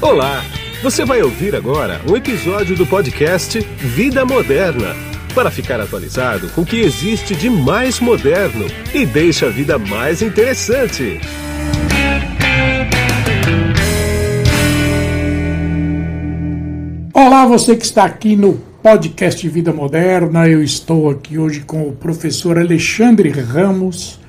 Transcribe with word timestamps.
Olá! 0.00 0.44
Você 0.80 1.04
vai 1.04 1.20
ouvir 1.22 1.56
agora 1.56 2.00
um 2.08 2.16
episódio 2.16 2.76
do 2.76 2.86
podcast 2.86 3.58
Vida 3.78 4.24
Moderna 4.24 4.94
para 5.34 5.50
ficar 5.50 5.80
atualizado 5.80 6.48
com 6.50 6.60
o 6.60 6.64
que 6.64 6.78
existe 6.78 7.34
de 7.34 7.50
mais 7.50 7.98
moderno 7.98 8.64
e 8.94 9.04
deixa 9.04 9.46
a 9.46 9.50
vida 9.50 9.76
mais 9.76 10.22
interessante. 10.22 11.20
Olá, 17.12 17.44
você 17.46 17.74
que 17.74 17.84
está 17.84 18.04
aqui 18.04 18.36
no 18.36 18.54
podcast 18.80 19.48
Vida 19.48 19.72
Moderna. 19.72 20.48
Eu 20.48 20.62
estou 20.62 21.10
aqui 21.10 21.36
hoje 21.36 21.62
com 21.62 21.88
o 21.88 21.92
professor 21.92 22.56
Alexandre 22.56 23.30
Ramos, 23.30 24.20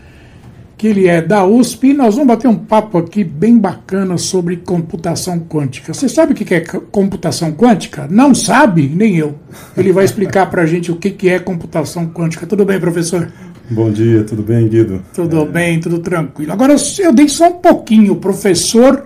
que 0.79 0.87
ele 0.87 1.09
é 1.09 1.21
da 1.21 1.45
USP, 1.45 1.89
e 1.89 1.93
nós 1.93 2.15
vamos 2.15 2.29
bater 2.29 2.47
um 2.47 2.55
papo 2.55 2.97
aqui 2.97 3.21
bem 3.21 3.57
bacana 3.57 4.17
sobre 4.17 4.55
computação 4.55 5.37
quântica. 5.37 5.93
Você 5.93 6.07
sabe 6.07 6.31
o 6.31 6.35
que 6.35 6.53
é 6.53 6.61
computação 6.61 7.51
quântica? 7.51 8.07
Não 8.09 8.33
sabe? 8.33 8.87
Nem 8.87 9.17
eu. 9.17 9.35
Ele 9.75 9.91
vai 9.91 10.05
explicar 10.05 10.49
para 10.49 10.61
a 10.61 10.65
gente 10.65 10.89
o 10.89 10.95
que 10.95 11.27
é 11.27 11.37
computação 11.37 12.07
quântica. 12.07 12.47
Tudo 12.47 12.63
bem, 12.63 12.79
professor? 12.79 13.29
Bom 13.69 13.91
dia, 13.91 14.23
tudo 14.23 14.41
bem, 14.41 14.69
Guido? 14.69 15.03
Tudo 15.13 15.41
é... 15.41 15.45
bem, 15.45 15.81
tudo 15.81 15.99
tranquilo. 15.99 16.53
Agora, 16.53 16.73
eu 16.99 17.11
dei 17.11 17.27
só 17.27 17.49
um 17.49 17.57
pouquinho, 17.57 18.15
professor 18.15 19.05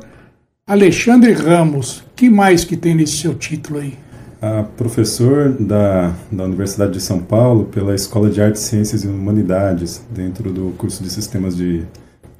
Alexandre 0.67 1.33
Ramos. 1.33 2.03
que 2.15 2.29
mais 2.29 2.63
que 2.63 2.77
tem 2.77 2.93
nesse 2.93 3.17
seu 3.17 3.33
título 3.33 3.79
aí? 3.79 3.95
A 4.43 4.63
professor 4.75 5.53
da, 5.57 6.13
da 6.29 6.43
Universidade 6.43 6.91
de 6.91 6.99
São 6.99 7.19
Paulo 7.19 7.63
pela 7.63 7.95
Escola 7.95 8.29
de 8.29 8.41
Artes, 8.41 8.63
Ciências 8.63 9.05
e 9.05 9.07
Humanidades, 9.07 10.03
dentro 10.11 10.51
do 10.51 10.73
curso 10.77 11.01
de 11.01 11.09
Sistemas 11.09 11.55
de, 11.55 11.85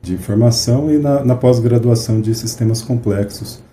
de 0.02 0.13
Informação 0.13 0.93
e 0.93 0.98
na, 0.98 1.23
na 1.23 1.34
pós-graduação 1.34 2.20
de 2.20 2.35
Sistemas 2.35 2.81
Complexos, 2.81 3.63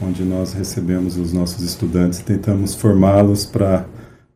onde 0.00 0.22
nós 0.22 0.52
recebemos 0.52 1.16
os 1.16 1.32
nossos 1.32 1.60
estudantes 1.64 2.20
e 2.20 2.24
tentamos 2.24 2.76
formá-los 2.76 3.44
para 3.44 3.84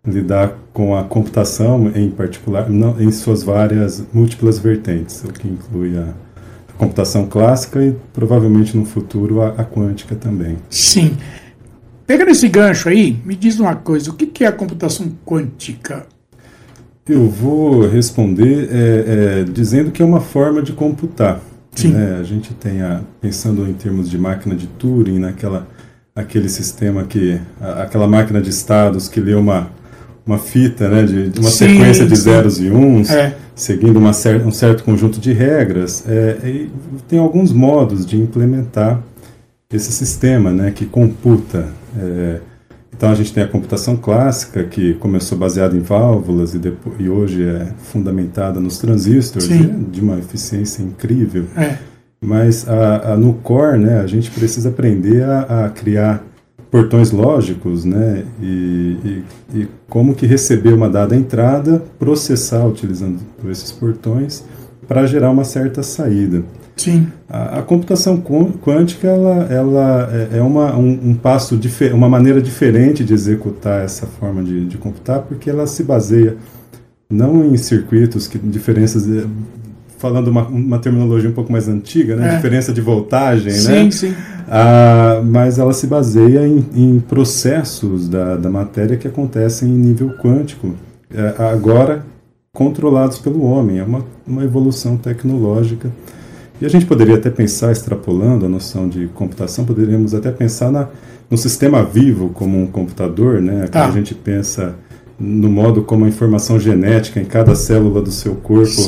lidar 0.05 0.59
com 0.73 0.97
a 0.97 1.05
computação, 1.05 1.93
em 1.95 2.11
particular, 2.11 2.69
não, 2.69 3.01
em 3.01 3.13
suas 3.13 3.45
várias 3.45 4.03
múltiplas 4.13 4.59
vertentes, 4.59 5.23
o 5.23 5.33
que 5.33 5.47
inclui 5.47 5.97
a, 5.97 6.13
computação 6.77 7.27
clássica 7.27 7.83
e 7.83 7.97
provavelmente 8.13 8.77
no 8.77 8.85
futuro 8.85 9.41
a, 9.41 9.49
a 9.49 9.65
quântica 9.65 10.15
também. 10.15 10.59
Sim. 10.69 11.17
Pegando 12.07 12.31
esse 12.31 12.49
gancho 12.49 12.89
aí, 12.89 13.19
me 13.25 13.35
diz 13.35 13.59
uma 13.59 13.75
coisa: 13.75 14.11
o 14.11 14.15
que 14.15 14.45
é 14.45 14.47
a 14.47 14.53
computação 14.53 15.11
quântica? 15.25 16.07
Eu 17.09 17.29
vou 17.29 17.89
responder 17.89 18.69
é, 18.71 19.41
é, 19.41 19.45
dizendo 19.45 19.91
que 19.91 20.03
é 20.03 20.05
uma 20.05 20.21
forma 20.21 20.61
de 20.61 20.73
computar. 20.73 21.41
Sim. 21.73 21.93
Né? 21.93 22.19
A 22.21 22.23
gente 22.23 22.53
tem, 22.55 22.81
a, 22.83 23.01
pensando 23.21 23.69
em 23.69 23.73
termos 23.73 24.11
de 24.11 24.19
máquina 24.19 24.57
de 24.57 24.67
Turing, 24.67 25.19
naquela, 25.19 25.69
aquele 26.15 26.49
sistema 26.49 27.05
que. 27.05 27.41
A, 27.61 27.83
aquela 27.83 28.07
máquina 28.07 28.41
de 28.41 28.51
estados 28.51 29.09
que 29.09 29.21
lê 29.21 29.35
uma, 29.35 29.71
uma 30.25 30.39
fita, 30.39 30.89
né, 30.89 31.05
de, 31.05 31.29
de 31.29 31.41
uma 31.41 31.51
sim, 31.51 31.69
sequência 31.69 32.07
de 32.07 32.17
sim. 32.17 32.23
zeros 32.23 32.61
e 32.61 32.71
uns, 32.71 33.11
é. 33.11 33.37
seguindo 33.55 33.99
uma 33.99 34.13
cer 34.13 34.45
um 34.45 34.53
certo 34.53 34.83
conjunto 34.83 35.21
de 35.21 35.33
regras. 35.33 36.05
É, 36.09 36.67
tem 37.09 37.19
alguns 37.19 37.53
modos 37.53 38.05
de 38.05 38.17
implementar 38.17 39.01
esse 39.73 39.93
sistema 39.93 40.53
né, 40.53 40.73
que 40.73 40.87
computa 40.87 41.69
é, 41.99 42.41
então 42.97 43.11
a 43.11 43.15
gente 43.15 43.33
tem 43.33 43.43
a 43.43 43.49
computação 43.49 43.97
clássica, 43.97 44.65
que 44.65 44.95
começou 44.95 45.37
baseada 45.37 45.77
em 45.77 45.81
válvulas 45.81 46.55
e, 46.55 46.59
depois, 46.59 46.97
e 46.99 47.09
hoje 47.09 47.47
é 47.47 47.67
fundamentada 47.77 48.59
nos 48.59 48.79
transistores, 48.79 49.49
né, 49.49 49.85
de 49.91 50.01
uma 50.01 50.19
eficiência 50.19 50.83
incrível. 50.83 51.45
É. 51.55 51.77
Mas 52.21 52.67
a, 52.67 53.13
a, 53.13 53.17
no 53.17 53.35
core, 53.35 53.79
né, 53.79 54.01
a 54.01 54.07
gente 54.07 54.31
precisa 54.31 54.71
aprender 54.71 55.23
a, 55.23 55.67
a 55.67 55.69
criar 55.69 56.25
portões 56.71 57.11
lógicos, 57.11 57.85
né, 57.85 58.25
e, 58.41 58.97
e, 59.05 59.25
e, 59.55 59.69
como 59.89 60.15
que 60.15 60.27
receber 60.27 60.73
uma 60.73 60.89
dada 60.89 61.15
entrada, 61.15 61.83
processar 61.99 62.67
utilizando 62.67 63.19
esses 63.51 63.71
portões 63.73 64.43
para 64.89 65.07
gerar 65.07 65.31
uma 65.31 65.45
certa 65.45 65.83
saída. 65.83 66.43
Sim. 66.77 67.09
A, 67.29 67.61
a, 67.61 67.63
computação 67.63 68.21
quântica 68.21 69.09
ela, 69.09 69.47
ela 69.51 70.11
é, 70.13 70.39
é 70.39 70.43
uma, 70.43 70.77
um, 70.77 71.11
um 71.11 71.15
passo 71.15 71.59
uma 71.95 72.09
maneira 72.09 72.41
diferente 72.41 73.03
de 73.03 73.15
executar 73.15 73.83
essa 73.83 74.07
forma 74.07 74.43
de, 74.45 74.67
de 74.67 74.77
computar, 74.77 75.23
porque 75.23 75.49
ela 75.49 75.67
se 75.67 75.83
baseia 75.83 76.37
não 77.09 77.45
em 77.47 77.57
circuitos 77.57 78.29
que 78.29 78.39
diferenças 78.39 79.07
falando 79.99 80.29
uma, 80.29 80.47
uma 80.47 80.79
terminologia 80.79 81.31
um 81.31 81.33
pouco 81.33 81.51
mais 81.51 81.67
antiga, 81.67 82.15
né? 82.15 82.33
É. 82.33 82.37
Diferença 82.37 82.73
de 82.73 82.83
voltagem, 82.83 83.51
sim, 83.51 83.69
né? 83.69 83.83
Sim, 83.85 83.91
sim. 83.91 84.15
Ah, 84.49 85.23
mas 85.25 85.59
ela 85.59 85.73
se 85.73 85.87
baseia 85.87 86.47
em, 86.47 86.65
em 86.75 87.01
processos 87.01 88.09
da, 88.09 88.37
da 88.37 88.51
matéria 88.51 88.97
que 88.97 89.09
acontecem 89.09 89.69
em 89.69 89.73
nível 89.73 90.11
quântico, 90.19 90.75
é, 91.13 91.35
agora 91.51 92.05
controlados 92.53 93.19
pelo 93.19 93.43
homem. 93.43 93.79
É 93.79 93.83
uma, 93.83 94.05
uma 94.27 94.45
evolução 94.45 94.97
tecnológica 94.97 95.91
e 96.61 96.67
a 96.67 96.69
gente 96.69 96.87
poderia 96.87 97.17
até 97.17 97.31
pensar, 97.31 97.73
extrapolando 97.73 98.47
a 98.47 98.49
noção 98.49 98.89
de 98.89 99.09
computação, 99.09 99.65
poderíamos 99.65 100.15
até 100.15 100.31
pensar 100.31 100.71
na, 100.71 100.89
no 101.31 101.37
sistema 101.37 101.83
vivo 101.83 102.31
como 102.31 102.61
um 102.61 102.67
computador, 102.67 103.41
né? 103.41 103.67
Tá. 103.67 103.87
a 103.87 103.91
gente 103.91 104.15
pensa 104.15 104.75
no 105.19 105.49
modo 105.49 105.83
como 105.83 106.05
a 106.05 106.09
informação 106.09 106.61
genética 106.61 107.21
em 107.21 107.25
cada 107.25 107.55
célula 107.55 108.03
do 108.03 108.11
seu 108.11 108.35
corpo 108.35 108.83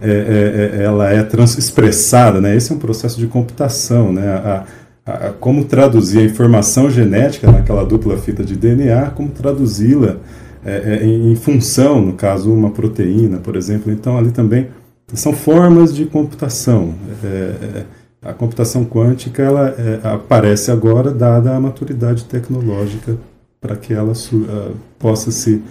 é, 0.00 0.10
é, 0.10 0.80
é, 0.80 0.84
ela 0.84 1.10
é 1.10 1.22
trans 1.22 1.56
expressada, 1.58 2.40
né? 2.40 2.56
Esse 2.56 2.72
é 2.72 2.74
um 2.74 2.78
processo 2.78 3.18
de 3.18 3.26
computação, 3.26 4.12
né? 4.12 4.28
A, 4.28 4.64
a, 5.04 5.12
a, 5.12 5.30
como 5.30 5.64
traduzir 5.64 6.20
a 6.20 6.24
informação 6.24 6.90
genética 6.90 7.50
naquela 7.50 7.84
dupla 7.84 8.16
fita 8.16 8.44
de 8.44 8.56
DNA, 8.56 9.10
como 9.10 9.28
traduzi-la 9.28 10.16
é, 10.64 11.00
é, 11.02 11.06
em, 11.06 11.32
em 11.32 11.36
função, 11.36 12.00
no 12.00 12.12
caso, 12.14 12.52
uma 12.52 12.70
proteína, 12.70 13.38
por 13.38 13.56
exemplo. 13.56 13.92
Então, 13.92 14.16
ali 14.16 14.30
também 14.30 14.68
são 15.14 15.32
formas 15.32 15.94
de 15.94 16.06
computação. 16.06 16.94
É, 17.22 17.26
é, 17.26 17.84
a 18.22 18.32
computação 18.32 18.84
quântica 18.84 19.42
ela 19.42 19.68
é, 19.68 20.00
aparece 20.04 20.70
agora 20.70 21.10
dada 21.10 21.54
a 21.54 21.60
maturidade 21.60 22.24
tecnológica 22.24 23.16
para 23.60 23.76
que 23.76 23.92
ela 23.92 24.12
uh, 24.12 24.76
possa 24.98 25.30
se 25.30 25.62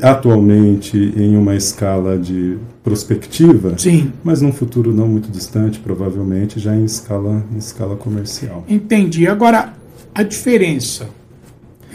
atualmente 0.00 0.96
em 0.96 1.36
uma 1.36 1.56
escala 1.56 2.16
de 2.16 2.56
prospectiva, 2.84 3.74
Sim. 3.76 4.12
mas 4.22 4.40
num 4.40 4.52
futuro 4.52 4.94
não 4.94 5.08
muito 5.08 5.28
distante, 5.28 5.80
provavelmente 5.80 6.60
já 6.60 6.74
em 6.74 6.84
escala 6.84 7.44
em 7.52 7.58
escala 7.58 7.96
comercial. 7.96 8.64
Entendi. 8.68 9.26
Agora 9.26 9.72
a 10.14 10.22
diferença 10.22 11.08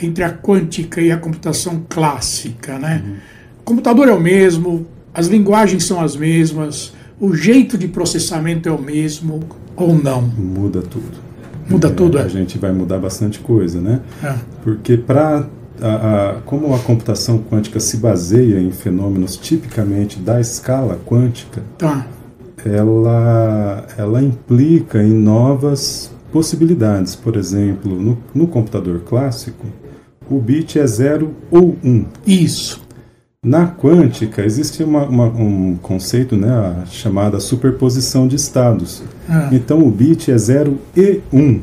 entre 0.01 0.23
a 0.23 0.31
quântica 0.31 1.01
e 1.01 1.11
a 1.11 1.17
computação 1.17 1.85
clássica, 1.87 2.77
né? 2.77 3.03
Uhum. 3.05 3.15
O 3.59 3.63
computador 3.63 4.07
é 4.09 4.11
o 4.11 4.19
mesmo, 4.19 4.85
as 5.17 5.25
linguagens 5.25 5.83
são 5.83 5.99
as 5.99 6.15
mesmas, 6.15 6.93
o 7.19 7.33
jeito 7.33 7.75
de 7.75 7.87
processamento 7.87 8.69
é 8.69 8.71
o 8.71 8.79
mesmo 8.79 9.39
ou 9.75 9.95
não? 9.95 10.21
Muda 10.21 10.79
tudo. 10.83 11.17
Muda 11.67 11.87
é, 11.87 11.91
tudo, 11.91 12.19
é? 12.19 12.21
A 12.21 12.27
gente 12.27 12.59
vai 12.59 12.71
mudar 12.71 12.99
bastante 12.99 13.39
coisa, 13.39 13.81
né? 13.81 14.01
É. 14.23 14.35
Porque 14.63 14.95
para 14.95 15.47
a, 15.81 16.35
a, 16.35 16.41
como 16.41 16.71
a 16.71 16.77
computação 16.77 17.39
quântica 17.39 17.79
se 17.79 17.97
baseia 17.97 18.59
em 18.59 18.69
fenômenos 18.69 19.37
tipicamente 19.37 20.19
da 20.19 20.39
escala 20.39 20.99
quântica, 21.03 21.63
tá. 21.79 22.05
ela, 22.63 23.87
ela 23.97 24.21
implica 24.21 25.01
em 25.01 25.13
novas 25.13 26.11
possibilidades. 26.31 27.15
Por 27.15 27.35
exemplo, 27.35 27.99
no, 27.99 28.19
no 28.35 28.45
computador 28.45 28.99
clássico, 28.99 29.65
o 30.29 30.39
bit 30.39 30.77
é 30.77 30.85
0 30.85 31.33
ou 31.49 31.75
1. 31.83 31.89
Um. 31.89 32.05
Isso. 32.25 32.86
Na 33.47 33.65
quântica 33.65 34.43
existe 34.43 34.83
uma, 34.83 35.05
uma, 35.05 35.27
um 35.27 35.77
conceito 35.81 36.35
né, 36.35 36.49
a 36.49 36.85
chamada 36.85 37.39
superposição 37.39 38.27
de 38.27 38.35
estados. 38.35 39.01
Ah. 39.29 39.47
Então 39.53 39.87
o 39.87 39.89
bit 39.89 40.29
é 40.29 40.37
0 40.37 40.77
e 40.95 41.21
1. 41.31 41.39
Um. 41.39 41.61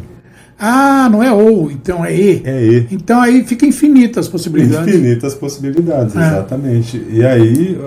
Ah, 0.58 1.10
não 1.12 1.22
é 1.22 1.30
ou, 1.30 1.70
então 1.70 2.02
é 2.02 2.16
E. 2.16 2.42
É 2.42 2.64
E. 2.64 2.86
Então 2.90 3.20
aí 3.20 3.44
fica 3.44 3.66
infinitas 3.66 4.26
possibilidades. 4.28 4.94
Infinitas 4.94 5.34
possibilidades, 5.34 6.16
ah. 6.16 6.26
exatamente. 6.26 7.04
E 7.10 7.22
aí 7.22 7.78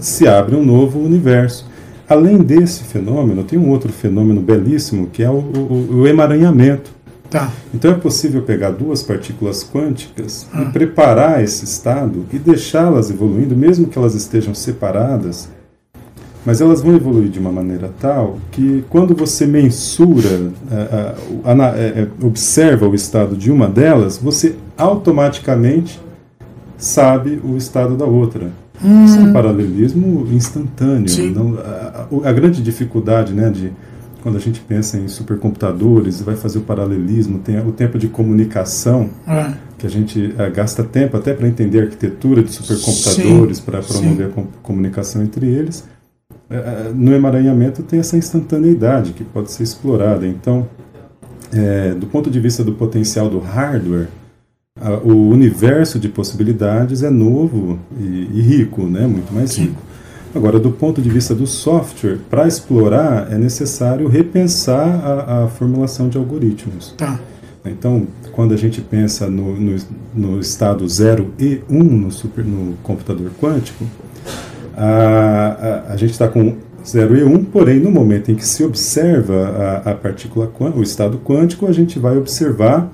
se 0.00 0.26
abre 0.26 0.56
um 0.56 0.64
novo 0.64 0.98
universo. 0.98 1.70
Além 2.08 2.38
desse 2.38 2.84
fenômeno, 2.84 3.44
tem 3.44 3.58
um 3.58 3.68
outro 3.68 3.92
fenômeno 3.92 4.40
belíssimo 4.40 5.08
que 5.12 5.22
é 5.22 5.28
o, 5.28 5.34
o, 5.34 5.96
o 6.00 6.06
emaranhamento. 6.06 6.90
Tá. 7.32 7.50
Então 7.72 7.92
é 7.92 7.94
possível 7.94 8.42
pegar 8.42 8.72
duas 8.72 9.02
partículas 9.02 9.64
quânticas 9.64 10.46
ah. 10.52 10.62
e 10.62 10.66
preparar 10.66 11.42
esse 11.42 11.64
estado 11.64 12.26
e 12.30 12.38
deixá-las 12.38 13.10
evoluindo, 13.10 13.56
mesmo 13.56 13.86
que 13.86 13.96
elas 13.96 14.14
estejam 14.14 14.54
separadas, 14.54 15.48
mas 16.44 16.60
elas 16.60 16.82
vão 16.82 16.94
evoluir 16.94 17.30
de 17.30 17.38
uma 17.38 17.50
maneira 17.50 17.90
tal 17.98 18.36
que 18.50 18.84
quando 18.90 19.14
você 19.14 19.46
mensura, 19.46 20.52
é, 20.70 22.02
é, 22.02 22.08
observa 22.22 22.86
o 22.86 22.94
estado 22.94 23.34
de 23.34 23.50
uma 23.50 23.66
delas, 23.66 24.18
você 24.18 24.54
automaticamente 24.76 25.98
sabe 26.76 27.40
o 27.42 27.56
estado 27.56 27.96
da 27.96 28.04
outra. 28.04 28.50
Hum. 28.84 29.06
Isso 29.06 29.16
é 29.16 29.20
um 29.20 29.32
paralelismo 29.32 30.28
instantâneo. 30.32 31.32
Não, 31.32 31.58
a, 31.58 32.26
a, 32.26 32.28
a, 32.28 32.32
grande 32.32 32.60
dificuldade 32.62 33.32
né, 33.32 33.48
de 33.48 33.72
quando 34.22 34.36
a 34.36 34.40
gente 34.40 34.60
pensa 34.60 34.96
em 34.96 35.08
supercomputadores, 35.08 36.22
vai 36.22 36.36
fazer 36.36 36.58
o 36.58 36.62
paralelismo, 36.62 37.40
tem 37.40 37.58
o 37.58 37.72
tempo 37.72 37.98
de 37.98 38.06
comunicação, 38.06 39.10
é. 39.26 39.52
que 39.76 39.86
a 39.86 39.90
gente 39.90 40.32
é, 40.38 40.48
gasta 40.48 40.84
tempo 40.84 41.16
até 41.16 41.34
para 41.34 41.48
entender 41.48 41.80
a 41.80 41.82
arquitetura 41.82 42.42
de 42.42 42.52
supercomputadores, 42.52 43.58
para 43.58 43.82
promover 43.82 44.32
sim. 44.32 44.40
a 44.40 44.62
comunicação 44.62 45.22
entre 45.22 45.46
eles. 45.46 45.84
É, 46.48 46.92
no 46.94 47.12
emaranhamento 47.12 47.82
tem 47.82 47.98
essa 47.98 48.16
instantaneidade 48.16 49.12
que 49.12 49.24
pode 49.24 49.50
ser 49.50 49.64
explorada. 49.64 50.26
Então, 50.26 50.68
do 52.00 52.06
ponto 52.06 52.30
de 52.30 52.40
vista 52.40 52.64
do 52.64 52.72
potencial 52.72 53.28
do 53.28 53.38
hardware, 53.38 54.08
o 55.04 55.28
universo 55.28 55.98
de 55.98 56.08
possibilidades 56.08 57.02
é 57.02 57.10
novo 57.10 57.78
e, 58.00 58.30
e 58.32 58.40
rico, 58.40 58.86
né? 58.86 59.06
muito 59.06 59.34
mais 59.34 59.56
rico. 59.58 59.91
Agora, 60.34 60.58
do 60.58 60.70
ponto 60.70 61.02
de 61.02 61.10
vista 61.10 61.34
do 61.34 61.46
software, 61.46 62.18
para 62.30 62.48
explorar 62.48 63.30
é 63.30 63.36
necessário 63.36 64.08
repensar 64.08 64.88
a, 65.04 65.44
a, 65.44 65.48
formulação 65.48 66.08
de 66.08 66.16
algoritmos. 66.16 66.94
Tá. 66.96 67.20
Então, 67.64 68.06
quando 68.32 68.54
a 68.54 68.56
gente 68.56 68.80
pensa 68.80 69.28
no, 69.28 69.54
no, 69.54 69.76
no 70.14 70.40
estado 70.40 70.88
0 70.88 71.34
e 71.38 71.60
1 71.68 71.78
um 71.78 71.82
no, 71.84 72.10
super, 72.10 72.44
no 72.44 72.74
computador 72.82 73.30
quântico, 73.40 73.84
a, 74.74 75.84
a, 75.88 75.92
a 75.92 75.96
gente 75.96 76.12
está 76.12 76.26
com 76.26 76.56
0 76.84 77.16
e 77.16 77.24
1, 77.24 77.32
um, 77.32 77.44
porém, 77.44 77.78
no 77.78 77.90
momento 77.90 78.32
em 78.32 78.34
que 78.34 78.46
se 78.46 78.64
observa 78.64 79.82
a, 79.84 79.90
a 79.90 79.94
partícula, 79.94 80.50
o 80.74 80.82
estado 80.82 81.18
quântico, 81.18 81.66
a 81.66 81.72
gente 81.72 81.98
vai 81.98 82.16
observar 82.16 82.90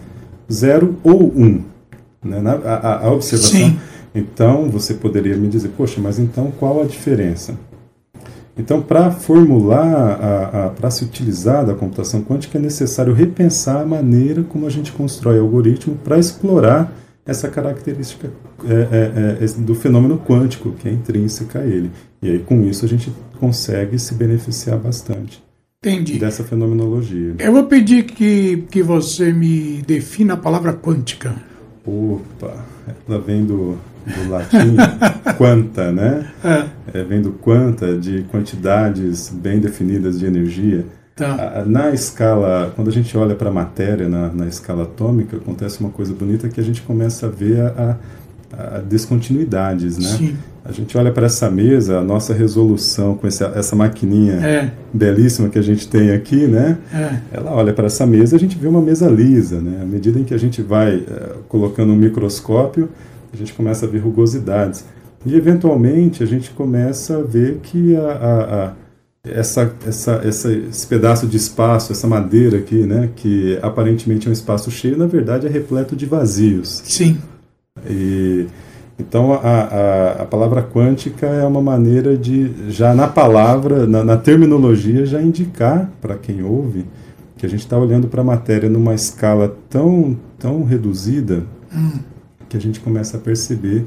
0 0.51 0.97
ou 1.03 1.33
1. 1.35 1.45
Um, 1.45 1.65
né? 2.25 2.43
a, 2.65 3.07
a, 3.07 3.13
observação. 3.13 3.61
Sim. 3.61 3.79
Então, 4.15 4.69
você 4.71 4.95
poderia 4.95 5.37
me 5.37 5.49
dizer, 5.49 5.69
poxa, 5.77 6.01
mas 6.01 6.19
então 6.19 6.51
qual 6.51 6.83
a 6.83 6.85
diferença? 6.85 7.59
Então, 8.59 8.83
para 8.83 9.11
formular, 9.13 10.75
para 10.75 10.91
se 10.91 11.05
utilizar 11.05 11.65
da 11.65 11.75
computação 11.75 12.23
quântica, 12.23 12.59
é 12.59 12.61
necessário 12.61 13.15
repensar 13.15 13.83
a 13.83 13.87
maneira 13.87 14.43
como 14.43 14.67
a 14.67 14.71
gente 14.71 14.91
constrói 14.91 15.39
algoritmo 15.39 15.95
para 16.03 16.19
explorar 16.19 16.93
essa 17.25 17.49
característica 17.49 18.33
é, 18.67 19.39
é, 19.41 19.45
é, 19.45 19.47
do 19.61 19.75
fenômeno 19.75 20.19
quântico, 20.19 20.73
que 20.73 20.89
é 20.89 20.93
intrínseca 20.93 21.61
a 21.61 21.65
ele. 21.65 21.93
E 22.21 22.31
aí, 22.31 22.39
com 22.41 22.65
isso, 22.65 22.85
a 22.85 22.89
gente 22.89 23.13
consegue 23.39 23.97
se 23.99 24.15
beneficiar 24.15 24.79
bastante. 24.79 25.41
Entendi. 25.85 26.19
Dessa 26.19 26.43
fenomenologia. 26.43 27.37
Eu 27.39 27.53
vou 27.53 27.65
pedir 27.65 28.05
que, 28.05 28.65
que 28.69 28.83
você 28.83 29.33
me 29.33 29.83
defina 29.87 30.35
a 30.35 30.37
palavra 30.37 30.73
quântica. 30.73 31.37
Opa, 31.89 32.55
ela 33.09 33.19
vem 33.19 33.47
do, 33.47 33.79
do 34.07 34.31
latim 34.31 34.77
quanta, 35.39 35.91
né? 35.91 36.31
É. 36.45 36.99
é. 36.99 37.03
Vem 37.03 37.23
do 37.23 37.33
quanta, 37.33 37.97
de 37.97 38.25
quantidades 38.25 39.31
bem 39.31 39.59
definidas 39.59 40.19
de 40.19 40.27
energia. 40.27 40.85
Tá. 41.17 41.65
Na 41.67 41.91
escala, 41.91 42.73
quando 42.77 42.89
a 42.89 42.93
gente 42.93 43.17
olha 43.17 43.35
para 43.35 43.49
a 43.49 43.53
matéria 43.53 44.09
na, 44.09 44.29
na, 44.29 44.47
escala 44.47 44.85
atômica, 44.85 45.37
acontece 45.37 45.81
uma 45.81 45.91
coisa 45.91 46.15
bonita 46.15 46.49
que 46.49 46.61
a 46.61 46.63
gente 46.63 46.83
começa 46.83 47.27
a 47.27 47.31
ver 47.31 47.61
a, 47.61 47.67
a, 47.69 47.97
a 48.53 48.79
descontinuidades, 48.79 49.99
né? 49.99 50.09
Sim. 50.09 50.37
A 50.65 50.73
gente 50.73 50.97
olha 50.99 51.11
para 51.11 51.27
essa 51.27 51.51
mesa, 51.51 51.99
a 51.99 52.05
nossa 52.05 52.35
resolução 52.35 53.15
com 53.15 53.27
esse, 53.27 53.43
essa 53.43 53.75
maquininha 53.75 54.35
é. 54.35 54.71
belíssima 54.93 55.49
que 55.49 55.59
a 55.59 55.63
gente 55.63 55.89
tem 55.89 56.11
aqui, 56.11 56.47
né? 56.47 56.77
É. 56.93 57.39
Ela 57.39 57.53
olha 57.53 57.73
para 57.73 57.87
essa 57.87 58.07
mesa, 58.07 58.37
a 58.37 58.39
gente 58.39 58.59
vê 58.59 58.69
uma 58.69 58.83
mesa 58.83 59.09
lisa, 59.09 59.61
né? 59.61 59.81
À 59.83 59.87
medida 59.87 60.19
em 60.19 60.25
que 60.25 60.35
a 60.35 60.39
gente 60.39 60.61
vai 60.61 60.97
uh, 60.97 61.39
colocando 61.49 61.93
um 61.93 61.97
microscópio, 61.97 62.91
a 63.33 63.37
gente 63.37 63.55
começa 63.55 63.87
a 63.87 63.89
ver 63.89 63.99
rugosidades. 63.99 64.85
E, 65.25 65.35
eventualmente, 65.35 66.23
a 66.23 66.27
gente 66.27 66.51
começa 66.51 67.17
a 67.17 67.23
ver 67.23 67.61
que 67.63 67.97
a, 67.97 68.01
a, 68.01 68.65
a 68.67 68.73
essa, 69.25 69.73
essa, 69.87 70.21
essa, 70.25 70.53
esse 70.53 70.87
pedaço 70.87 71.27
de 71.27 71.37
espaço, 71.37 71.93
essa 71.93 72.07
madeira 72.07 72.59
aqui, 72.59 72.83
né, 72.83 73.11
que 73.17 73.59
aparentemente 73.63 74.27
é 74.27 74.31
um 74.31 74.33
espaço 74.33 74.71
cheio, 74.71 74.97
na 74.97 75.07
verdade 75.07 75.47
é 75.47 75.51
repleto 75.51 75.97
de 75.97 76.07
vazios. 76.07 76.83
Sim. 76.85 77.19
E, 77.89 78.47
então, 78.99 79.33
a, 79.33 79.39
a, 79.39 80.23
a 80.23 80.25
palavra 80.25 80.63
quântica 80.63 81.27
é 81.27 81.45
uma 81.45 81.63
maneira 81.63 82.17
de, 82.17 82.71
já 82.71 82.95
na 82.95 83.07
palavra, 83.07 83.87
na, 83.87 84.03
na 84.03 84.17
terminologia, 84.17 85.07
já 85.07 85.23
indicar 85.23 85.91
para 86.01 86.17
quem 86.17 86.43
ouve 86.43 86.85
que 87.37 87.47
a 87.47 87.49
gente 87.49 87.61
está 87.61 87.79
olhando 87.79 88.09
para 88.09 88.21
a 88.21 88.25
matéria 88.25 88.69
numa 88.69 88.95
escala 88.95 89.57
tão, 89.71 90.17
tão 90.39 90.65
reduzida 90.65 91.45
que 92.49 92.57
a 92.57 92.61
gente 92.61 92.81
começa 92.81 93.17
a 93.17 93.21
perceber 93.21 93.85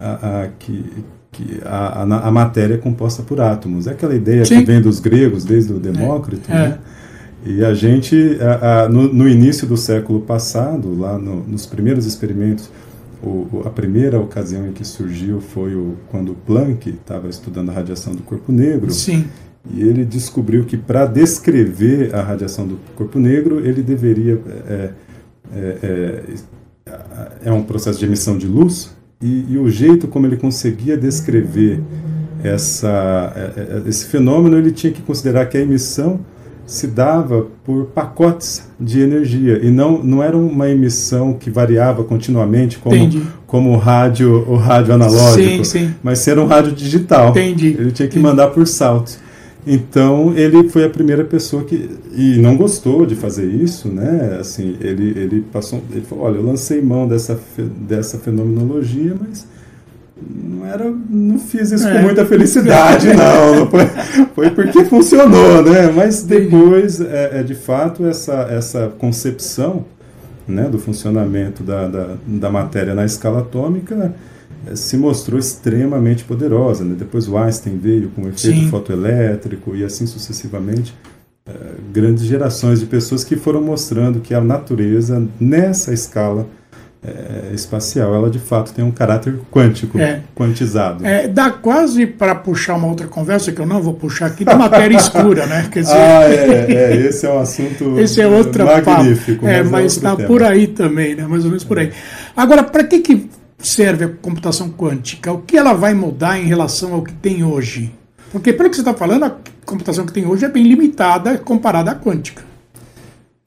a, 0.00 0.44
a 0.44 0.48
que, 0.58 1.04
que 1.30 1.60
a, 1.64 2.02
a, 2.02 2.28
a, 2.28 2.30
matéria 2.30 2.74
é 2.74 2.78
composta 2.78 3.22
por 3.22 3.40
átomos. 3.40 3.86
É 3.86 3.90
aquela 3.90 4.14
ideia 4.14 4.44
Sim. 4.44 4.60
que 4.60 4.64
vem 4.64 4.80
dos 4.80 4.98
gregos, 4.98 5.44
desde 5.44 5.72
o 5.72 5.78
Demócrito, 5.78 6.50
é. 6.50 6.54
né? 6.54 6.78
E 7.44 7.64
a 7.64 7.72
gente, 7.74 8.16
no, 8.90 9.12
no, 9.12 9.28
início 9.28 9.68
do 9.68 9.76
século 9.76 10.20
passado, 10.20 10.98
lá 10.98 11.16
no, 11.16 11.44
nos 11.44 11.64
primeiros 11.64 12.04
experimentos, 12.04 12.68
o, 13.22 13.62
a 13.64 13.70
primeira 13.70 14.20
ocasião 14.20 14.68
em 14.68 14.72
que 14.72 14.84
surgiu 14.84 15.40
foi 15.40 15.74
o, 15.74 15.96
quando 16.10 16.34
Planck 16.34 16.90
estava 16.90 17.28
estudando 17.28 17.70
a 17.70 17.72
radiação 17.72 18.14
do 18.14 18.22
corpo 18.22 18.52
negro. 18.52 18.92
Sim. 18.92 19.26
E 19.68 19.82
ele 19.82 20.04
descobriu 20.04 20.64
que 20.64 20.76
para 20.76 21.06
descrever 21.06 22.14
a 22.14 22.22
radiação 22.22 22.66
do 22.66 22.78
corpo 22.94 23.18
negro, 23.18 23.66
ele 23.66 23.82
deveria 23.82 24.40
é, 24.68 24.90
é, 25.52 26.22
é, 26.86 26.92
é 27.46 27.52
um 27.52 27.62
processo 27.62 27.98
de 27.98 28.04
emissão 28.04 28.38
de 28.38 28.46
luz 28.46 28.94
e, 29.20 29.46
e 29.48 29.58
o 29.58 29.68
jeito 29.68 30.06
como 30.06 30.26
ele 30.26 30.36
conseguia 30.36 30.96
descrever 30.96 31.80
essa, 32.44 33.32
é, 33.34 33.82
é, 33.84 33.88
esse 33.88 34.06
fenômeno, 34.06 34.56
ele 34.56 34.70
tinha 34.70 34.92
que 34.92 35.02
considerar 35.02 35.46
que 35.46 35.56
a 35.56 35.60
emissão 35.60 36.20
se 36.66 36.88
dava 36.88 37.46
por 37.64 37.86
pacotes 37.86 38.68
de 38.78 39.00
energia 39.00 39.60
e 39.62 39.70
não, 39.70 40.02
não 40.02 40.22
era 40.22 40.36
uma 40.36 40.68
emissão 40.68 41.32
que 41.32 41.48
variava 41.48 42.02
continuamente 42.02 42.78
como, 42.78 42.96
como 43.46 43.70
o 43.70 43.76
rádio 43.76 44.44
o 44.48 44.56
rádio 44.56 44.92
analógico, 44.92 45.64
sim, 45.64 45.86
sim. 45.86 45.94
mas 46.02 46.26
era 46.26 46.40
um 46.42 46.46
rádio 46.46 46.72
digital. 46.72 47.30
Entendi. 47.30 47.76
Ele 47.78 47.92
tinha 47.92 48.08
que 48.08 48.18
mandar 48.18 48.48
por 48.48 48.66
saltos. 48.66 49.18
Então 49.66 50.32
ele 50.36 50.68
foi 50.68 50.84
a 50.84 50.90
primeira 50.90 51.24
pessoa 51.24 51.64
que 51.64 51.88
e 52.12 52.36
não 52.38 52.56
gostou 52.56 53.06
de 53.06 53.14
fazer 53.14 53.46
isso, 53.46 53.88
né? 53.88 54.38
Assim, 54.40 54.76
ele 54.80 55.08
ele 55.16 55.44
passou, 55.52 55.82
ele 55.90 56.02
falou, 56.02 56.24
olha, 56.24 56.36
eu 56.36 56.44
lancei 56.44 56.80
mão 56.80 57.06
dessa 57.06 57.38
dessa 57.58 58.18
fenomenologia, 58.18 59.16
mas 59.20 59.46
não 60.16 60.66
era, 60.66 60.90
não 61.10 61.38
fiz 61.38 61.72
isso 61.72 61.86
é. 61.86 61.96
com 61.96 62.02
muita 62.04 62.24
felicidade, 62.24 63.08
não. 63.12 63.60
não 63.60 63.70
foi, 63.70 63.86
foi, 64.34 64.50
porque 64.50 64.84
funcionou, 64.86 65.62
né? 65.62 65.92
Mas 65.94 66.22
depois, 66.22 67.00
é, 67.00 67.40
é, 67.40 67.42
de 67.42 67.54
fato, 67.54 68.06
essa 68.06 68.48
essa 68.50 68.92
concepção, 68.98 69.84
né, 70.48 70.68
do 70.68 70.78
funcionamento 70.78 71.62
da, 71.62 71.88
da, 71.88 72.14
da 72.26 72.50
matéria 72.50 72.94
na 72.94 73.04
escala 73.04 73.40
atômica 73.40 74.14
se 74.74 74.96
mostrou 74.96 75.38
extremamente 75.38 76.24
poderosa. 76.24 76.84
Né? 76.84 76.96
Depois 76.98 77.28
o 77.28 77.36
Einstein 77.36 77.76
veio 77.76 78.08
com 78.10 78.22
o 78.22 78.28
efeito 78.28 78.60
Sim. 78.60 78.68
fotoelétrico 78.68 79.76
e 79.76 79.84
assim 79.84 80.06
sucessivamente. 80.06 80.94
Uh, 81.48 81.80
grandes 81.92 82.24
gerações 82.24 82.80
de 82.80 82.86
pessoas 82.86 83.22
que 83.22 83.36
foram 83.36 83.62
mostrando 83.62 84.20
que 84.20 84.34
a 84.34 84.40
natureza, 84.40 85.24
nessa 85.38 85.92
escala 85.92 86.46
uh, 87.06 87.54
espacial, 87.54 88.14
ela 88.14 88.28
de 88.28 88.38
fato 88.38 88.72
tem 88.72 88.84
um 88.84 88.90
caráter 88.90 89.38
quântico, 89.50 89.98
é. 89.98 90.22
quantizado. 90.34 91.06
É, 91.06 91.28
dá 91.28 91.50
quase 91.50 92.06
para 92.06 92.34
puxar 92.34 92.74
uma 92.74 92.88
outra 92.88 93.06
conversa, 93.06 93.52
que 93.52 93.60
eu 93.60 93.66
não 93.66 93.82
vou 93.82 93.94
puxar 93.94 94.26
aqui, 94.26 94.44
da 94.44 94.56
matéria 94.56 94.96
escura, 94.96 95.46
né? 95.46 95.68
Quer 95.70 95.80
dizer... 95.80 95.94
Ah, 95.94 96.24
é, 96.24 96.72
é, 96.72 96.96
esse 96.96 97.26
é 97.26 97.30
um 97.30 97.38
assunto 97.38 97.98
esse 98.00 98.20
é 98.20 98.26
outra 98.26 98.64
magnífico. 98.64 99.42
Papo. 99.42 99.48
É, 99.48 99.62
mas 99.62 99.96
está 99.96 100.12
é 100.18 100.26
por 100.26 100.42
aí 100.42 100.66
também, 100.66 101.14
né? 101.14 101.26
mais 101.26 101.44
ou 101.44 101.50
menos 101.50 101.64
por 101.64 101.78
aí. 101.78 101.92
Agora, 102.36 102.64
para 102.64 102.84
que, 102.84 103.00
que 103.00 103.30
serve 103.58 104.04
a 104.04 104.08
computação 104.08 104.70
quântica? 104.70 105.32
O 105.32 105.38
que 105.38 105.56
ela 105.56 105.72
vai 105.72 105.94
mudar 105.94 106.38
em 106.38 106.44
relação 106.46 106.94
ao 106.94 107.02
que 107.02 107.12
tem 107.12 107.44
hoje? 107.44 107.92
Porque, 108.32 108.52
pelo 108.52 108.68
que 108.68 108.76
você 108.76 108.82
está 108.82 108.94
falando, 108.94 109.24
a 109.24 109.36
computação 109.64 110.04
que 110.04 110.12
tem 110.12 110.26
hoje 110.26 110.44
é 110.44 110.48
bem 110.48 110.62
limitada 110.62 111.38
comparada 111.38 111.90
à 111.90 111.94
quântica. 111.94 112.42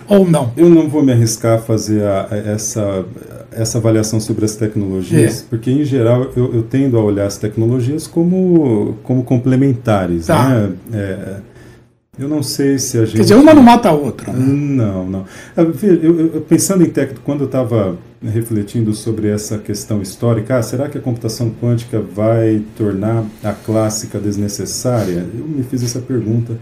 Ou 0.10 0.28
não? 0.28 0.52
Eu 0.58 0.70
não 0.70 0.90
vou 0.90 1.04
me 1.04 1.12
arriscar 1.12 1.60
a 1.60 1.62
fazer 1.62 2.04
a, 2.04 2.28
a, 2.32 2.36
essa, 2.36 3.06
essa 3.52 3.78
avaliação 3.78 4.20
sobre 4.20 4.44
as 4.44 4.56
tecnologias, 4.56 5.42
é. 5.42 5.44
porque, 5.50 5.70
em 5.70 5.86
geral, 5.86 6.32
eu, 6.36 6.56
eu, 6.56 6.64
tendo 6.64 6.98
a 6.98 7.02
olhar 7.02 7.28
as 7.28 7.38
tecnologias 7.38 8.08
como, 8.08 8.98
como 9.04 9.24
complementares. 9.24 10.26
Tá. 10.26 10.50
Né? 10.50 10.72
É, 10.94 11.36
eu 12.18 12.28
não 12.28 12.42
sei 12.42 12.80
se 12.80 12.98
a 12.98 13.06
gente. 13.06 13.16
Quer 13.16 13.22
dizer, 13.22 13.36
uma 13.36 13.54
não 13.54 13.62
mata 13.62 13.90
a 13.90 13.94
outra. 13.94 14.34
Né? 14.34 14.40
Não, 14.46 15.06
não. 15.06 15.26
Eu, 15.56 15.74
eu, 15.84 16.20
eu, 16.34 16.42
pensando 16.42 16.84
em 16.84 16.90
técnico, 16.90 17.22
quando 17.24 17.42
eu 17.42 17.46
estava 17.46 17.96
refletindo 18.22 18.94
sobre 18.94 19.30
essa 19.30 19.58
questão 19.58 20.02
histórica, 20.02 20.58
ah, 20.58 20.62
será 20.62 20.90
que 20.90 20.98
a 20.98 21.02
computação 21.02 21.50
quântica 21.62 22.02
vai 22.02 22.62
tornar 22.76 23.24
a 23.42 23.54
clássica 23.54 24.20
desnecessária? 24.20 25.26
Eu 25.34 25.48
me 25.48 25.64
fiz 25.64 25.84
essa 25.84 26.00
pergunta. 26.00 26.58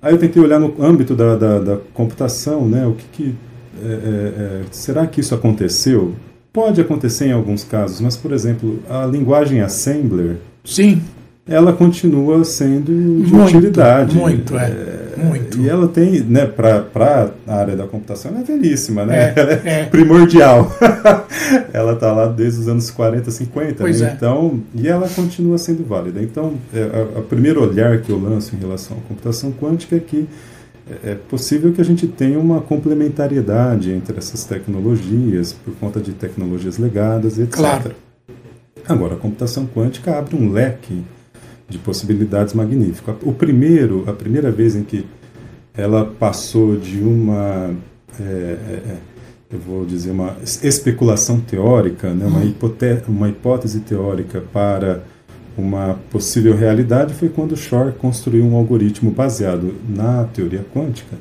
Aí 0.00 0.12
eu 0.12 0.18
tentei 0.18 0.42
olhar 0.42 0.60
no 0.60 0.74
âmbito 0.80 1.14
da, 1.14 1.36
da, 1.36 1.58
da 1.58 1.76
computação, 1.92 2.68
né? 2.68 2.86
O 2.86 2.92
que, 2.92 3.04
que 3.12 3.34
é, 3.82 3.86
é, 3.86 3.90
é, 3.90 4.62
será 4.70 5.06
que 5.06 5.20
isso 5.20 5.34
aconteceu? 5.34 6.14
Pode 6.52 6.80
acontecer 6.80 7.26
em 7.26 7.32
alguns 7.32 7.64
casos, 7.64 8.00
mas 8.00 8.16
por 8.16 8.32
exemplo, 8.32 8.80
a 8.88 9.04
linguagem 9.06 9.60
assembler, 9.60 10.36
sim, 10.64 11.00
ela 11.46 11.72
continua 11.72 12.44
sendo 12.44 12.92
de 13.22 13.32
muito, 13.32 13.44
utilidade. 13.44 14.16
Muito, 14.16 14.56
é. 14.56 15.07
É. 15.20 15.24
Muito. 15.24 15.58
E 15.58 15.68
ela 15.68 15.88
tem, 15.88 16.20
né, 16.20 16.46
para 16.46 17.30
a 17.46 17.54
área 17.54 17.76
da 17.76 17.86
computação, 17.86 18.30
ela 18.30 18.40
é 18.40 18.44
velhíssima, 18.44 19.04
né? 19.04 19.32
É, 19.34 19.34
ela 19.40 19.52
é, 19.52 19.62
é. 19.64 19.84
primordial. 19.84 20.72
ela 21.72 21.92
está 21.92 22.12
lá 22.12 22.26
desde 22.26 22.60
os 22.60 22.68
anos 22.68 22.90
40, 22.90 23.30
50, 23.30 23.74
pois 23.78 24.00
né? 24.00 24.10
É. 24.10 24.12
Então, 24.14 24.60
e 24.74 24.88
ela 24.88 25.08
continua 25.08 25.58
sendo 25.58 25.84
válida. 25.84 26.22
Então, 26.22 26.54
é, 26.72 27.18
o 27.18 27.22
primeiro 27.22 27.62
olhar 27.62 28.00
que 28.00 28.10
eu 28.10 28.18
lanço 28.18 28.54
em 28.54 28.58
relação 28.58 28.96
à 28.96 29.00
computação 29.08 29.52
quântica 29.52 29.96
é 29.96 30.00
que 30.00 30.28
é 31.04 31.14
possível 31.14 31.72
que 31.72 31.80
a 31.80 31.84
gente 31.84 32.06
tenha 32.06 32.38
uma 32.38 32.60
complementariedade 32.60 33.92
entre 33.92 34.16
essas 34.16 34.44
tecnologias, 34.44 35.52
por 35.52 35.74
conta 35.74 36.00
de 36.00 36.12
tecnologias 36.12 36.78
legadas, 36.78 37.38
etc. 37.38 37.54
Claro. 37.54 37.94
Agora, 38.88 39.14
a 39.14 39.18
computação 39.18 39.66
quântica 39.66 40.18
abre 40.18 40.34
um 40.34 40.50
leque 40.50 41.04
de 41.68 41.78
possibilidades 41.78 42.54
magnífico. 42.54 43.14
O 43.22 43.32
primeiro, 43.32 44.04
a 44.06 44.12
primeira 44.12 44.50
vez 44.50 44.74
em 44.74 44.82
que 44.82 45.04
ela 45.74 46.04
passou 46.04 46.76
de 46.76 46.98
uma, 47.00 47.70
é, 48.18 48.22
é, 48.22 48.96
eu 49.50 49.58
vou 49.58 49.84
dizer, 49.84 50.10
uma 50.10 50.36
especulação 50.42 51.40
teórica, 51.40 52.12
né, 52.12 52.26
uma, 52.26 52.44
hipote 52.44 53.02
uma 53.06 53.28
hipótese 53.28 53.80
teórica 53.80 54.42
para 54.52 55.02
uma 55.56 55.98
possível 56.10 56.56
realidade 56.56 57.14
foi 57.14 57.28
quando 57.28 57.56
Shor 57.56 57.92
construiu 57.92 58.44
um 58.44 58.56
algoritmo 58.56 59.10
baseado 59.10 59.74
na 59.88 60.24
teoria 60.24 60.64
quântica 60.72 61.16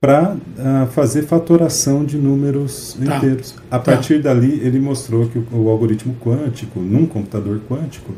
para 0.00 0.34
uh, 0.34 0.86
fazer 0.92 1.22
fatoração 1.22 2.04
de 2.04 2.16
números 2.16 2.96
tá. 3.04 3.16
inteiros. 3.16 3.54
A 3.70 3.78
tá. 3.78 3.92
partir 3.92 4.22
dali, 4.22 4.60
ele 4.62 4.78
mostrou 4.78 5.26
que 5.28 5.38
o, 5.38 5.46
o 5.52 5.68
algoritmo 5.68 6.14
quântico, 6.20 6.78
num 6.80 7.06
computador 7.06 7.60
quântico, 7.68 8.12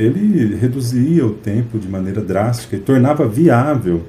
ele 0.00 0.56
reduzia 0.56 1.26
o 1.26 1.32
tempo 1.32 1.78
de 1.78 1.88
maneira 1.88 2.20
drástica 2.20 2.76
e 2.76 2.80
tornava 2.80 3.28
viável 3.28 4.02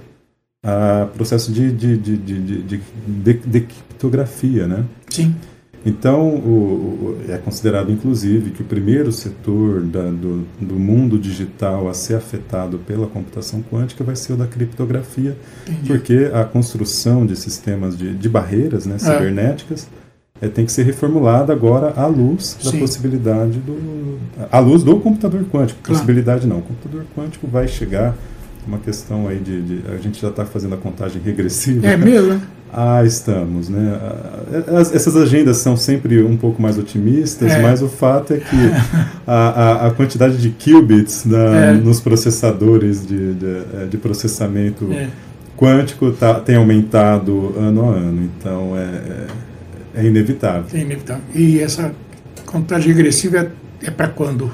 o 0.64 1.08
processo 1.08 1.52
de, 1.52 1.72
de, 1.72 1.98
de, 1.98 2.18
de, 2.18 3.62
criptografia, 3.62 4.68
né? 4.68 4.86
Sim. 5.10 5.36
Então, 5.84 6.36
o, 6.36 7.18
o, 7.28 7.32
é 7.32 7.38
considerado, 7.40 7.92
inclusive, 7.92 8.52
que 8.52 8.62
o 8.62 8.66
primeiro 8.66 9.12
setor 9.12 9.82
da, 9.82 10.12
do, 10.12 10.46
do 10.60 10.76
mundo 10.76 11.18
digital 11.18 11.90
a 11.90 11.94
ser 11.94 12.16
afetado 12.16 12.78
pela 12.78 13.08
computação 13.08 13.64
quântica 13.64 14.04
vai 14.04 14.16
ser 14.16 14.34
o 14.34 14.38
da 14.38 14.46
criptografia, 14.46 15.36
Entendi. 15.68 15.88
porque 15.88 16.30
a 16.32 16.44
construção 16.44 17.26
de 17.26 17.36
sistemas 17.36 17.98
de, 17.98 18.14
de 18.14 18.30
barreiras 18.30 18.86
né, 18.86 19.00
cibernéticas 19.00 19.88
é. 19.92 20.01
É, 20.42 20.48
tem 20.48 20.66
que 20.66 20.72
ser 20.72 20.84
reformulada 20.84 21.54
agora 21.54 21.94
à 21.96 22.08
luz 22.08 22.58
da 22.64 22.72
Sim. 22.72 22.80
possibilidade 22.80 23.60
do. 23.60 24.18
à 24.52 24.58
luz 24.60 24.82
do 24.84 24.98
computador 25.00 25.42
quântico. 25.42 25.80
Claro. 25.84 26.00
Possibilidade 26.00 26.48
não. 26.48 26.58
O 26.58 26.62
computador 26.64 27.06
quântico 27.16 27.48
vai 27.48 27.68
chegar. 27.68 28.16
Uma 28.68 28.80
questão 28.80 29.28
aí 29.28 29.38
de. 29.40 29.62
de 29.62 29.82
a 29.92 29.98
gente 29.98 30.20
já 30.22 30.30
está 30.30 30.44
fazendo 30.46 30.74
a 30.76 30.78
contagem 30.78 31.22
regressiva. 31.24 31.86
É 31.88 31.96
mesmo? 31.98 32.42
Ah, 32.74 33.04
estamos, 33.04 33.68
né? 33.68 34.00
As, 34.80 34.96
essas 34.96 35.18
agendas 35.18 35.58
são 35.58 35.76
sempre 35.76 36.24
um 36.24 36.38
pouco 36.38 36.62
mais 36.62 36.78
otimistas, 36.78 37.52
É. 37.52 37.62
mas 37.62 37.82
o 37.82 37.90
fato 37.90 38.32
é 38.34 38.38
que 38.38 38.56
a, 39.28 39.34
a, 39.34 39.88
a 39.88 39.92
quantidade 39.92 40.38
de 40.38 40.52
qubits 40.52 41.26
É. 41.30 41.74
nos 41.74 42.00
processadores 42.00 43.06
de, 43.06 43.34
de, 43.34 43.88
de 43.90 43.98
processamento 43.98 44.88
É. 44.90 45.10
quântico 45.58 46.12
tá, 46.12 46.36
tem 46.36 46.56
aumentado 46.56 47.54
ano 47.60 47.90
a 47.92 47.94
ano, 47.94 48.30
então 48.40 48.72
é, 48.78 49.26
é, 49.96 50.06
inevitável. 50.06 50.66
É 50.74 50.82
inevitável. 50.82 51.24
E 51.34 51.60
essa 51.60 51.94
contagem 52.46 52.94
regressiva 52.94 53.38
é, 53.38 53.88
é 53.88 53.92
para 53.92 54.08
quando? 54.08 54.52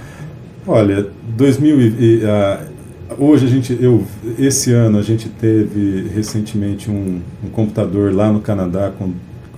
Olha, 0.66 1.08
2000 1.36 1.82
e, 1.82 1.86
e, 1.86 2.26
ah, 2.26 2.66
hoje 3.18 3.46
a 3.46 3.50
gente, 3.50 3.78
eu, 3.82 4.06
esse 4.38 4.74
ano 4.74 4.98
a 4.98 5.02
gente 5.02 5.30
teve 5.30 6.10
recentemente 6.14 6.92
um, 6.92 7.22
um 7.44 7.50
computador 7.50 8.14
lá 8.14 8.32
no 8.32 8.42
Canadá 8.42 8.92
com 8.98 9.14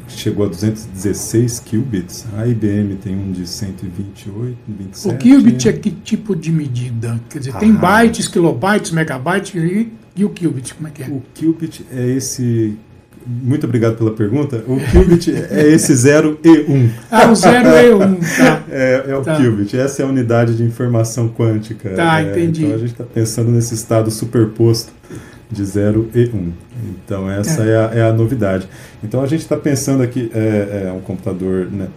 chegou 0.10 0.46
a 0.46 0.50
216 0.50 1.60
qubits. 1.60 2.26
A 2.36 2.48
IBM 2.48 2.96
tem 2.96 3.16
um 3.16 3.32
de 3.32 3.48
128, 3.48 4.58
27. 4.68 5.08
O 5.08 5.18
qubit 5.18 5.70
é 5.70 5.74
que 5.74 5.92
tipo 5.92 6.36
de 6.36 6.52
medida? 6.52 7.20
Quer 7.30 7.40
dizer, 7.40 7.54
tem 7.56 7.72
Ah. 7.72 8.02
bytes, 8.02 8.28
kilobytes, 8.28 8.92
megabytes 8.92 9.54
e, 9.56 9.92
e 10.16 10.26
o 10.26 10.30
qubit, 10.30 10.74
como 10.74 10.88
é 10.88 10.92
que 10.92 11.04
é? 11.04 11.08
O 11.08 11.22
qubit 11.34 11.86
é 11.92 12.08
esse. 12.10 12.78
Muito 13.26 13.66
obrigado 13.66 13.96
pela 13.98 14.12
pergunta. 14.12 14.64
O 14.68 14.78
qubit 14.92 15.32
é 15.50 15.68
esse 15.68 15.94
0 15.94 16.40
e 16.44 16.50
1. 16.72 16.90
Ah, 17.12 17.30
o 17.32 17.36
0 17.36 17.68
e 17.70 17.94
1, 17.94 18.04
um, 18.04 18.16
tá. 18.16 18.64
É, 18.70 19.04
é 19.10 19.16
o 19.16 19.22
Tá. 19.22 19.36
qubit, 19.36 19.78
essa 19.78 20.02
é 20.02 20.06
a 20.06 20.08
unidade 20.08 20.56
de 20.56 20.64
informação 20.64 21.30
quântica. 21.30 21.90
Tá, 21.92 22.22
É, 22.22 22.32
entendi. 22.32 22.64
Então 22.66 22.76
a 22.76 22.80
gente 22.80 22.92
está 22.92 23.04
pensando 23.04 23.52
nesse 23.52 23.74
estado 23.76 24.10
superposto 24.10 24.92
de 25.52 25.64
0 25.66 26.10
e 26.14 26.26
1. 26.34 26.38
Um. 26.38 26.52
Então 27.06 27.30
essa 27.30 27.64
é, 27.64 27.76
a, 27.78 27.92
é 27.96 28.02
a 28.10 28.14
novidade. 28.14 28.68
Então 29.04 29.22
a 29.22 29.28
gente 29.28 29.42
está 29.42 29.58
pensando 29.58 30.04
aqui, 30.04 30.32
é, 30.34 30.86
é 30.88 30.92
um 30.92 31.00
computador, 31.02 31.68
né? 31.72 31.88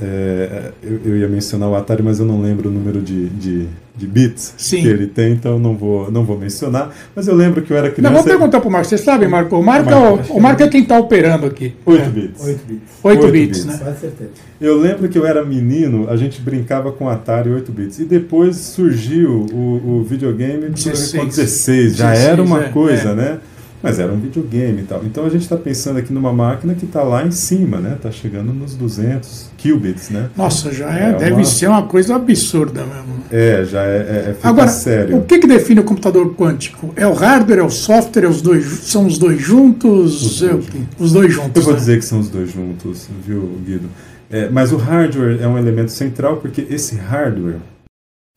É, 0.00 0.72
eu, 0.82 1.00
eu 1.04 1.16
ia 1.16 1.28
mencionar 1.28 1.68
o 1.70 1.74
Atari, 1.74 2.02
mas 2.02 2.18
eu 2.18 2.26
não 2.26 2.40
lembro 2.42 2.68
o 2.68 2.72
número 2.72 3.00
de, 3.00 3.30
de, 3.30 3.66
de 3.96 4.06
bits 4.06 4.54
Sim. 4.58 4.82
que 4.82 4.88
ele 4.88 5.06
tem, 5.06 5.32
então 5.32 5.58
não 5.58 5.74
vou, 5.74 6.10
não 6.10 6.22
vou 6.22 6.38
mencionar. 6.38 6.94
Mas 7.14 7.26
eu 7.26 7.34
lembro 7.34 7.62
que 7.62 7.72
eu 7.72 7.76
era 7.76 7.88
Não, 7.88 7.94
criança. 7.94 8.12
vamos 8.12 8.26
perguntar 8.26 8.60
para 8.60 8.68
o 8.68 8.72
Marco. 8.72 8.88
Você 8.88 8.98
sabe, 8.98 9.26
Marco? 9.26 9.56
O 9.56 9.62
Marco, 9.64 9.90
Marco, 9.90 10.32
o, 10.32 10.36
o 10.36 10.40
Marco 10.40 10.62
é 10.62 10.68
quem 10.68 10.82
está 10.82 10.98
operando 10.98 11.46
aqui. 11.46 11.74
8 11.86 12.10
bits. 12.10 12.46
8 12.46 12.64
bits. 12.66 12.82
8 13.02 13.20
Oito 13.22 13.32
bits, 13.32 13.64
bits. 13.64 13.80
né? 13.80 13.90
Com 13.92 14.00
certeza. 14.00 14.30
Eu 14.60 14.78
lembro 14.78 15.08
que 15.08 15.18
eu 15.18 15.26
era 15.26 15.42
menino, 15.42 16.10
a 16.10 16.16
gente 16.16 16.42
brincava 16.42 16.92
com 16.92 17.08
Atari 17.08 17.48
8 17.48 17.72
bits. 17.72 17.98
E 17.98 18.04
depois 18.04 18.56
surgiu 18.56 19.46
o, 19.50 20.00
o 20.00 20.04
videogame 20.04 20.68
16. 20.68 21.22
com 21.22 21.26
16. 21.26 21.96
Já 21.96 22.10
16, 22.10 22.32
era 22.32 22.42
uma 22.42 22.64
é, 22.64 22.68
coisa, 22.68 23.10
é. 23.10 23.14
né? 23.14 23.38
Mas 23.82 23.98
era 23.98 24.12
um 24.12 24.18
videogame 24.18 24.82
e 24.82 24.84
tal. 24.84 25.04
Então 25.04 25.24
a 25.24 25.28
gente 25.28 25.42
está 25.42 25.56
pensando 25.56 25.98
aqui 25.98 26.12
numa 26.12 26.32
máquina 26.32 26.74
que 26.74 26.84
está 26.84 27.02
lá 27.02 27.24
em 27.24 27.30
cima, 27.30 27.78
né? 27.78 27.94
Está 27.94 28.10
chegando 28.10 28.52
nos 28.52 28.74
200 28.74 29.50
qubits, 29.72 30.10
né? 30.10 30.30
Nossa, 30.36 30.72
já 30.72 30.90
é, 30.96 31.10
É 31.10 31.12
deve 31.12 31.32
uma- 31.34 31.44
ser 31.44 31.68
uma 31.68 31.82
coisa 31.84 32.16
absurda 32.16 32.84
mesmo. 32.84 33.16
É, 33.30 33.64
já 33.64 33.82
é, 33.82 33.96
é, 33.96 34.30
é 34.30 34.36
Agora, 34.42 34.68
sério. 34.68 35.16
o 35.18 35.24
que, 35.24 35.38
que 35.38 35.46
define 35.46 35.80
o 35.80 35.84
computador 35.84 36.34
quântico? 36.34 36.92
É 36.96 37.06
o 37.06 37.12
hardware, 37.12 37.58
é 37.58 37.62
o 37.62 37.70
software, 37.70 38.24
é 38.24 38.28
os 38.28 38.40
dois, 38.40 38.64
são 38.64 39.06
os 39.06 39.18
dois 39.18 39.40
juntos? 39.40 40.22
Os 40.22 40.42
é 40.42 40.48
dois 40.48 40.68
quê? 40.68 40.78
Os 40.98 41.12
dois 41.12 41.32
juntos. 41.34 41.56
Eu 41.56 41.62
vou 41.62 41.72
né? 41.72 41.78
dizer 41.78 41.98
que 41.98 42.04
são 42.04 42.20
os 42.20 42.28
dois 42.28 42.50
juntos, 42.52 43.08
viu, 43.26 43.58
Guido? 43.64 43.88
É, 44.30 44.48
mas 44.48 44.72
o 44.72 44.76
hardware 44.76 45.38
é 45.40 45.46
um 45.46 45.56
elemento 45.58 45.90
central 45.92 46.36
porque 46.38 46.66
esse 46.70 46.96
hardware, 46.96 47.56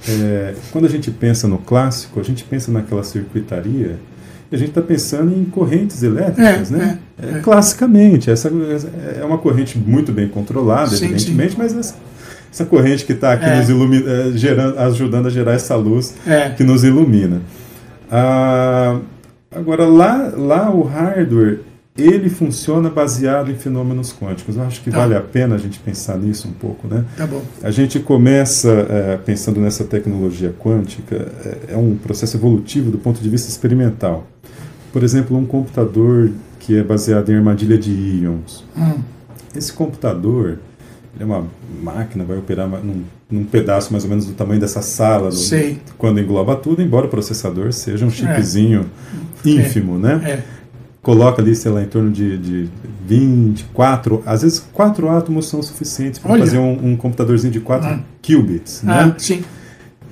é, 0.08 0.54
quando 0.72 0.86
a 0.86 0.90
gente 0.90 1.12
pensa 1.12 1.48
no 1.48 1.58
clássico, 1.58 2.20
a 2.20 2.24
gente 2.24 2.44
pensa 2.44 2.72
naquela 2.72 3.04
circuitaria 3.04 3.98
a 4.52 4.58
gente 4.58 4.70
está 4.70 4.82
pensando 4.82 5.32
em 5.36 5.46
correntes 5.46 6.02
elétricas, 6.04 6.72
É, 6.72 6.76
né? 6.76 7.00
é, 7.22 7.38
É, 7.38 7.40
Classicamente, 7.40 8.32
essa 8.32 8.50
é 9.20 9.24
uma 9.24 9.38
corrente 9.38 9.78
muito 9.78 10.12
bem 10.12 10.28
controlada, 10.28 10.90
Sim, 10.96 11.06
evidentemente, 11.06 11.56
mas 11.58 11.76
essa, 11.78 11.96
essa 12.52 12.66
corrente 12.66 13.06
que 13.06 13.14
está 13.14 13.34
aqui 13.34 13.46
É. 13.46 13.58
nos 13.60 13.70
ilumi- 13.70 14.04
é, 14.08 14.32
gerando, 14.36 14.80
ajudando 14.80 15.28
a 15.28 15.30
gerar 15.30 15.54
essa 15.54 15.76
luz 15.76 16.16
É. 16.26 16.50
que 16.50 16.64
nos 16.64 16.84
ilumina. 16.84 17.42
Ah, 18.12 19.00
agora, 19.54 19.86
lá, 19.86 20.32
lá 20.36 20.72
o 20.72 20.82
hardware, 20.84 21.60
ele 22.02 22.30
funciona 22.30 22.90
baseado 22.90 23.52
em 23.52 23.56
fenômenos 23.56 24.14
quânticos. 24.14 24.56
Eu 24.56 24.64
acho 24.64 24.82
que 24.82 24.90
Tá. 24.92 24.98
vale 25.00 25.16
a 25.16 25.22
pena 25.22 25.56
a 25.56 25.58
gente 25.58 25.80
pensar 25.80 26.18
nisso 26.18 26.48
um 26.48 26.52
pouco, 26.54 26.88
né? 26.88 27.04
Tá 27.18 27.26
bom. 27.28 27.42
A 27.64 27.72
gente 27.72 28.00
começa 28.00 28.70
eh, 28.90 29.20
pensando 29.26 29.60
nessa 29.60 29.84
tecnologia 29.84 30.54
quântica, 30.60 31.16
eh, 31.46 31.58
é 31.74 31.78
um 31.78 31.96
processo 31.96 32.38
evolutivo 32.38 32.92
do 32.92 32.98
ponto 32.98 33.22
de 33.22 33.30
vista 33.30 33.50
experimental. 33.50 34.26
Por 34.92 35.04
exemplo, 35.04 35.38
um 35.38 35.46
computador 35.46 36.32
que 36.60 36.78
é 36.78 36.84
baseado 36.84 37.30
em 37.32 37.36
armadilha 37.36 37.78
de 37.78 37.92
íons. 37.92 38.64
Hum, 38.78 38.96
Esse 39.56 39.72
computador 39.74 40.60
é 41.20 41.26
uma 41.26 41.46
máquina, 41.82 42.24
vai 42.24 42.38
operar 42.38 42.68
num, 42.68 43.04
num 43.30 43.44
pedaço 43.44 43.92
mais 43.92 44.04
ou 44.04 44.10
menos 44.10 44.26
do 44.26 44.34
tamanho 44.34 44.60
dessa 44.62 44.82
sala, 44.82 45.30
do- 45.30 45.36
quando 45.98 46.20
engloba 46.20 46.56
tudo, 46.56 46.82
embora 46.82 47.08
o 47.08 47.10
processador 47.10 47.72
seja 47.74 48.06
um 48.06 48.10
chipzinho 48.12 48.86
ínfimo, 49.44 49.98
né? 49.98 50.22
é. 50.24 50.44
Coloca 51.02 51.42
ali, 51.42 51.56
sei 51.56 51.72
lá, 51.72 51.82
em 51.82 51.86
torno 51.88 52.12
de, 52.12 52.38
de 52.38 52.70
24, 53.08 54.22
às 54.26 54.42
vezes 54.42 54.60
4 54.74 55.10
átomos 55.10 55.48
são 55.48 55.62
suficientes 55.64 56.20
para 56.20 56.38
fazer 56.38 56.58
um, 56.58 56.92
um 56.92 56.96
computadorzinho 56.98 57.54
de 57.54 57.60
4 57.62 57.88
Ah. 57.88 58.00
qubits, 58.22 58.84
Ah, 58.86 59.06
né? 59.08 59.16
sim. 59.18 59.44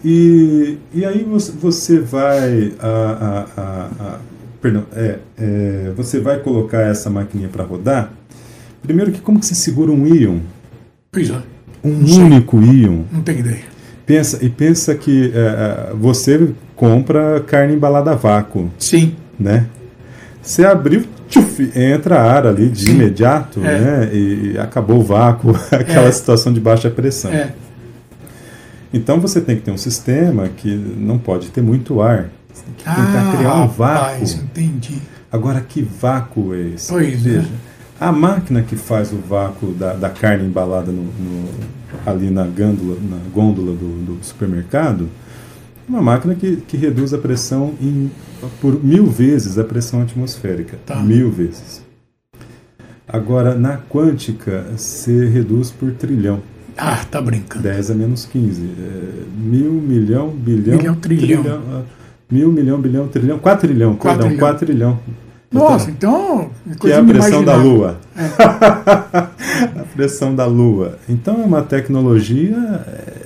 E, 0.05 0.77
e 0.93 1.03
aí 1.05 1.23
você, 1.59 1.99
vai 1.99 2.71
a, 2.79 2.87
a, 2.87 3.61
a- 3.61 3.89
a- 3.99 4.19
perdão, 4.61 4.85
é, 4.95 5.19
é, 5.37 5.91
você 5.95 6.19
vai 6.19 6.39
colocar 6.39 6.81
essa 6.81 7.09
maquininha 7.09 7.49
para 7.49 7.63
rodar. 7.63 8.13
Primeiro 8.81 9.11
que 9.11 9.19
como 9.19 9.39
que 9.39 9.45
você 9.45 9.55
segura 9.55 9.91
um 9.91 10.07
íon? 10.07 10.39
Pois 11.11 11.29
é. 11.29 11.41
Um 11.83 12.07
Sim. 12.07 12.23
único 12.23 12.61
íon. 12.61 13.03
Não 13.11 13.21
tenho 13.21 13.39
ideia. 13.39 13.63
Pensa, 14.05 14.39
e 14.43 14.49
pensa 14.49 14.95
que 14.95 15.31
é, 15.35 15.37
é, 15.37 15.93
você 15.95 16.51
compra 16.75 17.41
carne 17.45 17.73
embalada 17.75 18.11
a 18.11 18.15
vácuo, 18.15 18.71
Sim. 18.77 19.15
né? 19.37 19.65
Você 20.47 20.65
abriu, 20.65 21.05
tchuf, 21.27 21.71
entra 21.75 22.21
ar 22.21 22.47
ali 22.47 22.69
de 22.69 22.83
Sim. 22.85 22.91
imediato, 22.91 23.59
É. 23.59 23.79
né? 23.79 24.09
E 24.15 24.57
acabou 24.57 24.99
o 24.99 25.03
vácuo, 25.03 25.51
aquela 25.71 26.07
É. 26.07 26.11
situação 26.11 26.53
de 26.53 26.59
baixa 26.61 26.89
pressão. 26.89 27.31
É. 27.31 27.51
Então 28.93 29.19
você 29.19 29.41
tem 29.41 29.57
que 29.57 29.63
ter 29.63 29.71
um 29.71 29.77
sistema 29.77 30.47
que 30.47 30.69
não 30.73 31.17
pode 31.17 31.49
ter 31.49 31.61
muito 31.61 32.01
ar. 32.01 32.29
Você 32.53 32.63
tem 32.63 32.73
que 32.77 32.83
tentar 32.83 33.29
ah, 33.29 33.35
criar 33.37 33.55
um 33.55 33.67
rapaz, 33.67 34.33
vácuo. 34.33 34.45
entendi. 34.45 35.01
Agora, 35.31 35.59
que 35.59 35.81
vácuo 35.81 36.53
é 36.55 36.61
esse? 36.75 36.89
Pois 36.91 37.21
Veja, 37.21 37.41
é. 37.41 37.43
a 38.05 38.11
máquina 38.13 38.61
que 38.61 38.77
faz 38.77 39.11
o 39.11 39.17
vácuo 39.17 39.73
da, 39.73 39.93
da 39.93 40.09
carne 40.09 40.45
embalada 40.45 40.91
no, 40.91 41.03
no- 41.03 41.49
ali 42.05 42.29
na 42.29 42.43
gôndola, 42.43 42.97
na 43.01 43.17
gôndola 43.33 43.73
do, 43.73 44.05
do 44.05 44.17
supermercado, 44.21 45.09
uma 45.87 46.01
máquina 46.01 46.35
que, 46.35 46.57
que 46.57 46.75
reduz 46.75 47.13
a 47.13 47.17
pressão 47.17 47.73
em, 47.81 48.11
por 48.59 48.83
mil 48.83 49.05
vezes 49.05 49.57
a 49.57 49.63
pressão 49.63 50.01
atmosférica. 50.01 50.77
Tá. 50.85 50.97
Mil 50.97 51.31
vezes. 51.31 51.85
Agora, 53.07 53.55
na 53.55 53.77
quântica, 53.77 54.65
se 54.75 55.25
reduz 55.27 55.71
por 55.71 55.91
trilhão. 55.93 56.41
Ah, 56.77 57.03
tá 57.09 57.21
brincando. 57.21 57.63
10 57.63 57.91
a 57.91 57.95
menos 57.95 58.25
15. 58.25 58.61
É, 58.61 59.23
mil, 59.37 59.71
milhão, 59.71 60.29
bilhão. 60.29 60.77
Milhão, 60.77 60.95
trilhão. 60.95 61.61
ah, 61.71 61.81
mil, 62.29 62.51
milhão, 62.51 62.79
bilhão, 62.79 63.07
trilhão. 63.07 63.39
4 63.39 63.67
trilhão, 63.67 63.95
Quatro 63.95 64.27
perdão, 64.27 64.27
trilhão. 64.27 64.47
4 64.47 64.65
trilhão. 64.65 64.99
Nossa, 65.49 65.89
então. 65.89 66.51
Que 66.79 66.91
é 66.91 66.97
a 66.97 67.03
pressão 67.03 67.43
da. 67.43 67.55
Lua. 67.55 67.97
a 68.15 69.85
pressão 69.97 70.35
da 70.35 70.45
Lua. 70.45 70.99
Então 71.09 71.41
é 71.41 71.45
uma 71.45 71.63
tecnologia, 71.63 72.55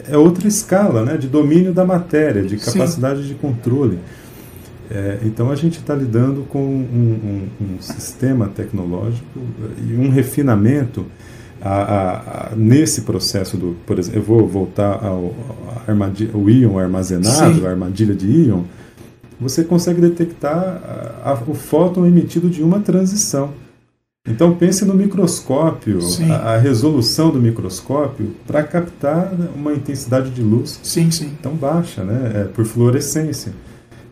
é 0.10 0.18
outra 0.18 0.48
escala, 0.48 1.04
né? 1.04 1.18
De 1.18 1.28
domínio 1.28 1.74
da 1.74 1.84
matéria, 1.86 2.42
de 2.42 2.58
Sim. 2.58 2.72
capacidade 2.72 3.28
de 3.28 3.34
controle. 3.36 4.00
É, 4.90 5.20
então 5.26 5.52
a 5.52 5.56
gente 5.56 5.78
está 5.80 5.94
lidando 5.94 6.44
com 6.50 6.60
um, 6.64 7.48
um- 7.62 7.66
um 7.76 7.82
sistema 7.82 8.48
tecnológico 8.48 9.26
e 9.88 9.94
um 9.96 10.10
refinamento 10.10 11.06
a- 11.62 11.70
a- 11.70 12.12
a- 12.52 12.52
nesse 12.56 13.02
processo 13.02 13.56
do, 13.58 13.76
por 13.86 14.00
exemplo, 14.00 14.20
eu 14.20 14.24
vou 14.24 14.48
voltar 14.48 15.04
ao 15.06 15.34
o 16.34 16.50
íon 16.50 16.78
armazenado, 16.80 17.60
Sim. 17.60 17.66
a 17.66 17.70
armadilha 17.70 18.16
de 18.16 18.28
íon, 18.30 18.64
você 19.40 19.64
consegue 19.64 20.00
detectar 20.02 20.56
a- 21.24 21.32
a- 21.32 21.40
o 21.48 21.54
fóton 21.54 22.06
emitido 22.06 22.50
de 22.50 22.64
uma 22.64 22.80
transição. 22.80 23.50
Então 24.28 24.54
pense 24.56 24.86
no 24.86 24.94
microscópio, 24.94 25.98
a, 26.30 26.54
a 26.54 26.58
resolução 26.58 27.32
do 27.32 27.40
microscópio 27.42 28.36
para 28.46 28.62
captar 28.62 29.34
uma 29.56 29.74
intensidade 29.74 30.30
de 30.30 30.44
luz 30.44 30.80
Sim, 30.84 31.10
sim. 31.10 31.32
tão 31.42 31.56
baixa, 31.56 32.04
né? 32.04 32.32
É, 32.36 32.44
por 32.44 32.64
fluorescência. 32.64 33.52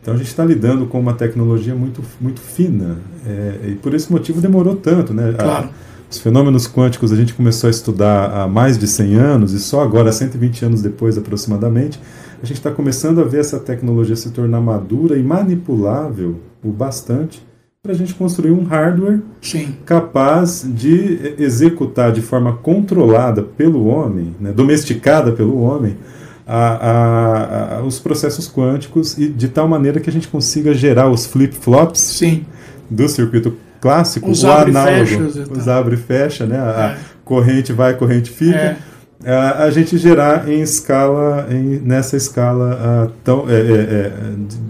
Então 0.02 0.14
a 0.14 0.16
gente 0.16 0.26
está 0.26 0.44
lidando 0.44 0.86
com 0.86 0.98
uma 0.98 1.12
tecnologia 1.14 1.76
muito, 1.76 2.02
muito 2.20 2.40
fina 2.40 2.98
é, 3.24 3.68
e 3.68 3.74
por 3.76 3.94
esse 3.94 4.10
motivo 4.10 4.40
demorou 4.40 4.74
tanto, 4.74 5.14
né? 5.14 5.30
A- 5.30 5.34
Claro. 5.44 5.68
os 6.10 6.18
fenômenos 6.18 6.66
quânticos 6.66 7.12
a 7.12 7.16
gente 7.16 7.32
começou 7.32 7.68
a 7.68 7.70
estudar 7.70 8.32
há 8.34 8.48
mais 8.48 8.76
de 8.76 8.88
100 8.88 9.14
anos 9.14 9.52
e 9.52 9.60
só 9.60 9.80
agora, 9.80 10.10
120 10.10 10.64
anos 10.64 10.82
depois 10.82 11.16
aproximadamente, 11.18 12.00
a 12.42 12.46
gente 12.46 12.56
está 12.56 12.72
começando 12.72 13.20
a 13.20 13.24
ver 13.24 13.38
essa 13.40 13.60
tecnologia 13.60 14.16
se 14.16 14.30
tornar 14.30 14.60
madura 14.60 15.16
e 15.16 15.22
manipulável 15.22 16.40
o 16.64 16.70
bastante 16.72 17.40
para 17.82 17.92
a 17.92 17.94
gente 17.96 18.12
construir 18.14 18.50
um 18.50 18.62
hardware 18.64 19.20
Sim. 19.40 19.74
capaz 19.86 20.62
de 20.68 21.34
executar 21.38 22.12
de 22.12 22.20
forma 22.20 22.52
controlada 22.58 23.42
pelo 23.42 23.86
homem, 23.86 24.36
né, 24.38 24.52
domesticada 24.52 25.32
pelo 25.32 25.58
homem, 25.62 25.96
a- 26.46 26.58
a- 26.74 27.76
a- 27.78 27.82
os 27.82 27.98
processos 27.98 28.46
quânticos 28.52 29.16
e 29.16 29.28
de 29.30 29.48
tal 29.48 29.66
maneira 29.66 29.98
que 29.98 30.10
a 30.10 30.12
gente 30.12 30.28
consiga 30.28 30.74
gerar 30.74 31.08
os 31.08 31.24
flip-flops 31.24 32.20
do 32.90 33.08
circuito 33.08 33.56
clássico, 33.80 34.30
Os 34.30 34.44
o 34.44 34.50
abre 34.50 34.72
análogo, 34.72 35.24
os 35.50 35.66
abre 35.66 35.94
e 35.94 35.98
fecha, 35.98 36.44
né, 36.44 36.58
a 36.58 36.96
É. 36.98 36.98
corrente 37.24 37.72
vai, 37.72 37.94
corrente 37.94 38.30
fica, 38.30 38.76
É. 39.24 39.32
a, 39.32 39.70
gente 39.70 39.96
gerar 39.96 40.46
em 40.50 40.60
escala, 40.60 41.46
em- 41.50 41.78
nessa 41.78 42.14
escala 42.14 43.10
tão 43.24 43.48
é, 43.48 43.54
é, 43.54 43.58
é, 43.58 44.12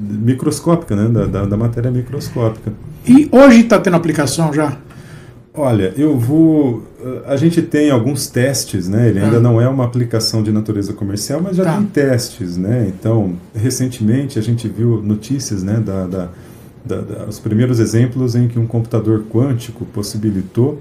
microscópica, 0.08 0.94
né, 0.94 1.08
da, 1.08 1.26
da- 1.26 1.44
da 1.46 1.56
matéria 1.56 1.90
microscópica. 1.90 2.70
E 3.06 3.28
hoje 3.32 3.60
está 3.60 3.78
tendo 3.78 3.96
aplicação 3.96 4.52
já? 4.52 4.76
Olha, 5.52 5.92
eu 5.96 6.16
vou. 6.16 6.84
A 7.26 7.34
gente 7.36 7.60
tem 7.62 7.90
alguns 7.90 8.28
testes, 8.28 8.88
né? 8.88 9.08
Ele 9.08 9.18
ainda 9.20 9.38
Ah. 9.38 9.40
não 9.40 9.60
é 9.60 9.68
uma 9.68 9.84
aplicação 9.84 10.42
de 10.42 10.52
natureza 10.52 10.92
comercial, 10.92 11.40
mas 11.42 11.56
já 11.56 11.64
Tá. 11.64 11.76
tem 11.76 11.86
testes, 11.86 12.56
né? 12.56 12.86
Então, 12.88 13.34
recentemente 13.54 14.38
a 14.38 14.42
gente 14.42 14.68
viu 14.68 15.02
notícias, 15.02 15.62
né? 15.62 15.82
Da, 15.84 16.06
da, 16.06 16.28
da- 16.84 17.00
da- 17.00 17.24
os 17.26 17.38
primeiros 17.38 17.80
exemplos 17.80 18.34
em 18.36 18.46
que 18.48 18.58
um 18.58 18.66
computador 18.66 19.24
quântico 19.30 19.84
possibilitou 19.86 20.80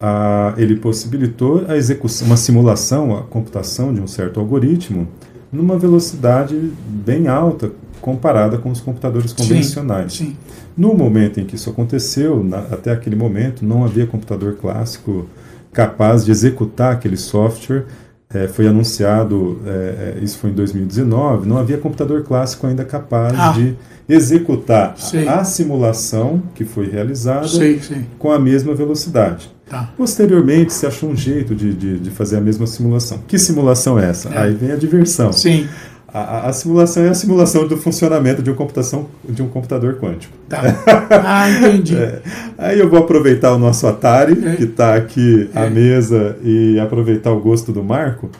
a, 0.00 0.54
ele 0.56 0.76
possibilitou 0.76 1.64
a 1.66 1.76
execução, 1.76 2.26
uma 2.28 2.36
simulação, 2.36 3.16
a 3.16 3.22
computação 3.22 3.92
de 3.92 4.00
um 4.00 4.06
certo 4.06 4.38
algoritmo 4.38 5.08
numa 5.50 5.76
velocidade 5.76 6.54
bem 6.88 7.26
alta 7.26 7.72
comparada 8.00 8.58
com 8.58 8.70
os 8.70 8.80
computadores 8.80 9.32
convencionais. 9.32 10.14
Sim. 10.14 10.36
No 10.76 10.94
momento 10.94 11.40
em 11.40 11.44
que 11.44 11.56
isso 11.56 11.68
aconteceu, 11.70 12.42
na- 12.44 12.58
até 12.58 12.92
aquele 12.92 13.16
momento, 13.16 13.64
não 13.64 13.84
havia 13.84 14.06
computador 14.06 14.56
clássico 14.60 15.26
capaz 15.72 16.24
de 16.24 16.30
executar 16.30 16.92
aquele 16.94 17.16
software. 17.16 17.84
Eh, 18.32 18.46
foi 18.46 18.66
anunciado, 18.68 19.58
eh, 19.66 20.14
eh, 20.18 20.24
isso 20.24 20.36
foi 20.38 20.50
em 20.50 20.52
2019, 20.52 21.48
não 21.48 21.56
havia 21.56 21.78
computador 21.78 22.22
clássico 22.24 22.66
ainda 22.66 22.84
capaz 22.84 23.32
Ah. 23.38 23.52
de 23.52 23.74
executar 24.06 24.94
Sei. 24.98 25.26
a 25.26 25.44
simulação 25.44 26.42
que 26.54 26.64
foi 26.64 26.90
realizada 26.90 27.48
Sei, 27.48 27.78
sei. 27.80 28.04
com 28.18 28.30
a 28.30 28.38
mesma 28.38 28.74
velocidade. 28.74 29.50
Tá. 29.68 29.90
Posteriormente, 29.96 30.72
se 30.72 30.86
achou 30.86 31.10
um 31.10 31.16
jeito 31.16 31.54
de, 31.54 31.72
de, 31.74 31.98
de 31.98 32.10
fazer 32.10 32.36
a 32.38 32.40
mesma 32.40 32.66
simulação. 32.66 33.18
Que 33.26 33.38
simulação 33.38 33.98
é 33.98 34.08
essa? 34.10 34.28
É. 34.30 34.38
Aí 34.38 34.54
vem 34.54 34.72
a 34.72 34.76
diversão. 34.76 35.30
Sim. 35.32 35.66
A, 36.12 36.48
a- 36.48 36.52
simulação 36.54 37.04
é 37.04 37.08
a 37.10 37.14
simulação 37.14 37.68
do 37.68 37.76
funcionamento 37.76 38.42
de, 38.42 38.48
uma 38.50 38.56
computação, 38.56 39.06
de 39.28 39.42
um 39.42 39.48
computador 39.48 39.96
quântico. 40.00 40.32
Tá. 40.48 40.62
Ah, 41.10 41.50
entendi. 41.50 41.94
É. 42.00 42.20
Aí 42.56 42.78
eu 42.80 42.88
vou 42.88 42.98
aproveitar 43.00 43.52
o 43.52 43.58
nosso 43.58 43.86
Atari, 43.86 44.32
É. 44.44 44.56
que 44.56 44.64
está 44.64 44.94
aqui 44.94 45.50
à 45.54 45.64
É. 45.66 45.70
mesa, 45.70 46.36
e 46.42 46.80
aproveitar 46.80 47.30
o 47.32 47.40
gosto 47.40 47.72
do 47.72 47.84
Marco, 47.84 48.30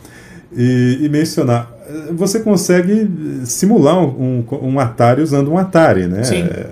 e, 0.56 0.98
e 1.02 1.08
mencionar. 1.10 1.70
Você 2.12 2.40
consegue 2.40 3.10
simular 3.44 3.98
um, 3.98 4.44
um- 4.50 4.66
um 4.68 4.80
Atari 4.80 5.20
usando 5.22 5.50
um 5.52 5.58
Atari, 5.58 6.06
né? 6.06 6.22
Sim. 6.24 6.42
É, 6.44 6.66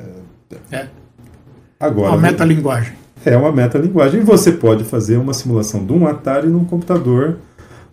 É. 0.72 0.87
Agora, 1.78 2.12
Uma 2.12 2.18
metalinguagem. 2.22 2.92
é 3.24 3.37
uma 3.37 3.52
metalinguagem. 3.52 4.20
E 4.20 4.24
você 4.24 4.50
pode 4.52 4.82
fazer 4.85 5.18
uma 5.18 5.35
simulação 5.35 5.85
de 5.85 5.92
um 5.92 6.06
Atari 6.06 6.48
num 6.48 6.64
computador, 6.64 7.37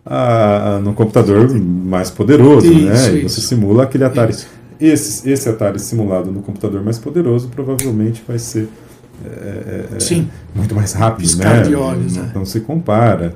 ah, 0.05 0.79
num 0.83 0.93
computador 0.93 1.49
mais 1.59 2.09
poderoso, 2.09 2.67
Isso, 2.67 2.85
né? 2.85 3.13
E 3.15 3.25
isso. 3.25 3.35
você 3.35 3.41
simula 3.47 3.83
aquele 3.83 4.03
Atari. 4.03 4.31
Isso. 4.31 4.47
Esse, 4.79 5.29
esse 5.29 5.47
Atari 5.49 5.79
simulado 5.79 6.31
no 6.31 6.41
computador 6.41 6.83
mais 6.83 6.97
poderoso 6.97 7.47
provavelmente 7.49 8.23
vai 8.27 8.37
ser 8.39 8.67
é, 9.25 9.85
é, 9.95 9.99
Sim. 9.99 10.27
muito 10.53 10.75
mais 10.75 10.91
rápido, 10.93 11.21
Piscar 11.21 11.57
né? 11.57 11.61
de 11.61 11.75
olhos, 11.75 12.15
não, 12.17 12.23
né? 12.23 12.31
não 12.35 12.45
se 12.45 12.59
compara. 12.59 13.33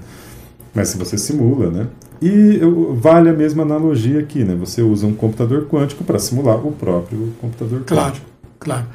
Mas 0.74 0.90
se 0.90 0.98
você 0.98 1.18
simula, 1.18 1.70
né? 1.72 1.88
E 2.22 2.58
eu- 2.60 2.96
vale 3.00 3.30
a 3.30 3.34
mesma 3.34 3.64
analogia 3.64 4.20
aqui, 4.20 4.44
né? 4.44 4.56
Você 4.60 4.82
usa 4.82 5.06
um 5.08 5.14
computador 5.14 5.68
quântico 5.70 6.04
para 6.04 6.20
simular 6.20 6.58
o 6.66 6.72
próprio 6.72 7.32
computador 7.40 7.84
Claro, 7.86 8.08
quântico. 8.10 8.26
claro. 8.60 8.86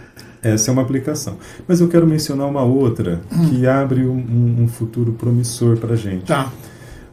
Essa 0.42 0.70
é 0.70 0.72
uma 0.72 0.82
aplicação. 0.82 1.37
Mas 1.68 1.80
eu 1.80 1.87
quero 1.88 2.04
mencionar 2.06 2.48
uma 2.48 2.62
outra 2.64 3.20
que 3.48 3.64
abre 3.66 4.04
um, 4.04 4.16
um- 4.16 4.56
um 4.64 4.68
futuro 4.68 5.12
promissor 5.12 5.76
para 5.76 5.94
a 5.94 5.96
gente. 5.96 6.24
Tá. 6.24 6.52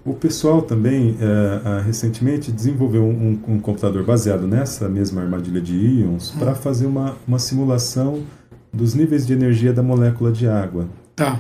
O 0.06 0.14
pessoal 0.14 0.62
também, 0.62 1.18
eh, 1.20 1.62
ah, 1.66 1.84
recentemente, 1.86 2.52
desenvolveu 2.52 3.04
um, 3.04 3.40
um- 3.48 3.60
computador 3.60 4.04
baseado 4.04 4.48
nessa 4.48 4.88
mesma 4.88 5.22
armadilha 5.22 5.60
de 5.62 5.76
íons 5.76 6.32
para 6.32 6.56
fazer 6.56 6.86
uma, 6.88 7.16
uma 7.28 7.38
simulação 7.38 8.22
dos 8.72 8.94
níveis 8.94 9.28
de 9.28 9.34
energia 9.34 9.74
da 9.74 9.84
molécula 9.84 10.32
de 10.32 10.48
água. 10.48 10.88
Tá. 11.16 11.40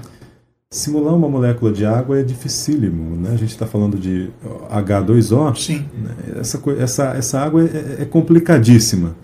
Simular 0.71 1.15
uma 1.15 1.27
molécula 1.29 1.71
de 1.71 1.85
água 1.85 2.19
é 2.19 2.23
dificílimo. 2.23 3.15
Né? 3.15 3.29
A 3.33 3.37
gente 3.37 3.49
está 3.49 3.65
falando 3.65 3.97
de 3.97 4.29
H2O. 4.69 5.55
Sim. 5.55 5.85
né? 5.97 6.39
Essa, 6.39 6.61
essa, 6.77 7.03
essa 7.15 7.39
água 7.39 7.63
é, 7.63 8.03
é 8.03 8.05
complicadíssima. 8.05 9.15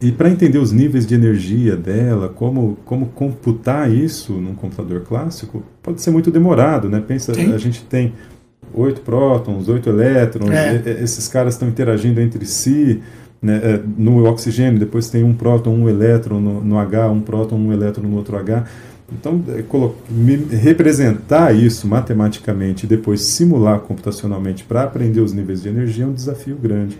E 0.00 0.10
para 0.10 0.30
entender 0.30 0.58
os 0.58 0.72
níveis 0.72 1.06
de 1.06 1.14
energia 1.14 1.76
dela, 1.76 2.28
como, 2.28 2.78
como 2.84 3.06
computar 3.06 3.92
isso 3.92 4.32
num 4.32 4.54
computador 4.54 5.02
clássico, 5.02 5.62
pode 5.82 6.00
ser 6.00 6.10
muito 6.10 6.30
demorado. 6.30 6.88
Né? 6.88 7.02
Pensa, 7.06 7.34
Sim. 7.34 7.52
a 7.52 7.58
gente 7.58 7.82
tem 7.84 8.14
oito 8.74 9.00
prótons, 9.02 9.68
oito 9.68 9.88
elétrons, 9.88 10.50
É. 10.50 10.82
e- 10.84 11.02
esses 11.04 11.28
caras 11.28 11.54
estão 11.54 11.68
interagindo 11.68 12.20
entre 12.20 12.44
si. 12.46 13.02
Né? 13.40 13.60
É, 13.62 13.80
No 13.96 14.24
oxigênio, 14.28 14.78
depois 14.78 15.10
tem 15.10 15.24
um 15.24 15.34
próton, 15.34 15.74
um 15.74 15.88
elétron 15.88 16.40
no, 16.40 16.62
no 16.62 16.78
H, 16.78 17.10
um 17.10 17.20
próton, 17.20 17.56
um 17.56 17.72
elétron 17.72 18.04
no 18.08 18.16
outro 18.16 18.36
H. 18.36 18.64
Então, 19.12 19.42
é, 19.48 20.56
representar 20.56 21.54
isso 21.54 21.86
matematicamente 21.86 22.86
e 22.86 22.88
depois 22.88 23.20
simular 23.22 23.80
computacionalmente 23.80 24.64
para 24.64 24.84
aprender 24.84 25.20
os 25.20 25.32
níveis 25.32 25.62
de 25.62 25.68
energia 25.68 26.04
é 26.04 26.06
um 26.06 26.12
desafio 26.12 26.56
grande. 26.56 26.98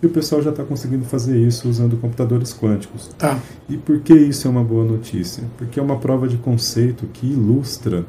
E 0.00 0.06
o 0.06 0.10
pessoal 0.10 0.40
já 0.40 0.50
está 0.50 0.62
conseguindo 0.62 1.04
fazer 1.04 1.36
isso 1.36 1.68
usando 1.68 1.96
computadores 2.00 2.54
quânticos. 2.56 3.10
Tá. 3.18 3.38
E 3.68 3.76
por 3.76 3.98
que 4.00 4.14
isso 4.14 4.46
é 4.46 4.50
uma 4.50 4.62
boa 4.62 4.84
notícia? 4.84 5.42
Porque 5.56 5.80
é 5.80 5.82
uma 5.82 5.96
prova 5.96 6.28
de 6.28 6.36
conceito 6.36 7.06
que 7.12 7.26
ilustra 7.26 8.04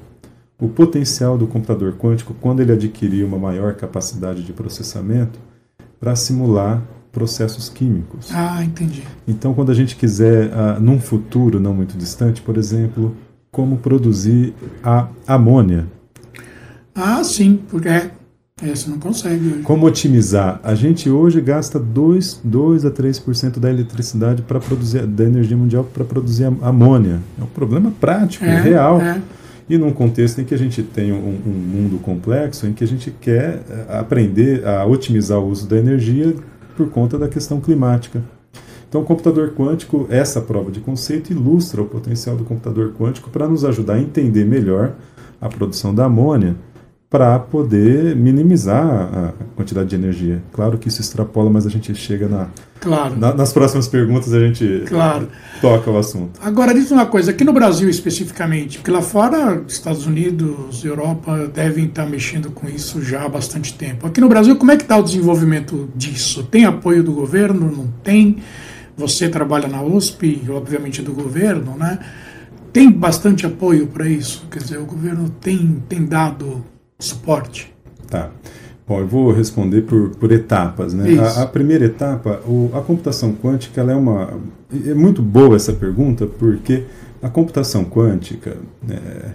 o 0.59 0.67
potencial 0.67 1.37
do 1.37 1.47
computador 1.47 1.93
quântico 1.93 2.35
quando 2.39 2.59
ele 2.59 2.71
adquirir 2.71 3.23
uma 3.23 3.37
maior 3.37 3.75
capacidade 3.75 4.43
de 4.43 4.51
processamento 4.51 5.39
para 5.99 6.15
simular 6.15 6.81
processos 7.11 7.69
químicos. 7.69 8.29
Ah, 8.33 8.63
entendi. 8.63 9.03
Então, 9.27 9.53
quando 9.53 9.71
a 9.71 9.75
gente 9.75 9.95
quiser, 9.95 10.47
uh, 10.47 10.79
num 10.79 10.99
futuro 10.99 11.59
não 11.59 11.73
muito 11.73 11.97
distante, 11.97 12.41
por 12.41 12.57
exemplo, 12.57 13.15
como 13.51 13.77
produzir 13.77 14.53
a 14.83 15.07
amônia. 15.25 15.87
Ah, 16.93 17.23
sim, 17.23 17.61
porque 17.69 17.87
é, 17.87 18.11
você 18.61 18.89
não 18.89 18.99
consegue. 18.99 19.61
Como 19.63 19.85
otimizar? 19.85 20.59
A 20.63 20.75
gente 20.75 21.09
hoje 21.09 21.39
gasta 21.39 21.79
2, 21.79 22.41
2 22.43 22.85
a 22.85 22.91
3% 22.91 23.57
da 23.57 23.69
eletricidade 23.69 24.41
para 24.41 24.59
produzir 24.59 25.07
da 25.07 25.23
energia 25.23 25.55
mundial 25.55 25.83
para 25.83 26.03
produzir 26.03 26.45
amônia. 26.61 27.19
É 27.39 27.43
um 27.43 27.47
problema 27.47 27.91
prático, 27.99 28.45
é, 28.45 28.61
real. 28.61 29.01
É. 29.01 29.21
E 29.69 29.77
num 29.77 29.93
contexto 29.93 30.41
em 30.41 30.45
que 30.45 30.53
a 30.53 30.57
gente 30.57 30.81
tem 30.81 31.13
um, 31.13 31.15
um, 31.17 31.51
mundo 31.51 31.99
complexo, 31.99 32.65
em 32.65 32.73
que 32.73 32.83
a 32.83 32.87
gente 32.87 33.11
quer 33.11 33.61
eh, 33.69 33.85
aprender 33.99 34.65
a 34.65 34.83
otimizar 34.85 35.39
o 35.39 35.47
uso 35.47 35.67
da 35.67 35.77
energia 35.77 36.33
por 36.75 36.89
conta 36.89 37.19
da 37.19 37.27
questão 37.27 37.61
climática. 37.61 38.23
Então, 38.87 39.01
o 39.01 39.05
computador 39.05 39.53
quântico, 39.53 40.07
essa 40.09 40.41
prova 40.41 40.71
de 40.71 40.79
conceito, 40.79 41.31
ilustra 41.31 41.83
o 41.83 41.85
potencial 41.85 42.35
do 42.35 42.43
computador 42.43 42.93
quântico 42.97 43.29
para 43.29 43.47
nos 43.47 43.63
ajudar 43.63 43.93
a 43.93 44.01
entender 44.01 44.43
melhor 44.43 44.95
a 45.39 45.47
produção 45.47 45.93
da 45.93 46.05
amônia 46.05 46.55
para 47.09 47.39
poder 47.39 48.15
minimizar 48.15 48.85
a 48.85 49.33
quantidade 49.55 49.89
de 49.89 49.95
energia. 49.95 50.43
Claro 50.53 50.77
que 50.77 50.89
isso 50.89 51.01
extrapola, 51.01 51.49
mas 51.49 51.65
a 51.65 51.69
gente 51.69 51.93
chega 51.95 52.27
na, 52.27 52.49
claro. 52.79 53.17
Na, 53.17 53.33
nas 53.33 53.51
próximas 53.51 53.87
perguntas 53.87 54.31
a 54.31 54.39
gente 54.39 54.83
claro. 54.87 55.27
toca 55.59 55.89
o 55.89 55.97
assunto. 55.97 56.39
Agora, 56.39 56.71
diz 56.71 56.91
uma 56.91 57.07
coisa, 57.07 57.31
aqui 57.31 57.43
no 57.43 57.51
Brasil 57.51 57.89
especificamente, 57.89 58.77
porque 58.77 58.91
lá 58.91 59.01
fora, 59.01 59.63
Estados 59.67 60.05
Unidos, 60.05 60.85
Europa, 60.85 61.49
devem 61.51 61.85
estar 61.85 62.05
mexendo 62.05 62.51
com 62.51 62.69
isso 62.69 63.01
já 63.01 63.23
há 63.23 63.29
bastante 63.29 63.73
tempo. 63.73 64.05
Aqui 64.05 64.21
no 64.21 64.29
Brasil, 64.29 64.55
como 64.55 64.71
é 64.71 64.77
que 64.77 64.83
está 64.83 64.95
o 64.95 65.03
desenvolvimento 65.03 65.89
disso? 65.95 66.43
Tem 66.43 66.65
apoio 66.65 67.03
do 67.03 67.11
governo? 67.11 67.71
Não 67.75 67.87
tem? 68.03 68.37
Você 68.95 69.27
trabalha 69.29 69.67
na 69.67 69.81
USP, 69.81 70.43
obviamente 70.47 71.01
do 71.01 71.13
governo, 71.13 71.75
né? 71.75 71.97
Tem 72.71 72.91
bastante 72.91 73.47
apoio 73.47 73.87
para 73.87 74.07
isso? 74.07 74.45
Quer 74.51 74.59
dizer, 74.59 74.77
o 74.77 74.85
governo 74.85 75.27
tem, 75.41 75.81
tem 75.89 76.05
dado 76.05 76.63
suporte. 76.99 77.73
Tá. 78.07 78.29
Bom, 78.89 78.99
eu 78.99 79.07
vou 79.07 79.31
responder 79.31 79.83
por, 79.83 80.09
por 80.15 80.31
etapas. 80.31 80.95
Né? 80.95 81.19
A, 81.19 81.43
a, 81.43 81.45
primeira 81.45 81.85
etapa, 81.85 82.41
o, 82.47 82.71
a 82.73 82.81
computação 82.81 83.33
quântica, 83.33 83.79
ela 83.79 83.91
é 83.91 83.95
uma. 83.95 84.33
É 84.85 84.95
muito 84.95 85.21
boa 85.21 85.55
essa 85.55 85.71
pergunta, 85.71 86.25
porque 86.25 86.85
a 87.21 87.29
computação 87.29 87.85
quântica, 87.85 88.57
é, 88.89 89.29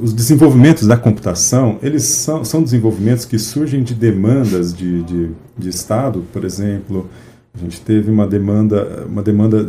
os 0.00 0.12
desenvolvimentos 0.12 0.86
da 0.86 0.96
computação, 0.96 1.78
eles 1.82 2.04
são, 2.04 2.44
são 2.44 2.62
desenvolvimentos 2.62 3.24
que 3.24 3.36
surgem 3.36 3.82
de 3.82 3.94
demandas 3.94 4.72
de, 4.72 5.02
de, 5.02 5.30
de 5.58 5.68
Estado, 5.68 6.24
por 6.32 6.44
exemplo. 6.44 7.08
A 7.52 7.58
gente 7.58 7.80
teve 7.80 8.10
uma 8.10 8.28
demanda, 8.28 9.06
uma 9.08 9.22
demanda 9.22 9.68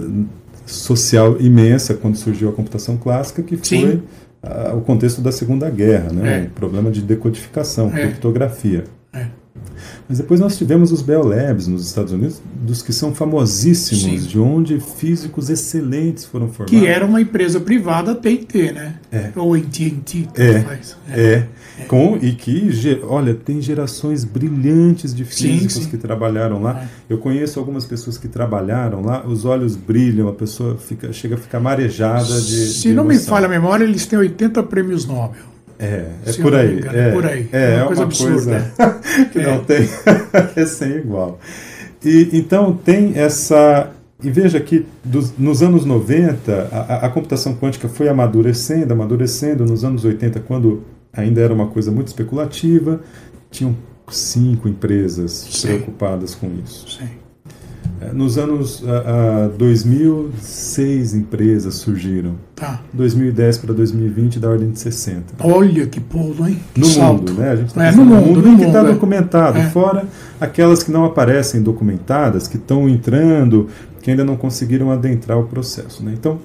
social 0.68 1.40
imensa 1.40 1.96
quando 1.96 2.16
surgiu 2.16 2.50
a 2.50 2.52
computação 2.52 2.96
clássica, 2.96 3.42
que 3.42 3.58
foi. 3.58 3.66
Sim 3.66 4.02
o 4.76 4.82
contexto 4.82 5.22
da 5.22 5.32
Segunda 5.32 5.70
Guerra, 5.70 6.12
né? 6.12 6.44
É. 6.44 6.46
o 6.46 6.50
problema 6.50 6.92
de 6.92 7.02
decodificação, 7.02 7.88
é. 7.96 8.02
criptografia. 8.02 8.84
É. 9.14 9.28
Mas 10.08 10.20
depois 10.20 10.40
nós 10.40 10.58
tivemos 10.58 10.92
os 10.92 11.02
Bell 11.02 11.24
Labs 11.26 11.68
nos 11.68 11.86
Estados 11.86 12.12
Unidos, 12.12 12.42
dos 12.62 12.82
que 12.82 12.94
são 12.94 13.14
famosíssimos, 13.14 14.24
Sim. 14.24 14.28
de 14.28 14.40
onde 14.40 14.80
físicos 14.80 15.50
excelentes 15.50 16.26
foram 16.26 16.48
formados. 16.48 16.80
Que 16.80 16.86
era 16.86 17.06
uma 17.06 17.22
empresa 17.22 17.60
privada 17.60 18.12
AT&T, 18.12 18.72
né? 18.72 18.96
É. 19.12 19.32
Ou 19.36 19.54
AT&T, 19.56 20.30
é. 20.36 20.60
Faz. 20.62 20.98
É. 21.10 21.22
é. 21.22 21.48
É. 21.80 21.84
Com, 21.86 22.18
e 22.22 22.32
que, 22.32 22.70
olha, 23.04 23.34
tem 23.34 23.62
gerações 23.62 24.24
brilhantes 24.24 25.14
de 25.14 25.26
físicos 25.26 25.74
sim, 25.74 25.82
sim. 25.84 25.90
que 25.90 25.98
trabalharam 25.98 26.62
lá. 26.62 26.84
É. 26.84 27.14
Eu 27.14 27.18
conheço 27.18 27.60
algumas 27.60 27.86
pessoas 27.86 28.18
que 28.18 28.28
trabalharam 28.28 29.02
lá, 29.02 29.26
os 29.26 29.46
olhos 29.46 29.76
brilham, 29.76 30.28
a 30.28 30.34
pessoa 30.34 30.78
fica, 30.78 31.12
chega 31.12 31.36
a 31.36 31.38
ficar 31.38 31.60
marejada 31.60 32.24
de 32.24 32.68
Se 32.68 32.90
de 32.90 32.94
não 32.94 33.04
me 33.04 33.18
falha 33.18 33.46
a 33.46 33.50
memória, 33.50 33.84
eles 33.84 34.06
têm 34.06 34.18
80 34.18 34.64
prêmios 34.64 35.06
Nobel. 35.06 35.56
É, 35.78 36.08
é 36.26 36.34
por 36.42 36.56
aí. 36.56 36.78
Engano, 36.78 36.98
é, 36.98 37.12
por 37.12 37.26
aí. 37.26 37.50
É, 37.52 37.74
é 37.74 37.78
uma, 37.78 37.88
coisa 37.88 38.02
uma 38.02 38.08
absurda. 38.08 38.74
Coisa 38.76 39.00
que 39.32 39.40
não 39.40 39.54
é. 39.54 39.58
tem. 39.60 39.90
é 40.56 40.66
sem 40.66 40.92
igual. 40.98 41.40
E, 42.04 42.30
então 42.34 42.74
tem 42.74 43.14
essa. 43.16 43.92
E 44.24 44.30
veja 44.30 44.60
que 44.62 44.86
dos, 45.04 45.38
nos 45.38 45.62
anos 45.62 45.84
90 45.84 46.70
a, 46.72 47.06
a, 47.06 47.10
computação 47.10 47.54
quântica 47.56 47.90
foi 47.90 48.08
amadurecendo, 48.08 48.94
amadurecendo. 48.94 49.66
Nos 49.66 49.84
anos 49.84 50.06
80, 50.06 50.40
quando 50.40 50.84
ainda 51.16 51.42
era 51.42 51.54
uma 51.54 51.68
coisa 51.68 51.92
muito 51.92 52.08
especulativa, 52.08 53.02
tinham 53.50 53.76
cinco 54.10 54.68
empresas 54.68 55.32
Sim. 55.32 55.68
preocupadas 55.68 56.36
com 56.36 56.52
isso. 56.64 57.00
Sim. 57.00 57.10
É, 58.02 58.12
nos 58.12 58.38
anos 58.38 58.82
uh, 58.82 59.48
uh, 59.48 59.58
2000, 59.58 60.32
seis 60.42 61.14
empresas 61.14 61.76
surgiram. 61.76 62.36
Tá. 62.54 62.82
2010 62.94 63.60
para 63.60 63.74
2020, 63.74 64.40
da 64.40 64.50
ordem 64.50 64.72
de 64.72 64.80
60. 64.80 65.36
Olha 65.40 65.88
que 65.88 66.00
pulo, 66.02 66.48
hein? 66.48 66.60
Que 66.74 66.80
no 66.82 66.86
salto. 66.88 67.32
mundo, 67.32 67.34
né? 67.42 67.52
A 67.52 67.56
gente 67.56 67.68
está 67.68 67.86
é, 67.86 67.92
no 67.92 68.06
mundo, 68.06 68.26
mundo, 68.26 68.42
no 68.42 68.58
que 68.58 68.66
está 68.66 68.80
é. 68.82 68.84
documentado. 68.84 69.58
É. 69.60 69.70
Fora 69.70 70.06
aquelas 70.42 70.84
que 70.84 70.92
não 70.92 71.06
aparecem 71.06 71.62
documentadas, 71.62 72.48
que 72.48 72.58
estão 72.58 72.90
entrando, 72.90 73.70
que 74.02 74.12
ainda 74.12 74.26
não 74.26 74.36
conseguiram 74.36 74.92
adentrar 74.92 75.40
o 75.40 75.46
processo. 75.46 76.04
Né? 76.04 76.14
Então, 76.18 76.38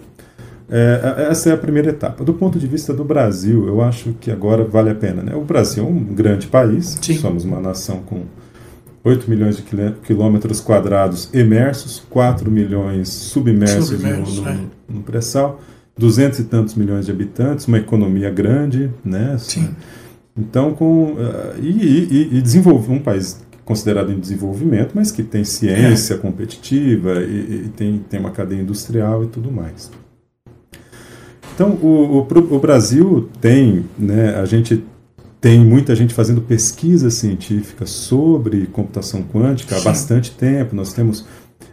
é, 0.70 1.26
essa 1.30 1.50
é 1.50 1.52
a 1.52 1.56
primeira 1.56 1.90
etapa. 1.90 2.24
Do 2.24 2.34
ponto 2.34 2.58
de 2.58 2.66
vista 2.66 2.94
do 2.94 3.04
Brasil, 3.04 3.66
eu 3.66 3.82
acho 3.82 4.14
que 4.20 4.30
agora 4.30 4.64
vale 4.64 4.90
a 4.90 4.94
pena. 4.94 5.22
Né? 5.22 5.34
O 5.34 5.42
Brasil 5.42 5.84
é 5.84 5.86
um 5.86 6.02
grande 6.02 6.46
país, 6.46 6.98
Sim. 7.00 7.14
somos 7.14 7.44
uma 7.44 7.60
nação 7.60 8.02
com 8.06 8.22
8 9.02 9.28
milhões 9.28 9.56
de 9.56 9.64
quilômetros 10.04 10.60
quadrados 10.60 11.28
emersos, 11.32 12.02
4 12.08 12.50
milhões 12.50 13.08
submersos, 13.08 13.88
submersos 13.88 14.36
no, 14.36 14.42
no, 14.42 14.48
é. 14.48 14.58
no 14.88 15.02
pré-sal, 15.02 15.60
200 15.98 16.38
e 16.38 16.44
tantos 16.44 16.74
milhões 16.74 17.06
de 17.06 17.10
habitantes, 17.10 17.66
uma 17.66 17.78
economia 17.78 18.30
grande, 18.30 18.90
né? 19.04 19.36
Sim. 19.38 19.70
Então, 20.36 20.72
com, 20.72 21.12
uh, 21.12 21.58
e, 21.60 21.68
e, 21.68 22.38
e 22.38 22.42
desenvolve 22.42 22.92
um 22.92 22.98
país 22.98 23.44
considerado 23.64 24.10
em 24.10 24.18
desenvolvimento, 24.18 24.92
mas 24.94 25.12
que 25.12 25.22
tem 25.22 25.44
ciência 25.44 26.14
é. 26.14 26.16
competitiva 26.16 27.20
e, 27.20 27.66
e, 27.66 27.72
tem, 27.76 27.98
tem 27.98 28.18
uma 28.18 28.30
cadeia 28.30 28.60
industrial 28.60 29.24
e 29.24 29.28
tudo 29.28 29.50
mais. 29.50 29.90
Então, 31.60 31.72
o, 31.72 32.26
o, 32.26 32.54
o 32.56 32.58
Brasil 32.58 33.28
tem, 33.38 33.84
né, 33.98 34.34
a 34.36 34.46
gente 34.46 34.82
tem 35.38 35.60
muita 35.60 35.94
gente 35.94 36.14
fazendo 36.14 36.40
pesquisa 36.40 37.10
científica 37.10 37.84
sobre 37.84 38.66
computação 38.68 39.22
quântica 39.22 39.74
Sim. 39.74 39.80
há 39.82 39.84
bastante 39.84 40.30
tempo. 40.30 40.74
Nós 40.74 40.94
temos 40.94 41.26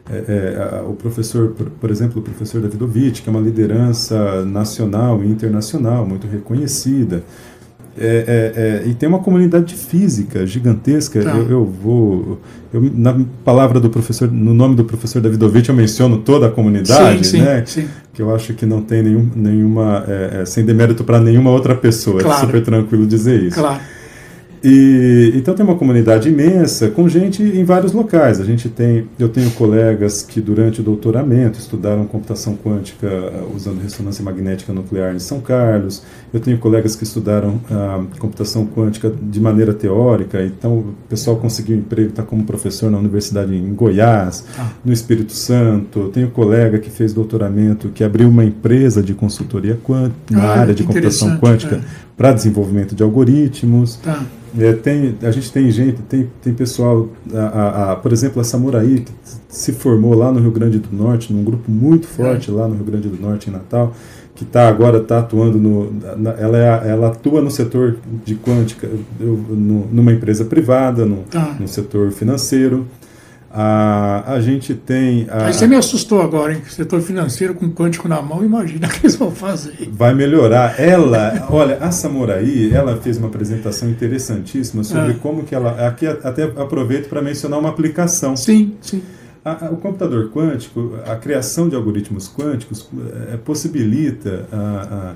é, 0.09 0.17
é, 0.17 0.81
o 0.81 0.91
professor, 0.91 1.51
por, 1.51 1.69
por, 1.69 1.89
exemplo, 1.89 2.19
o 2.19 2.21
professor 2.21 2.59
Davidovich, 2.61 3.21
que 3.21 3.29
é 3.29 3.31
uma 3.31 3.39
liderança 3.39 4.43
nacional 4.43 5.23
e 5.23 5.27
internacional 5.27 6.05
muito 6.05 6.27
reconhecida. 6.27 7.23
É, 7.99 8.83
é, 8.85 8.85
é, 8.85 8.89
e 8.89 8.93
tem 8.93 9.07
uma 9.07 9.19
comunidade 9.19 9.75
física 9.75 10.45
gigantesca. 10.45 11.23
Tá. 11.23 11.31
Eu, 11.31 11.49
eu, 11.49 11.65
vou. 11.65 12.39
Eu, 12.73 12.81
na 12.93 13.19
palavra 13.43 13.79
do 13.79 13.89
professor, 13.89 14.31
no 14.31 14.53
nome 14.53 14.75
do 14.75 14.83
professor 14.83 15.21
Davidovich, 15.21 15.69
eu 15.69 15.75
menciono 15.75 16.17
toda 16.19 16.47
a 16.47 16.51
comunidade, 16.51 17.25
sim, 17.25 17.41
né? 17.41 17.63
Sim, 17.65 17.81
sim. 17.81 17.87
Que 18.13 18.21
eu 18.21 18.33
acho 18.33 18.53
que 18.53 18.65
não 18.65 18.81
tem 18.81 19.03
nenhum, 19.03 19.29
nenhuma. 19.35 20.03
É, 20.07 20.41
é 20.41 20.45
sem 20.45 20.63
demérito 20.65 21.03
para 21.03 21.19
nenhuma 21.19 21.49
outra 21.51 21.75
pessoa. 21.75 22.21
Claro. 22.21 22.37
É 22.37 22.45
super 22.45 22.63
tranquilo 22.63 23.05
dizer 23.05 23.41
isso. 23.41 23.59
Claro. 23.59 23.79
E 24.63 25.31
então 25.35 25.53
tem 25.53 25.65
uma 25.65 25.75
comunidade 25.75 26.29
imensa 26.29 26.89
com 26.89 27.07
gente 27.07 27.43
em 27.43 27.63
vários 27.63 27.91
locais. 27.91 28.39
A 28.39 28.43
gente 28.43 28.69
tem, 28.69 29.07
eu 29.19 29.29
tenho 29.29 29.51
colegas 29.51 30.21
que 30.21 30.41
durante 30.41 30.81
o 30.81 30.83
doutoramento 30.83 31.59
estudaram 31.59 32.05
computação 32.05 32.55
quântica 32.55 33.07
eh, 33.07 33.43
usando 33.55 33.81
ressonância 33.81 34.23
magnética 34.23 34.73
nuclear 34.73 35.15
em 35.15 35.19
São 35.19 35.39
Carlos. 35.39 36.03
Eu 36.33 36.39
tenho 36.39 36.57
colegas 36.57 36.95
que 36.95 37.03
estudaram 37.03 37.59
a 37.69 37.99
uh, 37.99 38.19
computação 38.19 38.65
quântica 38.65 39.11
de 39.21 39.39
maneira 39.39 39.73
teórica. 39.73 40.43
Então 40.43 40.79
o 40.79 40.95
pessoal 41.07 41.37
conseguiu 41.37 41.77
emprego, 41.77 42.09
está 42.09 42.23
como 42.23 42.43
professor 42.43 42.91
na 42.91 42.97
universidade 42.97 43.55
em 43.55 43.73
Goiás, 43.73 44.45
ah. 44.57 44.71
no 44.83 44.91
Espírito 44.91 45.33
Santo. 45.33 45.99
Eu 45.99 46.09
tenho 46.09 46.29
colega 46.29 46.79
que 46.79 46.89
fez 46.89 47.13
doutoramento 47.13 47.89
que 47.89 48.03
abriu 48.03 48.27
uma 48.27 48.43
empresa 48.43 49.01
de 49.01 49.13
consultoria 49.13 49.77
quântica, 49.83 50.15
na 50.29 50.43
ah, 50.43 50.59
área 50.59 50.73
de 50.73 50.83
computação 50.83 51.37
quântica 51.37 51.75
é. 51.75 52.06
Para 52.17 52.33
desenvolvimento 52.33 52.95
de 52.95 53.03
algoritmos. 53.03 53.97
Tá. 53.97 54.25
É, 54.57 54.73
tem, 54.73 55.15
a 55.21 55.29
gente 55.29 55.51
tem 55.51 55.69
gente, 55.69 56.01
tem, 56.03 56.29
tem 56.41 56.53
pessoal, 56.53 57.09
a, 57.31 57.39
a, 57.39 57.91
a, 57.91 57.95
por 57.95 58.11
exemplo, 58.11 58.41
a 58.41 58.43
Samurai, 58.43 59.03
que 59.05 59.11
se 59.47 59.71
formou 59.71 60.15
lá 60.15 60.31
no 60.31 60.39
Rio 60.39 60.51
Grande 60.51 60.79
do 60.79 60.95
Norte, 60.95 61.31
num 61.31 61.43
grupo 61.43 61.69
muito 61.69 62.07
forte 62.07 62.49
é. 62.49 62.53
lá 62.53 62.67
no 62.67 62.73
Rio 62.73 62.85
Grande 62.85 63.07
do 63.07 63.21
Norte, 63.21 63.49
em 63.49 63.53
Natal, 63.53 63.93
que 64.33 64.43
está 64.43 64.67
agora 64.67 64.99
tá 64.99 65.19
atuando 65.19 65.59
no. 65.59 65.91
Na, 66.17 66.31
ela, 66.31 66.57
é, 66.57 66.89
ela 66.89 67.07
atua 67.09 67.41
no 67.41 67.51
setor 67.51 67.97
de 68.25 68.35
quântica, 68.35 68.89
eu, 69.19 69.37
no, 69.49 69.87
numa 69.91 70.11
empresa 70.11 70.43
privada, 70.45 71.05
no, 71.05 71.17
tá. 71.23 71.55
no 71.59 71.67
setor 71.67 72.11
financeiro. 72.11 72.87
A, 73.49 74.33
a 74.33 74.41
gente 74.41 74.73
tem. 74.73 75.27
A, 75.29 75.45
Aí 75.45 75.53
você 75.53 75.67
me 75.67 75.75
assustou 75.75 76.21
agora, 76.21 76.53
hein? 76.53 76.61
Setor 76.67 77.01
financeiro 77.01 77.53
com 77.53 77.69
quântico 77.71 78.07
na 78.07 78.21
mão, 78.21 78.43
imagina 78.43 78.87
o 78.87 78.89
que 78.89 79.05
eles 79.05 79.15
vão 79.15 79.31
fazer. 79.31 79.89
Vai 79.91 80.13
melhorar. 80.13 80.79
Ela, 80.79 81.47
olha, 81.49 81.77
a 81.77 81.89
Samurai, 81.91 82.69
ela 82.73 82.97
fez 82.97 83.17
uma 83.17 83.27
apresentação 83.27 83.89
interessantíssima 83.89 84.83
sobre 84.83 85.11
é. 85.11 85.15
como 85.15 85.43
que 85.43 85.55
ela. 85.55 85.87
Aqui 85.87 86.05
até 86.05 86.43
aproveito 86.43 87.07
para 87.07 87.21
mencionar 87.21 87.59
uma 87.59 87.69
aplicação. 87.69 88.35
Sim, 88.35 88.75
sim. 88.81 89.01
A, 89.45 89.67
a, 89.67 89.71
o 89.71 89.77
computador 89.77 90.29
quântico, 90.29 90.95
a 91.05 91.15
criação 91.15 91.69
de 91.69 91.75
algoritmos 91.75 92.27
quânticos 92.27 92.89
é, 93.31 93.37
possibilita 93.37 94.45
a, 94.51 95.13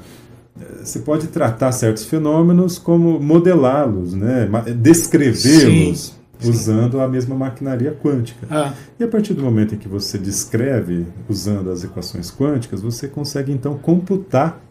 você 0.83 0.99
pode 0.99 1.27
tratar 1.27 1.71
certos 1.71 2.05
fenômenos 2.05 2.77
como 2.77 3.19
modelá-los, 3.19 4.13
né? 4.13 4.47
descrevê-los 4.75 6.20
usando 6.43 6.99
a 6.99 7.07
mesma 7.07 7.35
maquinaria 7.35 7.91
quântica. 7.91 8.47
Ah. 8.49 8.73
E 8.99 9.03
a 9.03 9.07
partir 9.07 9.33
do 9.33 9.43
momento 9.43 9.75
em 9.75 9.77
que 9.77 9.87
você 9.87 10.17
descreve 10.17 11.05
usando 11.29 11.71
as 11.71 11.83
equações 11.83 12.31
quânticas, 12.31 12.81
você 12.81 13.07
consegue 13.07 13.51
então 13.51 13.77
computar 13.77 14.61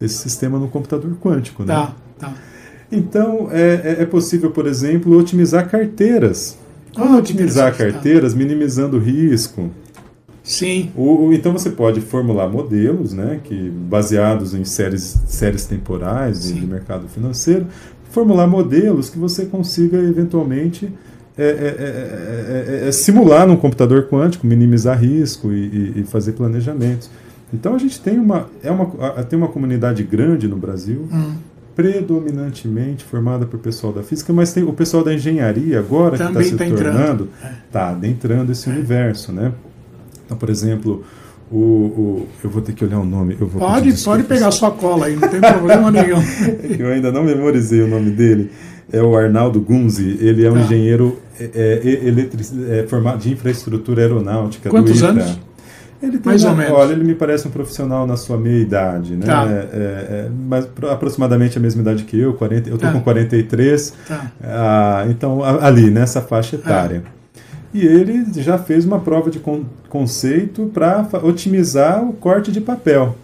esse 0.00 0.16
sistema 0.16 0.58
no 0.58 0.68
computador 0.68 1.16
quântico. 1.16 1.64
Né? 1.64 1.74
Tá, 1.74 1.94
tá. 2.18 2.34
Então, 2.90 3.48
é, 3.50 3.96
é, 3.98 4.02
é 4.02 4.06
possível, 4.06 4.50
por 4.50 4.66
exemplo, 4.66 5.16
otimizar 5.16 5.68
carteiras. 5.68 6.56
Como 6.94 7.14
ah, 7.14 7.18
otimizar 7.18 7.76
carteiras, 7.76 8.34
minimizando 8.34 8.96
o 8.96 9.00
risco. 9.00 9.70
Sim. 10.42 10.90
O, 10.96 11.30
então 11.34 11.52
você 11.52 11.68
pode 11.68 12.00
formular 12.00 12.48
modelos, 12.48 13.12
né, 13.12 13.38
que 13.44 13.68
baseados 13.68 14.54
em 14.54 14.64
séries, 14.64 15.20
séries 15.26 15.66
temporais 15.66 16.44
de, 16.44 16.54
de 16.54 16.66
mercado 16.66 17.06
financeiro, 17.06 17.66
formular 18.10 18.46
modelos 18.46 19.10
que 19.10 19.18
você 19.18 19.44
consiga 19.46 19.98
eventualmente 19.98 20.92
é, 21.36 22.84
é, 22.84 22.88
é, 22.88 22.92
simular 22.92 23.46
num 23.46 23.56
computador 23.56 24.08
quântico, 24.08 24.44
minimizar 24.44 24.98
risco 24.98 25.52
e, 25.52 26.00
e, 26.00 26.04
fazer 26.04 26.32
planejamentos. 26.32 27.08
Então 27.54 27.76
a 27.76 27.78
gente 27.78 28.00
tem 28.00 28.18
uma, 28.18 28.48
é 28.60 28.70
uma, 28.72 28.86
tem 29.22 29.38
uma 29.38 29.46
comunidade 29.46 30.02
grande 30.02 30.48
no 30.48 30.56
Brasil, 30.56 31.08
hum. 31.12 31.34
predominantemente 31.76 33.04
formada 33.04 33.46
por 33.46 33.60
pessoal 33.60 33.92
da 33.92 34.02
física, 34.02 34.32
mas 34.32 34.52
tem 34.52 34.64
o 34.64 34.72
pessoal 34.72 35.04
da 35.04 35.14
engenharia 35.14 35.78
agora 35.78 36.18
Também 36.18 36.42
que 36.42 36.50
está 36.50 36.64
se 36.64 36.70
tá 36.72 36.76
tornando, 36.76 37.28
está 37.66 37.88
adentrando 37.90 38.50
esse 38.50 38.68
universo, 38.68 39.30
né? 39.30 39.52
Então, 40.26 40.36
por 40.36 40.50
exemplo, 40.50 41.04
o, 41.50 41.56
o, 41.56 42.28
eu 42.44 42.50
vou 42.50 42.60
ter 42.60 42.72
que 42.72 42.84
olhar 42.84 43.00
o 43.00 43.04
nome. 43.04 43.36
Eu 43.40 43.46
vou 43.46 43.60
pode 43.60 43.92
pode 44.02 44.22
pegar 44.24 44.50
sua 44.50 44.70
cola 44.70 45.06
aí, 45.06 45.16
não 45.16 45.28
tem 45.28 45.40
problema 45.40 45.90
nenhum. 45.90 46.22
eu 46.78 46.88
ainda 46.88 47.10
não 47.10 47.24
memorizei 47.24 47.82
o 47.82 47.88
nome 47.88 48.10
dele. 48.10 48.50
É 48.92 49.02
o 49.02 49.16
Arnaldo 49.16 49.60
Gunzi. 49.60 50.18
Ele 50.20 50.44
é 50.44 50.50
um 50.50 50.54
tá. 50.54 50.60
engenheiro 50.60 51.18
é, 51.38 51.50
é, 51.54 52.08
eletric, 52.08 52.44
é, 52.70 52.86
formado 52.86 53.18
de 53.18 53.32
infraestrutura 53.32 54.02
aeronáutica 54.02 54.70
Quantos 54.70 54.92
do 54.92 54.98
ITA. 54.98 55.08
anos? 55.08 55.40
Ele 56.00 56.20
Mais 56.24 56.44
uma, 56.44 56.52
ou 56.52 56.56
menos. 56.56 56.72
Olha, 56.72 56.92
ele 56.92 57.04
me 57.04 57.14
parece 57.14 57.48
um 57.48 57.50
profissional 57.50 58.06
na 58.06 58.16
sua 58.16 58.38
meia 58.38 58.60
idade, 58.60 59.16
né? 59.16 59.26
Tá. 59.26 59.46
É, 59.48 59.68
é, 59.72 60.28
mas 60.48 60.68
aproximadamente 60.90 61.58
a 61.58 61.60
mesma 61.60 61.82
idade 61.82 62.04
que 62.04 62.18
eu, 62.18 62.34
40, 62.34 62.68
eu 62.68 62.76
estou 62.76 62.88
tá. 62.88 62.96
com 62.96 63.02
43. 63.02 63.94
Tá. 64.06 64.32
Ah, 64.42 65.06
então, 65.08 65.42
ali, 65.42 65.90
nessa 65.90 66.20
faixa 66.20 66.56
etária. 66.56 67.02
É 67.14 67.17
e 67.72 67.84
ele 67.84 68.24
já 68.40 68.58
fez 68.58 68.84
uma 68.84 69.00
prova 69.00 69.30
de 69.30 69.38
con 69.38 69.64
conceito 69.88 70.70
para 70.72 71.08
otimizar 71.22 72.04
o 72.04 72.12
corte 72.12 72.52
de 72.52 72.60
papel. 72.60 73.16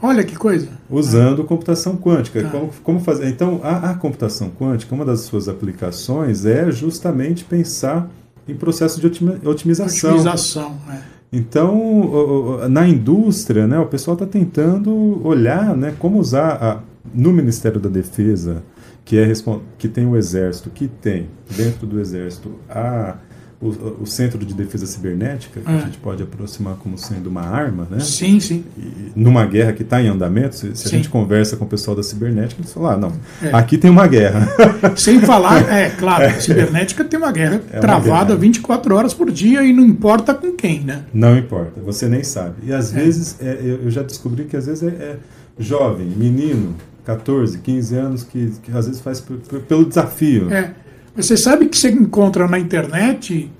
Olha 0.00 0.22
que 0.22 0.36
coisa! 0.36 0.68
Usando 0.88 1.42
computação 1.44 1.96
quântica. 1.96 2.42
Tá. 2.42 2.50
Como, 2.50 2.70
como 2.82 3.00
fazer? 3.00 3.28
Então, 3.28 3.60
a, 3.62 3.90
a, 3.90 3.94
computação 3.94 4.50
quântica, 4.50 4.94
uma 4.94 5.04
das 5.04 5.20
suas 5.20 5.48
aplicações 5.48 6.44
é 6.44 6.70
justamente 6.70 7.44
pensar 7.44 8.08
em 8.46 8.54
processo 8.54 9.00
de 9.00 9.06
otimização. 9.46 10.10
Otimização, 10.10 10.76
é. 10.90 10.98
Então, 11.32 12.68
na 12.70 12.88
indústria, 12.88 13.66
né, 13.66 13.78
o 13.78 13.86
pessoal 13.86 14.14
está 14.14 14.24
tentando 14.24 15.20
olhar 15.26 15.76
né, 15.76 15.94
como 15.98 16.18
usar 16.18 16.52
a, 16.62 16.80
no 17.12 17.32
Ministério 17.32 17.78
da 17.78 17.88
Defesa 17.88 18.62
que, 19.08 19.18
é, 19.18 19.32
que 19.78 19.88
tem 19.88 20.06
o 20.06 20.14
Exército, 20.14 20.68
que 20.68 20.86
tem 20.86 21.28
dentro 21.56 21.86
do 21.86 21.98
Exército 21.98 22.52
a, 22.68 23.14
o, 23.58 24.02
o 24.02 24.06
Centro 24.06 24.44
de 24.44 24.52
Defesa 24.52 24.86
Cibernética, 24.86 25.62
que 25.62 25.70
é. 25.70 25.74
a 25.76 25.80
gente 25.80 25.96
pode 25.96 26.22
aproximar 26.22 26.74
como 26.74 26.98
sendo 26.98 27.28
uma 27.28 27.40
arma, 27.40 27.88
né? 27.90 28.00
Sim, 28.00 28.38
sim. 28.38 28.66
E 28.76 29.10
numa 29.16 29.46
guerra 29.46 29.72
que 29.72 29.82
está 29.82 30.02
em 30.02 30.08
andamento, 30.08 30.56
se, 30.56 30.76
se 30.76 30.88
a 30.88 30.90
gente 30.90 31.08
conversa 31.08 31.56
com 31.56 31.64
o 31.64 31.66
pessoal 31.66 31.96
da 31.96 32.02
cibernética, 32.02 32.60
eles 32.60 32.70
falam, 32.70 32.90
ah, 32.90 32.96
não, 32.98 33.12
é. 33.48 33.50
aqui 33.56 33.78
tem 33.78 33.90
uma 33.90 34.06
guerra. 34.06 34.46
Sem 34.94 35.22
falar, 35.22 35.72
é 35.72 35.88
claro, 35.88 36.26
a 36.26 36.32
cibernética 36.38 37.02
tem 37.02 37.18
uma 37.18 37.32
guerra 37.32 37.62
é 37.72 37.76
uma 37.76 37.80
travada 37.80 38.26
guerra. 38.26 38.40
24 38.40 38.94
horas 38.94 39.14
por 39.14 39.30
dia 39.30 39.62
e 39.62 39.72
não 39.72 39.86
importa 39.86 40.34
com 40.34 40.52
quem, 40.52 40.80
né? 40.80 41.04
Não 41.14 41.34
importa, 41.38 41.80
você 41.80 42.06
nem 42.10 42.22
sabe. 42.22 42.56
E 42.62 42.74
às 42.74 42.92
é. 42.92 42.96
vezes, 42.96 43.38
é, 43.40 43.58
eu 43.82 43.90
já 43.90 44.02
descobri 44.02 44.44
que 44.44 44.54
às 44.54 44.66
vezes 44.66 44.82
é 44.82 45.16
jovem, 45.58 46.06
menino, 46.06 46.76
14, 47.08 47.58
15 47.60 47.96
anos, 47.96 48.22
que, 48.22 48.52
que 48.62 48.70
às 48.70 48.86
vezes 48.86 49.00
faz 49.00 49.18
pelo 49.66 49.86
desafio. 49.86 50.52
É. 50.52 50.74
Você 51.16 51.38
sabe 51.38 51.66
que 51.66 51.78
você 51.78 51.90
encontra 51.90 52.46
na 52.46 52.58
internet 52.58 53.50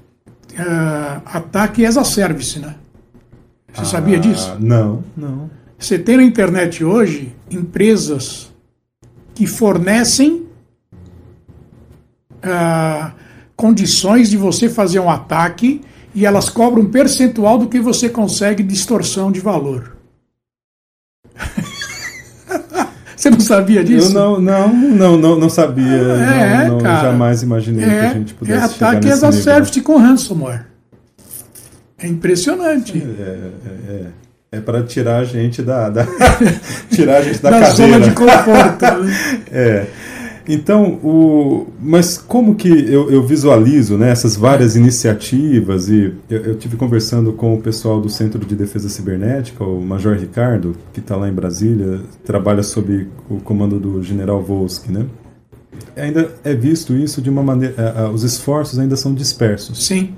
uh, 0.53 1.23
ataque 1.25 1.87
as 1.87 1.97
a 1.97 2.05
service, 2.05 2.59
né? 2.59 2.75
Você 3.73 3.81
ah, 3.81 3.85
sabia 3.87 4.19
disso? 4.19 4.55
Não, 4.61 5.03
não. 5.17 5.51
Você 5.79 5.99
tem 5.99 6.19
na 6.19 6.25
internet 6.25 6.85
hoje 6.85 7.35
empresas 7.51 8.53
que 9.35 9.47
fornecem 9.47 10.47
uh, 12.45 13.11
condições 13.57 14.29
de 14.29 14.37
você 14.37 14.69
fazer 14.69 15.01
um 15.01 15.09
ataque 15.09 15.81
e 16.15 16.27
elas 16.27 16.51
cobram 16.51 16.83
um 16.83 16.91
percentual 16.91 17.57
do 17.57 17.67
que 17.67 17.81
você 17.81 18.11
consegue 18.11 18.63
de 18.63 18.69
distorção 18.69 19.33
de 19.33 19.41
valor. 19.41 19.98
Você 23.19 23.31
não 23.31 23.41
sabia 23.41 23.83
disso? 23.83 24.11
Eu 24.11 24.15
não, 24.15 24.41
não, 24.41 24.73
não, 24.73 25.19
não, 25.19 25.37
não 25.41 25.51
sabia. 25.51 25.85
É, 25.85 26.69
não, 26.69 26.77
não 26.77 26.79
cara, 26.79 27.11
jamais 27.11 27.43
imaginei 27.43 27.85
é, 27.85 27.89
que 27.89 28.07
a 28.07 28.09
gente 28.11 28.35
pudesse. 28.35 28.61
É 28.61 28.65
ataque 28.65 29.11
as 29.11 29.25
a 29.25 29.33
service 29.33 29.81
com 29.81 29.97
ransomware. 29.97 30.67
É 31.99 32.07
impressionante. 32.07 32.97
É, 32.97 33.23
é, 33.23 33.93
é, 33.93 34.07
é 34.53 34.61
para 34.61 34.85
tirar 34.85 35.19
a 35.19 35.25
gente 35.25 35.63
da, 35.63 35.91
da 35.91 36.07
tirar 36.95 37.17
a 37.17 37.23
gente 37.23 37.41
da, 37.41 37.51
da 37.51 37.61
cadeira. 37.61 37.93
zona 37.93 38.01
de 38.01 38.13
conforto. 38.13 38.85
Né? 38.85 39.43
é. 39.51 39.87
Então, 40.49 40.95
o, 41.05 41.67
mas 41.79 42.17
como 42.17 42.55
que 42.55 42.69
eu, 42.69 43.11
eu 43.11 43.23
visualizo 43.23 43.99
né, 43.99 44.11
essas 44.11 44.35
várias 44.35 44.77
iniciativas? 44.77 45.91
E 45.91 46.15
eu, 46.31 46.41
eu 46.41 46.55
tive 46.57 46.77
conversando 46.77 47.35
com 47.35 47.55
o 47.55 47.61
pessoal 47.61 48.01
do 48.01 48.09
Centro 48.09 48.45
de 48.47 48.57
Defesa 48.57 48.89
Cibernética, 48.89 49.63
o 49.63 49.81
Major 49.83 50.17
Ricardo, 50.17 50.75
que 50.95 51.01
está 51.01 51.15
lá 51.17 51.29
em 51.29 51.33
Brasília, 51.35 52.01
trabalha 52.25 52.63
sob 52.63 53.07
o 53.29 53.37
comando 53.41 53.79
do 53.79 54.03
General 54.03 54.43
Volsky, 54.43 54.91
né? 54.91 55.05
Ainda 55.95 56.31
é 56.43 56.55
visto 56.55 56.97
isso 56.97 57.21
de 57.21 57.29
uma 57.29 57.43
maneira. 57.43 58.11
os 58.11 58.23
esforços 58.23 58.79
ainda 58.79 58.97
são 58.97 59.13
dispersos. 59.13 59.87
Sim. 59.87 60.15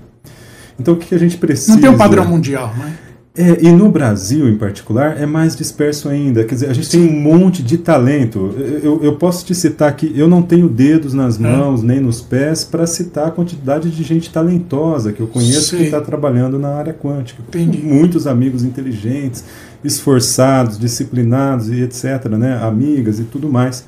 Então, 0.78 0.94
o 0.94 0.96
que 0.96 1.12
a 1.12 1.18
gente 1.18 1.36
precisa. 1.36 1.72
Não 1.72 1.80
tem 1.80 1.90
um 1.90 1.98
padrão 1.98 2.24
mundial, 2.24 2.72
né? 2.76 2.96
É, 3.36 3.64
e 3.64 3.70
no 3.70 3.88
Brasil, 3.88 4.48
em 4.48 4.56
particular, 4.56 5.16
é 5.20 5.24
mais 5.24 5.54
disperso 5.54 6.08
ainda. 6.08 6.44
Quer 6.44 6.54
dizer, 6.54 6.70
a 6.70 6.72
gente 6.72 6.90
tem 6.90 7.00
um 7.00 7.20
monte 7.20 7.62
de 7.62 7.78
talento. 7.78 8.52
Eu, 8.82 9.00
eu 9.04 9.16
posso 9.16 9.46
te 9.46 9.54
citar 9.54 9.94
que 9.94 10.12
eu 10.18 10.28
não 10.28 10.42
tenho 10.42 10.68
dedos 10.68 11.14
nas 11.14 11.38
é. 11.38 11.42
mãos, 11.42 11.80
nem 11.82 12.00
nos 12.00 12.20
pés, 12.20 12.64
para 12.64 12.86
citar 12.86 13.28
a 13.28 13.30
quantidade 13.30 13.88
de 13.88 14.02
gente 14.02 14.30
talentosa 14.30 15.12
que 15.12 15.20
eu 15.20 15.28
conheço 15.28 15.70
Sim. 15.70 15.76
que 15.76 15.82
está 15.84 16.00
trabalhando 16.00 16.58
na 16.58 16.70
área 16.70 16.92
quântica. 16.92 17.40
Entendi. 17.46 17.78
Muitos 17.78 18.26
amigos 18.26 18.64
inteligentes, 18.64 19.44
esforçados, 19.84 20.76
disciplinados 20.76 21.68
e 21.68 21.82
etc., 21.82 22.26
né? 22.30 22.58
amigas 22.60 23.20
e 23.20 23.24
tudo 23.24 23.48
mais. 23.48 23.84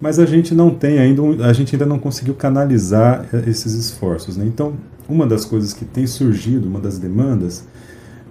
Mas 0.00 0.18
a 0.18 0.26
gente 0.26 0.52
não 0.52 0.70
tem 0.70 0.98
ainda, 0.98 1.46
a 1.46 1.52
gente 1.52 1.76
ainda 1.76 1.86
não 1.86 1.98
conseguiu 1.98 2.34
canalizar 2.34 3.24
eh, 3.32 3.44
esses 3.46 3.72
esforços. 3.72 4.36
Né? 4.36 4.44
Então, 4.46 4.74
uma 5.08 5.26
das 5.26 5.44
coisas 5.44 5.72
que 5.72 5.84
tem 5.84 6.06
surgido, 6.06 6.68
uma 6.68 6.80
das 6.80 6.98
demandas, 6.98 7.64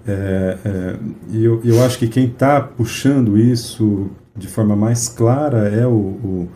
é, 0.08 0.58
é, 0.66 0.96
e 1.32 1.44
eu, 1.44 1.62
eu 1.64 1.84
acho 1.84 1.98
que 1.98 2.08
quem 2.08 2.26
está 2.26 2.60
puxando 2.60 3.38
isso 3.38 4.10
de 4.36 4.48
forma 4.48 4.76
mais 4.76 5.08
clara 5.08 5.70
é 5.70 5.86
o, 5.86 5.92
o, 5.92 6.50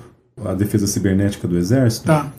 a 0.45 0.53
defesa 0.53 0.87
cibernética 0.87 1.47
do 1.47 1.57
Exército. 1.57 2.07
Tá. 2.07 2.31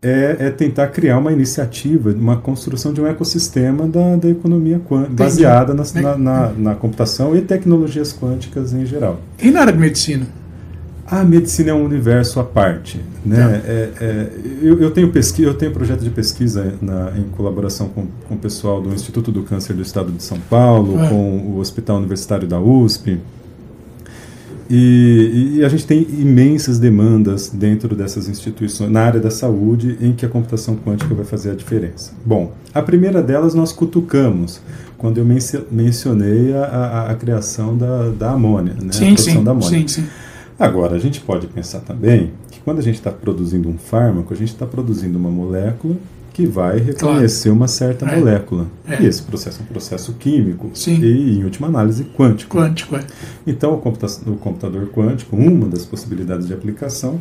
É, 0.00 0.36
é, 0.38 0.50
tentar 0.50 0.86
criar 0.88 1.18
uma 1.18 1.32
iniciativa, 1.32 2.10
uma 2.10 2.36
construção 2.36 2.92
de 2.92 3.00
um 3.00 3.06
ecossistema 3.06 3.84
da, 3.88 4.14
da 4.14 4.28
economia 4.28 4.78
quântica, 4.78 5.24
baseada 5.24 5.74
na, 5.74 5.82
na, 6.00 6.16
na, 6.16 6.48
na, 6.52 6.74
computação 6.76 7.36
e 7.36 7.42
tecnologias 7.42 8.12
quânticas 8.12 8.72
em 8.72 8.86
geral. 8.86 9.20
E 9.42 9.50
na 9.50 9.62
área 9.62 9.72
de 9.72 9.78
medicina? 9.80 10.28
A 11.10 11.24
medicina 11.24 11.70
é 11.70 11.74
um 11.74 11.84
universo 11.84 12.38
à 12.38 12.44
parte. 12.44 13.00
Né? 13.24 13.36
Tá. 13.36 13.50
É, 13.66 13.90
é, 14.00 14.30
eu, 14.60 14.78
eu, 14.80 14.90
tenho 14.90 15.10
pesquisa, 15.10 15.48
eu 15.48 15.54
tenho 15.54 15.72
projeto 15.72 16.00
de 16.00 16.10
pesquisa 16.10 16.74
na, 16.82 17.12
em 17.16 17.24
colaboração 17.34 17.88
com, 17.88 18.06
com 18.28 18.34
o 18.34 18.38
pessoal 18.38 18.82
do 18.82 18.92
Instituto 18.94 19.32
do 19.32 19.42
Câncer 19.42 19.74
do 19.74 19.80
Estado 19.80 20.12
de 20.12 20.22
São 20.22 20.38
Paulo, 20.38 21.02
é. 21.02 21.08
com 21.08 21.38
o 21.38 21.58
Hospital 21.58 21.96
Universitário 21.96 22.46
da 22.46 22.60
USP. 22.60 23.18
E, 24.70 25.54
e, 25.56 25.64
a 25.64 25.68
gente 25.70 25.86
tem 25.86 26.02
imensas 26.02 26.78
demandas 26.78 27.48
dentro 27.48 27.96
dessas 27.96 28.28
instituições, 28.28 28.90
na 28.90 29.00
área 29.00 29.18
da 29.18 29.30
saúde, 29.30 29.96
em 29.98 30.12
que 30.12 30.26
a 30.26 30.28
computação 30.28 30.76
quântica 30.76 31.14
vai 31.14 31.24
fazer 31.24 31.52
a 31.52 31.54
diferença. 31.54 32.12
Bom, 32.22 32.52
a 32.74 32.82
primeira 32.82 33.22
delas 33.22 33.54
nós 33.54 33.72
cutucamos, 33.72 34.60
quando 34.98 35.16
eu 35.16 35.24
mencionei 35.70 36.54
a, 36.54 36.64
a, 36.64 37.10
a 37.12 37.14
criação 37.14 37.78
da, 37.78 38.10
da 38.10 38.32
amônia, 38.32 38.74
né? 38.74 38.92
sim, 38.92 39.04
a 39.04 39.06
produção 39.06 39.32
sim, 39.32 39.44
da 39.44 39.50
amônia. 39.52 39.78
Sim, 39.78 39.88
sim. 39.88 40.06
Agora, 40.58 40.96
a 40.96 40.98
gente 40.98 41.20
pode 41.20 41.46
pensar 41.46 41.80
também 41.80 42.32
que 42.50 42.60
quando 42.60 42.78
a 42.78 42.82
gente 42.82 42.96
está 42.96 43.12
produzindo 43.12 43.68
um 43.68 43.78
fármaco, 43.78 44.34
a 44.34 44.36
gente 44.36 44.48
está 44.48 44.66
produzindo 44.66 45.16
uma 45.16 45.30
molécula 45.30 45.96
que 46.32 46.46
vai 46.46 46.78
reconhecer 46.78 47.48
claro. 47.48 47.56
uma 47.56 47.68
certa 47.68 48.06
é. 48.06 48.16
molécula. 48.16 48.66
É. 48.86 49.02
E 49.02 49.06
esse 49.06 49.22
processo 49.22 49.60
é 49.60 49.62
um 49.64 49.66
processo 49.66 50.12
químico 50.14 50.70
Sim. 50.74 51.00
e, 51.00 51.38
em 51.38 51.44
última 51.44 51.68
análise, 51.68 52.04
quântico. 52.04 52.58
Quântico, 52.58 52.96
é. 52.96 53.04
Então, 53.46 53.74
o, 53.74 53.78
computa 53.78 54.06
o 54.26 54.36
computador 54.36 54.88
quântico, 54.88 55.36
uma 55.36 55.66
das 55.66 55.84
possibilidades 55.84 56.46
de 56.46 56.54
aplicação 56.54 57.20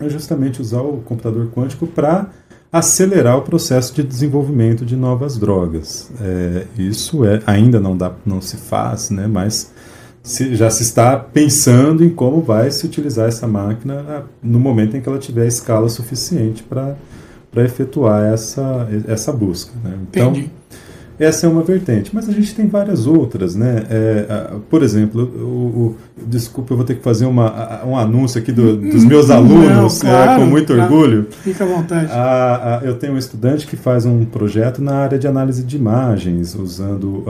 é 0.00 0.08
justamente 0.08 0.60
usar 0.60 0.80
o 0.80 0.98
computador 0.98 1.50
quântico 1.50 1.86
para 1.86 2.30
acelerar 2.72 3.36
o 3.36 3.42
processo 3.42 3.94
de 3.94 4.02
desenvolvimento 4.02 4.84
de 4.84 4.94
novas 4.94 5.36
drogas. 5.36 6.10
É, 6.20 6.66
isso 6.78 7.24
é 7.24 7.42
ainda 7.46 7.80
não 7.80 7.96
dá, 7.96 8.12
não 8.24 8.40
se 8.40 8.56
faz, 8.56 9.10
né? 9.10 9.26
Mas 9.26 9.72
se, 10.22 10.54
já 10.54 10.70
se 10.70 10.82
está 10.82 11.16
pensando 11.16 12.04
em 12.04 12.10
como 12.10 12.42
vai 12.42 12.70
se 12.70 12.84
utilizar 12.84 13.28
essa 13.28 13.46
máquina 13.46 14.04
ah, 14.08 14.22
no 14.42 14.60
momento 14.60 14.96
em 14.96 15.00
que 15.00 15.08
ela 15.08 15.18
tiver 15.18 15.46
escala 15.46 15.88
suficiente 15.88 16.62
para 16.62 16.96
efetuar 17.56 18.32
essa, 18.32 18.88
essa 19.08 19.32
busca. 19.32 19.72
Né? 19.82 19.98
Então, 20.10 20.30
Entendi. 20.30 20.50
Essa 21.20 21.46
é 21.46 21.50
uma 21.50 21.62
vertente, 21.62 22.10
mas 22.14 22.26
a 22.30 22.32
gente 22.32 22.54
tem 22.54 22.66
várias 22.66 23.06
outras. 23.06 23.54
Né? 23.54 23.84
É, 23.90 24.54
por 24.70 24.82
exemplo, 24.82 25.22
o, 25.22 25.46
o, 25.46 25.96
desculpa, 26.26 26.72
eu 26.72 26.78
vou 26.78 26.86
ter 26.86 26.94
que 26.94 27.02
fazer 27.02 27.26
uma, 27.26 27.84
um 27.84 27.94
anúncio 27.94 28.40
aqui 28.40 28.50
do, 28.50 28.74
dos 28.76 29.04
meus 29.04 29.30
alunos, 29.30 30.02
Não, 30.02 30.10
claro, 30.10 30.30
é, 30.30 30.36
com 30.36 30.50
muito 30.50 30.74
claro. 30.74 30.82
orgulho. 30.94 31.26
Fica 31.30 31.64
à 31.64 31.66
vontade. 31.66 32.10
A, 32.10 32.78
a, 32.78 32.84
eu 32.84 32.94
tenho 32.94 33.12
um 33.12 33.18
estudante 33.18 33.66
que 33.66 33.76
faz 33.76 34.06
um 34.06 34.24
projeto 34.24 34.80
na 34.80 34.94
área 34.94 35.18
de 35.18 35.28
análise 35.28 35.62
de 35.62 35.76
imagens, 35.76 36.54
usando 36.54 37.22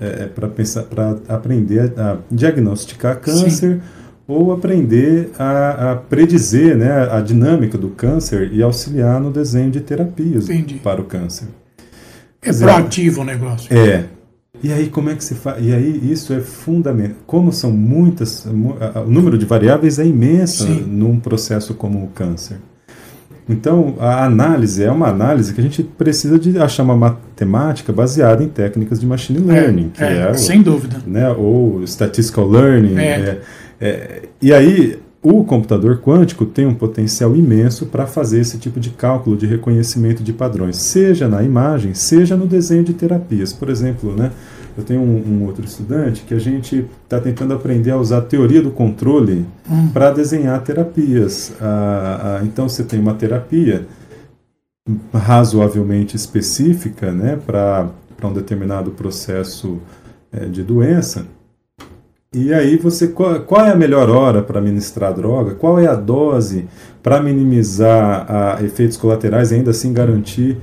é, 0.00 0.26
para 0.26 1.16
aprender 1.28 1.92
a, 1.98 2.16
diagnosticar 2.30 3.18
câncer. 3.18 3.50
Sim 3.50 3.80
ou 4.28 4.52
aprender 4.52 5.32
a, 5.36 5.90
a, 5.90 5.96
predizer 5.96 6.76
né, 6.76 7.08
a 7.10 7.20
dinâmica 7.20 7.76
do 7.76 7.88
câncer 7.88 8.52
e 8.52 8.62
auxiliar 8.62 9.20
no 9.20 9.32
desenho 9.32 9.72
de 9.72 9.80
terapias 9.80 10.48
Entendi. 10.48 10.74
para 10.74 11.00
o 11.00 11.04
câncer. 11.04 11.48
É 12.42 12.52
proativo 12.52 13.20
o 13.20 13.24
negócio. 13.24 13.76
É. 13.76 14.04
E 14.62 14.72
aí 14.72 14.88
como 14.88 15.08
é 15.10 15.14
que 15.14 15.24
se 15.24 15.34
faz? 15.34 15.64
E 15.64 15.72
aí 15.72 16.12
isso 16.12 16.32
é 16.32 16.40
fundamental. 16.40 17.16
Como 17.26 17.52
são 17.52 17.70
muitas, 17.70 18.44
o 18.46 19.10
número 19.10 19.38
de 19.38 19.46
variáveis 19.46 19.98
é 19.98 20.06
imenso 20.06 20.66
Sim. 20.66 20.84
num 20.86 21.18
processo 21.18 21.74
como 21.74 22.04
o 22.04 22.08
câncer. 22.08 22.58
Então, 23.48 23.96
a 23.98 24.24
análise 24.24 24.84
é 24.84 24.90
uma 24.90 25.08
análise 25.08 25.52
que 25.52 25.60
a 25.60 25.64
gente 25.64 25.82
precisa 25.82 26.38
de 26.38 26.56
achar 26.58 26.84
uma 26.84 26.94
matemática 26.94 27.92
baseada 27.92 28.44
em 28.44 28.48
técnicas 28.48 29.00
de 29.00 29.06
machine 29.06 29.40
learning, 29.40 29.90
é, 29.94 29.98
que 29.98 30.04
é, 30.04 30.18
é 30.18 30.30
o, 30.30 30.34
sem 30.36 30.62
dúvida, 30.62 30.98
né, 31.04 31.28
ou 31.30 31.82
statistical 31.82 32.46
learning. 32.46 32.96
É. 32.96 33.02
é 33.02 33.40
é, 33.80 34.22
e 34.42 34.52
aí, 34.52 34.98
o 35.22 35.44
computador 35.44 36.00
quântico 36.00 36.46
tem 36.46 36.66
um 36.66 36.74
potencial 36.74 37.36
imenso 37.36 37.86
para 37.86 38.06
fazer 38.06 38.40
esse 38.40 38.58
tipo 38.58 38.80
de 38.80 38.90
cálculo 38.90 39.36
de 39.36 39.46
reconhecimento 39.46 40.22
de 40.22 40.32
padrões, 40.32 40.76
seja 40.76 41.28
na 41.28 41.42
imagem, 41.42 41.92
seja 41.92 42.36
no 42.36 42.46
desenho 42.46 42.82
de 42.82 42.94
terapias. 42.94 43.52
Por 43.52 43.68
exemplo, 43.68 44.16
né, 44.16 44.32
eu 44.78 44.82
tenho 44.82 45.02
um, 45.02 45.22
um 45.26 45.44
outro 45.44 45.62
estudante 45.62 46.22
que 46.22 46.32
a 46.32 46.38
gente 46.38 46.86
está 47.04 47.20
tentando 47.20 47.52
aprender 47.52 47.90
a 47.90 47.98
usar 47.98 48.18
a 48.18 48.22
teoria 48.22 48.62
do 48.62 48.70
controle 48.70 49.44
hum. 49.70 49.88
para 49.92 50.10
desenhar 50.10 50.62
terapias. 50.62 51.52
Ah, 51.60 52.38
ah, 52.40 52.44
então, 52.44 52.66
você 52.66 52.82
tem 52.82 52.98
uma 52.98 53.14
terapia 53.14 53.86
razoavelmente 55.12 56.16
específica 56.16 57.12
né, 57.12 57.38
para 57.46 57.90
um 58.24 58.32
determinado 58.32 58.90
processo 58.92 59.78
é, 60.32 60.46
de 60.46 60.62
doença 60.62 61.26
e 62.32 62.54
aí 62.54 62.76
você 62.76 63.08
qual, 63.08 63.40
qual 63.40 63.66
é 63.66 63.72
a 63.72 63.74
melhor 63.74 64.08
hora 64.08 64.40
para 64.40 64.60
ministrar 64.60 65.12
droga? 65.12 65.56
Qual 65.56 65.80
é 65.80 65.88
a 65.88 65.96
dose 65.96 66.68
para 67.02 67.20
minimizar 67.20 68.24
a, 68.28 68.62
efeitos 68.62 68.96
colaterais 68.96 69.50
e 69.50 69.56
ainda 69.56 69.72
assim 69.72 69.92
garantir 69.92 70.56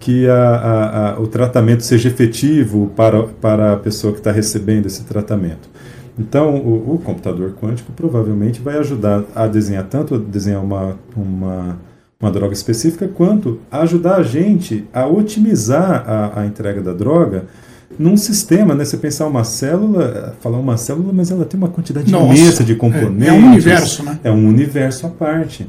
que 0.00 0.28
a, 0.28 0.34
a, 0.34 1.10
a, 1.12 1.20
o 1.20 1.28
tratamento 1.28 1.84
seja 1.84 2.08
efetivo 2.08 2.90
para, 2.96 3.22
para 3.22 3.74
a 3.74 3.76
pessoa 3.76 4.12
que 4.12 4.18
está 4.18 4.32
recebendo 4.32 4.86
esse 4.86 5.04
tratamento? 5.04 5.70
Então, 6.18 6.56
o, 6.56 6.94
o, 6.94 6.98
computador 6.98 7.52
quântico 7.52 7.92
provavelmente 7.92 8.60
vai 8.60 8.76
ajudar 8.78 9.22
a 9.32 9.46
desenhar 9.46 9.84
tanto 9.84 10.16
a 10.16 10.18
desenhar 10.18 10.62
uma, 10.62 10.98
uma, 11.16 11.78
uma 12.20 12.30
droga 12.32 12.52
específica, 12.52 13.06
quanto 13.06 13.60
a 13.70 13.82
ajudar 13.82 14.16
a 14.16 14.22
gente 14.24 14.88
a 14.92 15.06
otimizar 15.06 16.32
a 16.36 16.44
entrega 16.44 16.82
da 16.82 16.92
droga 16.92 17.46
num 17.98 18.16
sistema, 18.16 18.74
né? 18.74 18.84
Você 18.84 18.96
pensar 18.96 19.26
uma 19.26 19.44
célula, 19.44 20.36
falar 20.40 20.58
uma 20.58 20.76
célula, 20.76 21.12
mas 21.12 21.30
ela 21.30 21.44
tem 21.44 21.58
uma 21.58 21.68
quantidade 21.68 22.10
Nossa, 22.10 22.34
imensa 22.34 22.64
de 22.64 22.74
componentes. 22.74 23.28
É, 23.28 23.30
é 23.30 23.32
um 23.32 23.46
universo, 23.50 24.02
né? 24.02 24.20
É 24.24 24.30
um 24.30 24.48
universo 24.48 25.06
à 25.06 25.10
parte. 25.10 25.66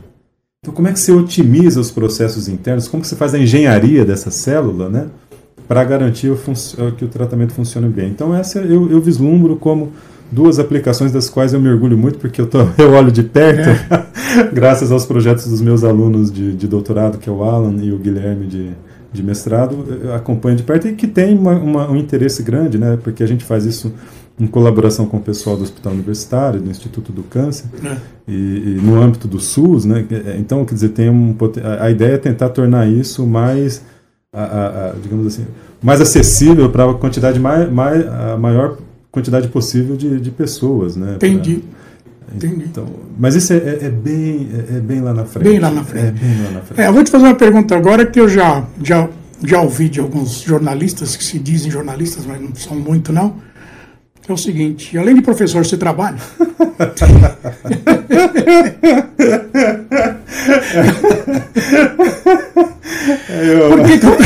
Então, 0.64 0.74
como 0.74 0.88
é 0.88 0.94
que 0.94 1.00
você 1.00 1.12
otimiza 1.12 1.80
os 1.80 1.92
processos 1.92 2.48
internos? 2.48 2.88
Como 2.88 3.02
que 3.02 3.08
você 3.08 3.18
faz 3.18 3.34
a 3.34 3.40
engenharia 3.40 4.06
dessa 4.06 4.32
célula, 4.32 4.90
né? 4.90 5.08
Para 5.68 5.84
garantir 5.84 6.30
o 6.30 6.38
que 6.98 7.04
o 7.04 7.08
tratamento 7.08 7.54
funcione 7.54 7.90
bem. 7.90 8.10
Então, 8.10 8.34
essa 8.34 8.60
eu, 8.60 8.90
eu, 8.90 9.02
vislumbro 9.02 9.58
como 9.58 9.92
duas 10.32 10.60
aplicações 10.60 11.12
das 11.12 11.30
quais 11.30 11.54
eu 11.54 11.60
me 11.60 11.68
orgulho 11.68 11.98
muito, 11.98 12.18
porque 12.18 12.40
eu, 12.40 12.48
tô, 12.48 12.60
eu 12.78 12.94
olho 12.94 13.12
de 13.12 13.24
perto, 13.24 13.70
é. 13.70 14.48
graças 14.54 14.92
aos 14.92 15.06
projetos 15.06 15.48
dos 15.48 15.62
meus 15.62 15.84
alunos 15.84 16.32
de, 16.32 16.54
de 16.54 16.68
doutorado, 16.68 17.18
que 17.18 17.30
é 17.30 17.32
o 17.32 17.44
Alan 17.44 17.76
e 17.82 17.92
o 17.92 17.98
Guilherme 17.98 18.48
de, 18.48 18.72
de 19.14 19.22
mestrado 19.22 19.86
acompanha 20.16 20.56
de 20.56 20.64
perto 20.64 20.88
e 20.88 20.94
que 20.94 21.08
tem 21.08 21.38
uma, 21.38 21.54
uma, 21.54 21.92
um 21.92 21.96
interesse 21.96 22.42
grande, 22.42 22.78
né? 22.78 22.98
Porque 23.02 23.24
a 23.24 23.28
gente 23.28 23.44
faz 23.44 23.64
isso 23.66 23.94
em 24.40 24.48
colaboração 24.48 25.06
com 25.06 25.18
o 25.18 25.22
pessoal 25.22 25.56
do 25.56 25.64
Hospital 25.64 25.94
Universitário, 25.94 26.60
do 26.60 26.70
Instituto 26.70 27.12
do 27.12 27.22
Câncer 27.22 27.68
é. 27.86 27.98
e, 28.28 28.34
e, 28.34 28.80
no 28.82 29.00
âmbito 29.00 29.28
do 29.28 29.40
SUS, 29.40 29.86
né? 29.86 30.06
É, 30.10 30.38
então, 30.38 30.66
quer 30.66 30.74
dizer, 30.74 30.90
tem 30.90 31.10
um 31.10 31.38
a, 31.64 31.86
a 31.86 31.92
ideia 31.92 32.14
é 32.14 32.18
tentar 32.18 32.50
tornar 32.50 32.90
isso 32.90 33.28
mais, 33.28 33.84
a, 34.34 34.90
a, 34.90 34.94
digamos 35.02 35.28
assim, 35.28 35.46
mais 35.82 36.02
acessível 36.02 36.70
para 36.70 36.90
a 36.90 36.94
quantidade 36.96 37.40
mais, 37.40 37.72
mais 37.72 38.08
a 38.08 38.36
maior 38.36 38.78
quantidade 39.12 39.48
possível 39.50 39.96
de, 39.96 40.20
de 40.20 40.32
pessoas, 40.32 40.96
né? 40.96 41.14
Entendi. 41.16 41.58
Pra, 41.58 41.83
Entendi. 42.34 42.66
Então, 42.66 42.88
mas 43.18 43.36
isso 43.36 43.54
é, 43.54 43.58
é, 43.58 43.80
é 43.84 43.90
bem, 43.90 44.50
é, 44.54 44.78
é, 44.78 44.80
bem 44.80 45.02
lá 45.02 45.14
na 45.14 45.26
frente. 45.26 45.50
Bem 45.50 45.60
lá 45.60 45.70
na 45.70 45.84
frente. 45.84 46.08
É 46.08 46.12
bem 46.12 46.44
lá 46.44 46.52
na 46.52 46.62
frente. 46.62 46.82
É, 46.82 46.88
eu 46.88 46.94
vou 46.94 47.04
te 47.04 47.12
fazer 47.12 47.26
uma 47.26 47.36
pergunta 47.36 47.76
agora 47.76 48.06
que 48.06 48.20
eu 48.20 48.28
já, 48.28 48.66
já, 48.82 49.08
já 49.44 49.62
ouvi 49.62 49.88
de 49.90 50.00
alguns 50.00 50.42
jornalistas 50.42 51.16
que 51.16 51.24
se 51.24 51.38
dizem 51.38 51.70
jornalistas, 51.70 52.26
mas 52.26 52.42
não 52.42 52.56
são 52.56 52.76
muito 52.76 53.14
não. 53.14 53.36
É 54.28 54.32
o 54.32 54.38
seguinte, 54.38 54.98
além 54.98 55.16
de 55.16 55.22
professor, 55.22 55.66
você 55.66 55.78
trabalha? 55.78 56.18
eu, 63.30 63.84
que 63.84 64.06
eu... 64.06 64.18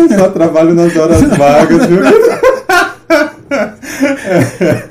eu 0.02 0.18
só 0.18 0.30
trabalho 0.30 0.74
nas 0.74 0.96
horas 0.96 1.22
vagas, 1.36 1.86
viu? 1.86 2.00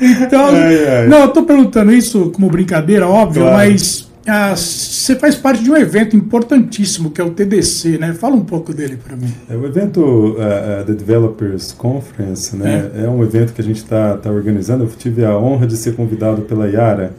então, 0.01 0.47
ai, 0.47 0.87
ai. 0.87 1.07
não, 1.07 1.19
eu 1.19 1.27
estou 1.27 1.43
perguntando 1.43 1.91
isso 1.91 2.31
como 2.31 2.49
brincadeira, 2.49 3.07
óbvio, 3.07 3.43
claro. 3.43 3.57
mas 3.57 4.07
ah, 4.25 4.55
você 4.55 5.15
faz 5.15 5.35
parte 5.35 5.63
de 5.63 5.69
um 5.69 5.75
evento 5.75 6.15
importantíssimo 6.15 7.11
que 7.11 7.19
é 7.19 7.23
o 7.23 7.31
TDC, 7.31 7.97
né? 7.97 8.13
Fala 8.13 8.35
um 8.35 8.45
pouco 8.45 8.73
dele 8.73 8.97
para 8.97 9.17
mim. 9.17 9.33
É 9.49 9.55
o 9.55 9.65
evento 9.65 9.99
uh, 10.01 10.85
The 10.85 10.93
Developers 10.93 11.73
Conference, 11.73 12.55
né? 12.55 12.89
É, 12.95 13.03
é 13.03 13.09
um 13.09 13.21
evento 13.21 13.53
que 13.53 13.59
a 13.59 13.63
gente 13.63 13.77
está 13.77 14.15
tá 14.15 14.31
organizando. 14.31 14.85
Eu 14.85 14.89
tive 14.97 15.25
a 15.25 15.37
honra 15.37 15.67
de 15.67 15.75
ser 15.75 15.95
convidado 15.95 16.43
pela 16.43 16.69
Yara. 16.69 17.13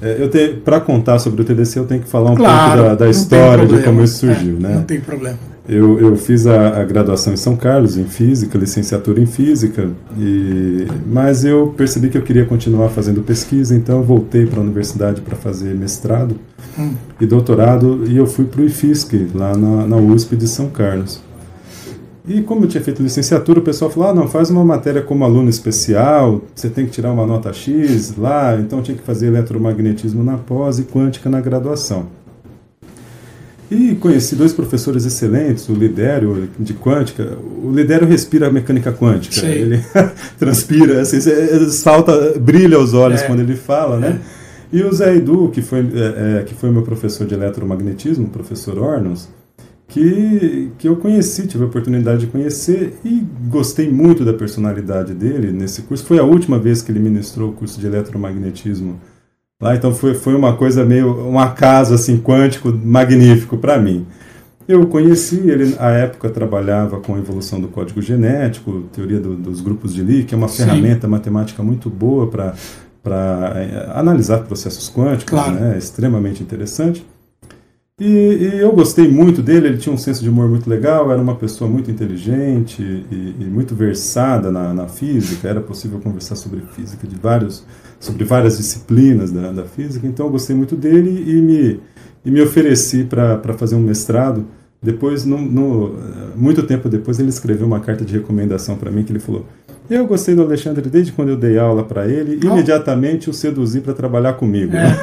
É, 0.00 0.16
eu 0.22 0.60
para 0.64 0.80
contar 0.80 1.18
sobre 1.18 1.42
o 1.42 1.44
TDC 1.44 1.78
eu 1.78 1.84
tenho 1.84 2.02
que 2.02 2.08
falar 2.08 2.30
um 2.30 2.36
claro, 2.36 2.82
pouco 2.82 2.88
da, 2.90 2.94
da 2.94 3.10
história 3.10 3.66
de 3.66 3.82
como 3.82 4.02
isso 4.02 4.18
surgiu, 4.18 4.56
é, 4.56 4.60
né? 4.60 4.74
Não 4.76 4.84
tem 4.84 5.00
problema. 5.00 5.38
Eu, 5.68 6.00
eu 6.00 6.16
fiz 6.16 6.46
a, 6.46 6.80
a, 6.80 6.84
graduação 6.84 7.34
em 7.34 7.36
São 7.36 7.54
Carlos, 7.54 7.98
em 7.98 8.04
Física, 8.04 8.56
licenciatura 8.56 9.20
em 9.20 9.26
Física, 9.26 9.90
e, 10.16 10.86
mas 11.06 11.44
eu 11.44 11.74
percebi 11.76 12.08
que 12.08 12.16
eu 12.16 12.22
queria 12.22 12.46
continuar 12.46 12.88
fazendo 12.88 13.20
pesquisa, 13.20 13.76
então 13.76 13.98
eu 13.98 14.02
voltei 14.02 14.46
para 14.46 14.60
a 14.60 14.62
universidade 14.62 15.20
para 15.20 15.36
fazer 15.36 15.74
mestrado 15.74 16.36
hum. 16.78 16.92
e 17.20 17.26
doutorado, 17.26 18.04
e 18.06 18.16
eu 18.16 18.26
fui 18.26 18.46
para 18.46 18.62
o 18.62 18.64
IFISC, 18.64 19.28
lá 19.34 19.54
na, 19.54 19.86
na 19.86 19.96
USP 19.96 20.36
de 20.36 20.48
São 20.48 20.70
Carlos. 20.70 21.20
E 22.28 22.42
como 22.42 22.64
eu 22.64 22.68
tinha 22.68 22.82
feito 22.82 23.02
licenciatura, 23.02 23.60
o 23.60 23.62
pessoal 23.62 23.90
falou: 23.90 24.10
ah, 24.10 24.14
não, 24.14 24.28
faz 24.28 24.50
uma 24.50 24.62
matéria 24.62 25.00
como 25.00 25.24
aluno 25.24 25.48
especial, 25.48 26.42
você 26.54 26.68
tem 26.68 26.84
que 26.84 26.92
tirar 26.92 27.10
uma 27.10 27.26
nota 27.26 27.52
X 27.52 28.14
lá, 28.18 28.54
então 28.60 28.82
tinha 28.82 28.96
que 28.96 29.02
fazer 29.02 29.28
eletromagnetismo 29.28 30.22
na 30.22 30.36
pós 30.36 30.78
e 30.78 30.82
quântica 30.82 31.30
na 31.30 31.40
graduação. 31.40 32.06
E 33.70 33.94
conheci 33.96 34.34
dois 34.34 34.52
professores 34.52 35.04
excelentes, 35.04 35.68
o 35.68 35.74
Lidério 35.74 36.48
de 36.58 36.72
quântica. 36.72 37.36
O 37.62 37.70
Lidério 37.70 38.06
respira 38.06 38.48
a 38.48 38.50
mecânica 38.50 38.92
quântica. 38.92 39.34
Sim. 39.34 39.46
Ele 39.46 39.84
transpira, 40.38 41.02
assim, 41.02 41.20
salta, 41.70 42.38
brilha 42.38 42.78
os 42.78 42.94
olhos 42.94 43.20
é. 43.20 43.26
quando 43.26 43.40
ele 43.40 43.56
fala, 43.56 43.98
né? 43.98 44.20
É. 44.34 44.38
E 44.70 44.82
o 44.82 44.92
Zé 44.92 45.16
Edu, 45.16 45.50
que 45.50 45.60
foi, 45.60 45.80
é, 45.80 46.40
é, 46.40 46.42
que 46.44 46.54
foi 46.54 46.70
meu 46.70 46.82
professor 46.82 47.26
de 47.26 47.34
eletromagnetismo, 47.34 48.26
o 48.26 48.30
professor 48.30 48.78
Ornos, 48.78 49.28
que, 49.88 50.70
que 50.78 50.86
eu 50.86 50.96
conheci, 50.96 51.46
tive 51.46 51.64
a 51.64 51.66
oportunidade 51.66 52.20
de 52.20 52.26
conhecer 52.26 52.98
e 53.02 53.26
gostei 53.48 53.90
muito 53.90 54.22
da 54.22 54.34
personalidade 54.34 55.14
dele 55.14 55.50
nesse 55.50 55.82
curso. 55.82 56.04
Foi 56.04 56.18
a 56.18 56.22
última 56.22 56.58
vez 56.58 56.82
que 56.82 56.92
ele 56.92 57.00
ministrou 57.00 57.50
o 57.50 57.52
curso 57.54 57.80
de 57.80 57.86
eletromagnetismo 57.86 59.00
lá, 59.60 59.74
então 59.74 59.92
foi, 59.94 60.14
foi 60.14 60.34
uma 60.34 60.54
coisa 60.54 60.84
meio, 60.84 61.26
um 61.26 61.38
acaso 61.38 61.94
assim, 61.94 62.18
quântico 62.18 62.70
magnífico 62.70 63.56
para 63.56 63.78
mim. 63.78 64.06
Eu 64.68 64.86
conheci, 64.86 65.48
ele 65.48 65.74
à 65.78 65.88
época 65.92 66.28
trabalhava 66.28 67.00
com 67.00 67.14
a 67.14 67.18
evolução 67.18 67.58
do 67.58 67.68
código 67.68 68.02
genético, 68.02 68.82
teoria 68.92 69.18
do, 69.18 69.34
dos 69.34 69.62
grupos 69.62 69.94
de 69.94 70.02
Lie, 70.02 70.24
que 70.24 70.34
é 70.34 70.36
uma 70.38 70.48
Sim. 70.48 70.64
ferramenta 70.64 71.08
matemática 71.08 71.62
muito 71.62 71.88
boa 71.88 72.26
para 72.26 72.54
eh, 73.56 73.90
analisar 73.94 74.40
processos 74.40 74.92
quânticos, 74.92 75.30
claro. 75.30 75.54
né? 75.54 75.78
extremamente 75.78 76.42
interessante. 76.42 77.06
E, 78.00 78.04
e, 78.04 78.58
eu 78.60 78.70
gostei 78.70 79.08
muito 79.08 79.42
dele, 79.42 79.66
ele 79.66 79.76
tinha 79.76 79.92
um 79.92 79.98
senso 79.98 80.22
de 80.22 80.28
humor 80.28 80.48
muito 80.48 80.70
legal, 80.70 81.10
era 81.10 81.20
uma 81.20 81.34
pessoa 81.34 81.68
muito 81.68 81.90
inteligente 81.90 82.80
e, 82.80 83.34
e 83.40 83.44
muito 83.44 83.74
versada 83.74 84.52
na, 84.52 84.72
na, 84.72 84.86
física, 84.86 85.48
era 85.48 85.60
possível 85.60 85.98
conversar 85.98 86.36
sobre 86.36 86.60
física 86.76 87.08
de 87.08 87.16
vários, 87.16 87.64
sobre 87.98 88.24
várias 88.24 88.56
disciplinas 88.56 89.32
da, 89.32 89.50
da 89.50 89.64
física, 89.64 90.06
então 90.06 90.26
eu 90.26 90.30
gostei 90.30 90.54
muito 90.54 90.76
dele 90.76 91.24
e 91.26 91.42
me, 91.42 91.80
e 92.24 92.30
me 92.30 92.40
ofereci 92.40 93.02
para 93.02 93.52
fazer 93.54 93.74
um 93.74 93.80
mestrado. 93.80 94.46
Depois, 94.80 95.24
no, 95.24 95.36
no, 95.36 95.96
muito 96.36 96.62
tempo 96.62 96.88
depois, 96.88 97.18
ele 97.18 97.30
escreveu 97.30 97.66
uma 97.66 97.80
carta 97.80 98.04
de 98.04 98.14
recomendação 98.14 98.76
para 98.76 98.92
mim 98.92 99.02
que 99.02 99.10
ele 99.10 99.18
falou: 99.18 99.44
eu 99.90 100.06
gostei 100.06 100.34
do 100.34 100.42
Alexandre 100.42 100.88
desde 100.88 101.12
quando 101.12 101.30
eu 101.30 101.36
dei 101.36 101.58
aula 101.58 101.82
para 101.82 102.06
ele, 102.06 102.38
oh. 102.42 102.46
imediatamente 102.46 103.30
o 103.30 103.32
seduzi 103.32 103.80
para 103.80 103.94
trabalhar 103.94 104.34
comigo. 104.34 104.74
É. 104.76 104.98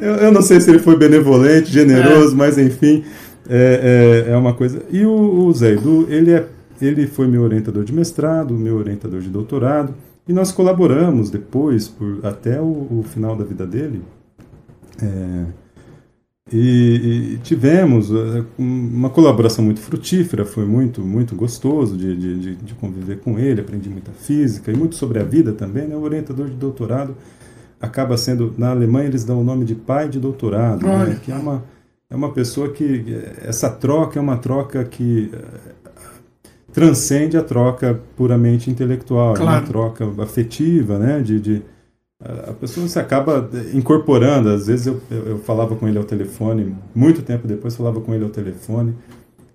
eu, 0.00 0.14
eu, 0.16 0.32
não 0.32 0.42
sei 0.42 0.60
se 0.60 0.70
ele 0.70 0.78
foi 0.78 0.96
benevolente, 0.96 1.70
generoso, 1.70 2.32
é. 2.34 2.36
mas 2.36 2.58
enfim, 2.58 3.04
é, 3.48 4.24
é, 4.28 4.32
é, 4.32 4.36
uma 4.36 4.54
coisa. 4.54 4.82
E 4.90 5.04
o, 5.04 5.46
o 5.46 5.52
Zé 5.52 5.72
Edu, 5.72 6.06
ele, 6.08 6.32
é, 6.32 6.46
ele 6.80 7.06
foi 7.06 7.26
meu 7.26 7.42
orientador 7.42 7.84
de 7.84 7.92
mestrado, 7.92 8.54
meu 8.54 8.76
orientador 8.76 9.20
de 9.20 9.28
doutorado, 9.28 9.94
e 10.26 10.32
nós 10.32 10.50
colaboramos 10.52 11.30
depois, 11.30 11.88
por, 11.88 12.20
até 12.22 12.60
o, 12.60 12.64
o 12.64 13.04
final 13.06 13.36
da 13.36 13.44
vida 13.44 13.66
dele. 13.66 14.02
É, 15.02 15.44
e, 16.52 17.34
e, 17.34 17.38
tivemos 17.38 18.10
uh, 18.10 18.44
uma 18.58 19.10
colaboração 19.10 19.64
muito 19.64 19.80
frutífera, 19.80 20.44
foi 20.44 20.64
muito 20.64 21.02
muito 21.02 21.34
gostoso 21.34 21.96
de, 21.96 22.16
de, 22.16 22.54
de, 22.56 22.74
conviver 22.74 23.18
com 23.20 23.38
ele, 23.38 23.60
aprendi 23.60 23.90
muita 23.90 24.12
física 24.12 24.72
e 24.72 24.76
muito 24.76 24.94
sobre 24.94 25.18
a 25.18 25.24
vida 25.24 25.52
também. 25.52 25.86
Né? 25.86 25.94
O 25.94 26.00
orientador 26.00 26.46
de 26.48 26.54
doutorado 26.54 27.14
acaba 27.80 28.16
sendo, 28.16 28.54
na 28.56 28.70
Alemanha 28.70 29.08
eles 29.08 29.24
dão 29.24 29.40
o 29.40 29.44
nome 29.44 29.64
de 29.64 29.74
pai 29.74 30.08
de 30.08 30.18
doutorado, 30.18 30.86
né? 30.86 31.20
que 31.22 31.30
é 31.30 31.34
uma, 31.34 31.64
é 32.08 32.16
uma 32.16 32.32
pessoa 32.32 32.70
que, 32.70 33.04
essa 33.42 33.68
troca 33.68 34.18
é 34.18 34.22
uma 34.22 34.38
troca 34.38 34.82
que 34.84 35.30
uh, 35.32 36.48
transcende 36.72 37.36
a 37.36 37.42
troca 37.42 38.00
puramente 38.16 38.70
intelectual, 38.70 39.34
claro. 39.34 39.50
é 39.50 39.58
uma 39.58 39.66
troca 39.66 40.22
afetiva, 40.22 40.98
né? 40.98 41.20
de, 41.20 41.40
de 41.40 41.62
a 42.20 42.52
pessoa 42.52 42.88
se 42.88 42.98
acaba 42.98 43.48
incorporando. 43.72 44.48
Às 44.48 44.66
vezes 44.66 44.86
eu, 44.86 45.00
eu, 45.10 45.26
eu, 45.28 45.38
falava 45.38 45.76
com 45.76 45.86
ele 45.86 45.98
ao 45.98 46.04
telefone, 46.04 46.74
muito 46.94 47.22
tempo 47.22 47.46
depois 47.46 47.76
falava 47.76 48.00
com 48.00 48.12
ele 48.12 48.24
ao 48.24 48.30
telefone, 48.30 48.94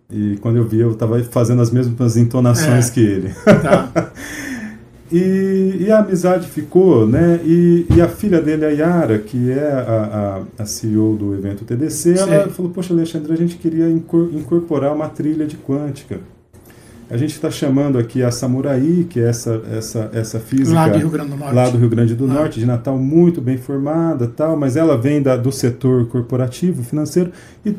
e 0.09 0.38
quando 0.38 0.57
eu 0.57 0.66
via 0.66 0.84
eu 0.84 0.91
estava 0.91 1.22
fazendo 1.24 1.61
as 1.61 1.72
mesmas 1.72 2.16
entonações 2.16 2.89
é. 2.89 2.93
que 2.93 2.99
ele. 3.01 3.30
Tá. 3.43 4.14
e, 5.11 5.78
e, 5.82 5.91
a 5.91 5.99
amizade 5.99 6.47
ficou, 6.47 7.05
né? 7.05 7.41
E, 7.43 7.86
e, 7.93 8.01
a 8.01 8.07
filha 8.07 8.41
dele, 8.41 8.66
a 8.66 8.70
Yara, 8.70 9.20
que 9.20 9.51
é 9.51 9.72
a, 9.72 10.43
a, 10.57 10.64
a 10.64 10.66
CEO 10.66 11.18
do 11.18 11.34
evento 11.34 11.66
TDC, 11.66 12.18
ela 12.18 12.47
falou: 12.49 12.72
Poxa, 12.72 12.93
Alexandre, 12.93 13.34
a 13.34 13.38
gente 13.38 13.57
queria 13.57 13.89
incorporar 13.89 14.93
uma 14.93 15.09
trilha 15.09 15.45
de 15.45 15.57
quântica. 15.57 16.22
A 17.10 17.18
gente 17.18 17.32
está 17.32 17.51
chamando 17.51 17.97
aqui 17.97 18.24
a 18.24 18.32
Samurai, 18.32 19.06
que 19.10 19.20
é 19.20 19.30
essa, 19.30 19.62
essa, 19.72 20.10
essa 20.14 20.39
física 20.39 20.74
lá 20.74 20.88
do 20.88 20.97
Rio 20.97 21.10
Grande 21.10 21.30
do 21.30 21.38
Norte, 21.38 21.56
lá 21.56 21.70
do 21.70 21.78
Rio 21.78 21.89
Grande 21.89 22.16
do. 22.16 22.28
Norte 22.28 22.60
de 22.60 22.66
Natal, 22.66 22.97
muito 22.97 23.41
bem 23.41 23.58
formada, 23.58 24.28
tal, 24.28 24.58
mas 24.58 24.76
ela 24.76 24.97
vem 24.97 25.22
da, 25.22 25.36
do 25.36 25.51
setor 25.51 26.08
corporativo, 26.08 26.84
financeiro, 26.84 27.32
e 27.66 27.72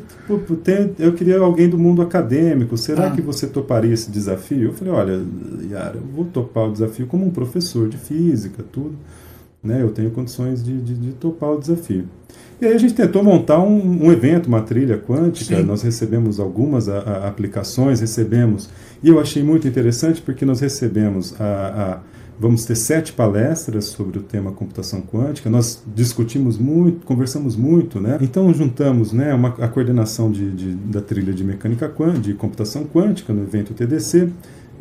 tem, 0.63 0.91
eu 0.99 1.13
queria 1.13 1.39
alguém 1.39 1.67
do 1.67 1.77
mundo 1.77 2.01
acadêmico. 2.01 2.77
Será 2.77 3.07
ah. 3.07 3.11
que 3.11 3.21
você 3.21 3.47
toparia 3.47 3.93
esse 3.93 4.09
desafio? 4.09 4.69
Eu 4.69 4.73
falei, 4.73 4.93
olha, 4.93 5.25
Yara, 5.69 5.95
eu 5.95 6.03
vou 6.15 6.25
topar 6.25 6.69
o 6.69 6.71
desafio 6.71 7.07
como 7.07 7.25
um 7.25 7.31
professor 7.31 7.89
de 7.89 7.97
física, 7.97 8.63
tudo. 8.71 8.95
Né? 9.63 9.81
Eu 9.81 9.89
tenho 9.89 10.11
condições 10.11 10.63
de, 10.63 10.79
de, 10.79 10.93
de 10.93 11.11
topar 11.13 11.51
o 11.51 11.59
desafio. 11.59 12.05
E 12.61 12.65
aí 12.65 12.73
a 12.73 12.77
gente 12.77 12.93
tentou 12.93 13.23
montar 13.23 13.59
um, 13.59 14.05
um 14.05 14.11
evento, 14.11 14.47
uma 14.47 14.61
trilha 14.61 14.97
quântica. 14.97 15.57
Sim. 15.57 15.63
Nós 15.63 15.81
recebemos 15.81 16.39
algumas 16.39 16.87
a, 16.87 16.99
a, 16.99 17.27
aplicações, 17.27 17.99
recebemos. 17.99 18.69
E 19.03 19.09
eu 19.09 19.19
achei 19.19 19.43
muito 19.43 19.67
interessante 19.67 20.21
porque 20.21 20.45
nós 20.45 20.59
recebemos 20.59 21.39
a, 21.39 21.43
a 21.45 22.15
Vamos 22.37 22.65
ter 22.65 22.75
sete 22.75 23.13
palestras 23.13 23.85
sobre 23.85 24.19
o 24.19 24.21
tema 24.21 24.51
computação 24.51 25.01
quântica. 25.01 25.49
Nós 25.49 25.81
discutimos 25.95 26.57
muito, 26.57 27.05
conversamos 27.05 27.55
muito, 27.55 28.01
né? 28.01 28.17
Então 28.19 28.53
juntamos, 28.53 29.13
né, 29.13 29.33
uma, 29.33 29.49
a 29.49 29.67
coordenação 29.69 30.29
de, 30.29 30.51
de, 30.51 30.75
da 30.75 30.99
trilha 30.99 31.33
de 31.33 31.45
mecânica 31.45 31.87
quântica, 31.87 32.19
de 32.19 32.33
computação 32.33 32.83
quântica 32.83 33.31
no 33.31 33.43
evento 33.43 33.73
TDC. 33.73 34.29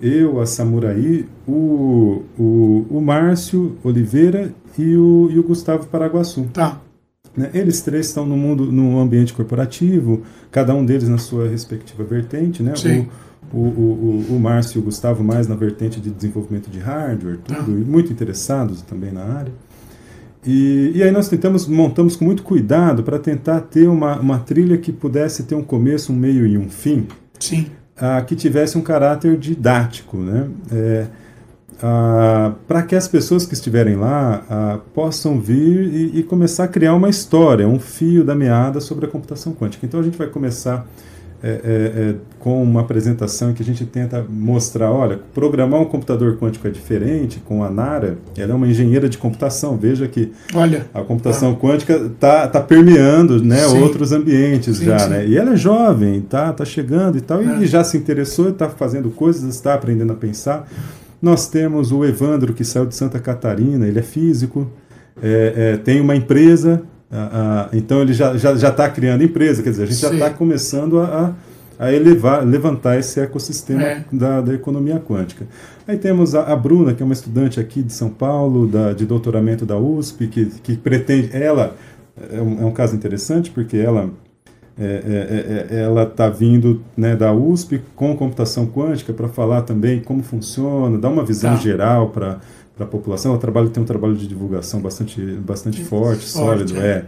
Eu, 0.02 0.40
a 0.40 0.46
Samurai, 0.46 1.24
o, 1.46 2.24
o, 2.36 2.86
o 2.90 3.00
Márcio 3.00 3.76
Oliveira 3.84 4.52
e 4.76 4.96
o, 4.96 5.30
e 5.30 5.38
o 5.38 5.42
Gustavo 5.44 5.86
Paraguaçu. 5.86 6.48
Tá. 6.52 6.80
Né? 7.36 7.50
Eles 7.52 7.80
três 7.80 8.06
estão 8.06 8.24
no 8.24 8.36
mundo, 8.36 8.70
no 8.70 8.98
ambiente 8.98 9.32
corporativo, 9.32 10.22
cada 10.50 10.74
um 10.74 10.84
deles 10.84 11.08
na 11.08 11.18
sua 11.18 11.48
respectiva 11.48 12.04
vertente, 12.04 12.62
né? 12.62 12.74
Sim. 12.76 13.08
O, 13.52 13.58
o, 13.58 14.26
o, 14.30 14.36
o 14.36 14.40
Márcio 14.40 14.78
e 14.78 14.80
o 14.80 14.84
Gustavo 14.84 15.22
mais 15.22 15.46
na 15.46 15.54
vertente 15.54 16.00
de 16.00 16.10
desenvolvimento 16.10 16.70
de 16.70 16.78
hardware, 16.78 17.38
tudo, 17.44 17.72
ah. 17.72 17.80
e 17.80 17.84
muito 17.84 18.12
interessados 18.12 18.82
também 18.82 19.12
na 19.12 19.22
área. 19.22 19.52
E, 20.46 20.92
e 20.94 21.02
aí 21.02 21.10
nós 21.10 21.28
tentamos, 21.28 21.66
montamos 21.66 22.16
com 22.16 22.24
muito 22.24 22.42
cuidado 22.42 23.02
para 23.02 23.18
tentar 23.18 23.60
ter 23.62 23.88
uma, 23.88 24.18
uma 24.18 24.38
trilha 24.38 24.76
que 24.76 24.92
pudesse 24.92 25.44
ter 25.44 25.54
um 25.54 25.62
começo, 25.62 26.12
um 26.12 26.16
meio 26.16 26.46
e 26.46 26.58
um 26.58 26.68
fim. 26.68 27.06
Sim. 27.40 27.66
Ah, 27.96 28.20
que 28.22 28.34
tivesse 28.34 28.76
um 28.76 28.82
caráter 28.82 29.38
didático, 29.38 30.18
né? 30.18 30.48
É, 30.72 31.06
ah, 31.86 32.52
para 32.66 32.82
que 32.82 32.96
as 32.96 33.06
pessoas 33.06 33.44
que 33.44 33.52
estiverem 33.52 33.94
lá 33.94 34.42
ah, 34.48 34.78
possam 34.94 35.38
vir 35.38 35.92
e, 35.92 36.20
e, 36.20 36.22
começar 36.22 36.64
a 36.64 36.68
criar 36.68 36.94
uma 36.94 37.10
história, 37.10 37.68
um 37.68 37.78
fio 37.78 38.24
da 38.24 38.34
meada 38.34 38.80
sobre 38.80 39.04
a 39.04 39.08
computação 39.08 39.52
quântica. 39.52 39.84
Então 39.84 40.00
a 40.00 40.02
gente 40.02 40.16
vai 40.16 40.28
começar 40.28 40.86
é, 41.42 41.50
é, 41.50 41.52
é, 41.52 42.14
com 42.38 42.62
uma 42.62 42.80
apresentação 42.80 43.50
em 43.50 43.52
que 43.52 43.62
a 43.62 43.66
gente 43.66 43.84
tenta 43.84 44.24
mostrar, 44.26 44.90
olha, 44.90 45.20
programar 45.34 45.78
um 45.78 45.84
computador 45.84 46.38
quântico 46.38 46.66
é 46.66 46.70
diferente, 46.70 47.38
com 47.44 47.62
a 47.62 47.68
Nara, 47.68 48.16
ela 48.34 48.52
é 48.52 48.54
uma 48.54 48.66
engenheira 48.66 49.06
de 49.06 49.18
computação, 49.18 49.76
veja 49.76 50.08
que 50.08 50.32
olha, 50.54 50.86
a 50.94 51.02
computação 51.02 51.52
ah. 51.52 51.54
quântica 51.54 51.96
está 51.96 52.48
tá 52.48 52.62
permeando 52.62 53.44
né, 53.44 53.66
outros 53.66 54.10
ambientes 54.10 54.78
sim, 54.78 54.86
já, 54.86 55.00
sim. 55.00 55.10
né? 55.10 55.26
E 55.26 55.36
ela 55.36 55.52
é 55.52 55.56
jovem, 55.56 56.22
tá, 56.22 56.50
tá 56.50 56.64
chegando 56.64 57.18
e 57.18 57.20
tal, 57.20 57.42
e 57.42 57.64
é. 57.64 57.66
já 57.66 57.84
se 57.84 57.98
interessou, 57.98 58.48
está 58.48 58.70
fazendo 58.70 59.10
coisas, 59.10 59.54
está 59.54 59.74
aprendendo 59.74 60.14
a 60.14 60.16
pensar. 60.16 60.66
Nós 61.24 61.48
temos 61.48 61.90
o 61.90 62.04
Evandro, 62.04 62.52
que 62.52 62.62
saiu 62.66 62.84
de 62.84 62.94
Santa 62.94 63.18
Catarina, 63.18 63.88
ele 63.88 63.98
é 63.98 64.02
físico, 64.02 64.70
é, 65.22 65.54
é, 65.56 65.76
tem 65.78 65.98
uma 65.98 66.14
empresa, 66.14 66.82
a, 67.10 67.70
a, 67.72 67.76
então 67.76 68.02
ele 68.02 68.12
já 68.12 68.34
está 68.34 68.50
já, 68.50 68.56
já 68.56 68.70
tá 68.70 68.90
criando 68.90 69.24
empresa, 69.24 69.62
quer 69.62 69.70
dizer, 69.70 69.84
a 69.84 69.86
gente 69.86 69.96
Sim. 69.96 70.02
já 70.02 70.12
está 70.12 70.28
começando 70.28 71.00
a, 71.00 71.34
a 71.78 71.90
elevar, 71.90 72.46
levantar 72.46 72.98
esse 72.98 73.18
ecossistema 73.20 73.82
é. 73.82 74.04
da, 74.12 74.42
da 74.42 74.52
economia 74.52 75.00
quântica. 75.00 75.46
Aí 75.88 75.96
temos 75.96 76.34
a, 76.34 76.42
a, 76.52 76.54
Bruna, 76.54 76.92
que 76.92 77.02
é 77.02 77.06
uma 77.06 77.14
estudante 77.14 77.58
aqui 77.58 77.82
de 77.82 77.94
São 77.94 78.10
Paulo, 78.10 78.66
da, 78.66 78.92
de 78.92 79.06
doutoramento 79.06 79.64
da 79.64 79.78
USP, 79.78 80.26
que, 80.26 80.44
que 80.62 80.76
pretende. 80.76 81.30
Ela 81.32 81.74
é 82.30 82.38
um, 82.38 82.60
é 82.60 82.66
um 82.66 82.72
caso 82.72 82.94
interessante, 82.94 83.50
porque 83.50 83.78
ela 83.78 84.10
é, 84.78 84.84
é, 84.84 85.74
é, 85.74 85.76
é 85.76 85.82
ela 85.82 86.02
está 86.02 86.28
vindo 86.28 86.82
né, 86.96 87.14
da 87.14 87.32
USP 87.32 87.80
com 87.94 88.16
computação 88.16 88.66
quântica 88.66 89.12
para 89.12 89.28
falar 89.28 89.62
também 89.62 90.00
como 90.00 90.22
funciona, 90.22 90.98
dar 90.98 91.08
uma 91.08 91.24
visão 91.24 91.52
tá. 91.52 91.60
geral 91.60 92.08
para 92.10 92.40
a 92.78 92.84
população. 92.84 93.32
Ela 93.32 93.40
trabalha, 93.40 93.68
tem 93.68 93.82
um 93.82 93.86
trabalho 93.86 94.14
de 94.14 94.26
divulgação 94.26 94.80
bastante, 94.80 95.20
bastante 95.20 95.84
forte, 95.84 96.24
sólido. 96.24 96.76
É. 96.80 96.86
é. 96.86 97.04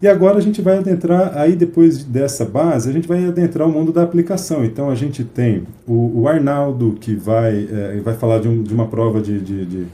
E 0.00 0.06
agora 0.06 0.38
a 0.38 0.40
gente 0.40 0.62
vai 0.62 0.78
adentrar, 0.78 1.36
aí 1.36 1.56
depois 1.56 2.04
dessa 2.04 2.44
base, 2.44 2.88
a 2.88 2.92
gente 2.92 3.08
vai 3.08 3.26
adentrar 3.26 3.66
o 3.66 3.70
mundo 3.70 3.92
da 3.92 4.02
aplicação. 4.02 4.64
Então 4.64 4.88
a 4.88 4.94
gente 4.94 5.24
tem 5.24 5.64
o, 5.86 6.20
o 6.20 6.28
Arnaldo, 6.28 6.96
que 7.00 7.16
vai, 7.16 7.68
é, 7.70 8.00
vai 8.00 8.14
falar 8.14 8.38
de, 8.38 8.48
um, 8.48 8.62
de, 8.62 8.72
uma 8.72 8.86
prova 8.86 9.20
de. 9.20 9.40
de, 9.40 9.66
de, 9.66 9.86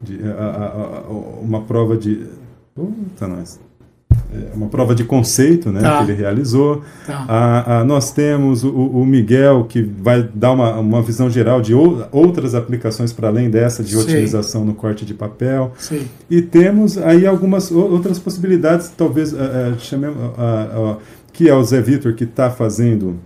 de 0.00 0.18
a, 0.24 0.44
a, 0.44 0.66
a, 0.66 1.10
uma 1.42 1.60
prova 1.60 1.94
de. 1.94 2.26
Puta, 2.74 3.28
nós. 3.28 3.60
É 4.32 4.54
uma 4.54 4.68
prova 4.68 4.94
de 4.94 5.04
conceito 5.04 5.70
né, 5.70 5.80
tá. 5.80 5.98
que 5.98 6.10
ele 6.10 6.18
realizou. 6.18 6.82
Tá. 7.06 7.24
A, 7.28 7.78
a, 7.78 7.84
nós 7.84 8.12
temos 8.12 8.62
o, 8.62 8.70
o, 8.70 9.04
Miguel, 9.04 9.64
que 9.68 9.82
vai 9.82 10.28
dar 10.34 10.52
uma, 10.52 10.78
uma 10.78 11.02
visão 11.02 11.28
geral 11.28 11.60
de 11.60 11.74
ou, 11.74 12.06
outras 12.12 12.54
aplicações 12.54 13.12
para 13.12 13.28
além 13.28 13.50
dessa, 13.50 13.82
de 13.82 13.94
Sim. 13.94 14.00
otimização 14.00 14.64
no 14.64 14.74
corte 14.74 15.04
de 15.04 15.14
papel. 15.14 15.72
Sim. 15.78 16.06
E 16.30 16.40
temos 16.40 16.96
aí 16.96 17.26
algumas 17.26 17.70
outras 17.72 18.18
possibilidades, 18.18 18.92
talvez, 18.96 19.32
uh, 19.32 19.36
uh, 19.36 19.80
chamemos, 19.80 20.16
uh, 20.16 20.96
que 21.32 21.48
é 21.48 21.54
o 21.54 21.62
Zé 21.64 21.80
Vitor, 21.80 22.14
que 22.14 22.24
está 22.24 22.50
fazendo 22.50 23.16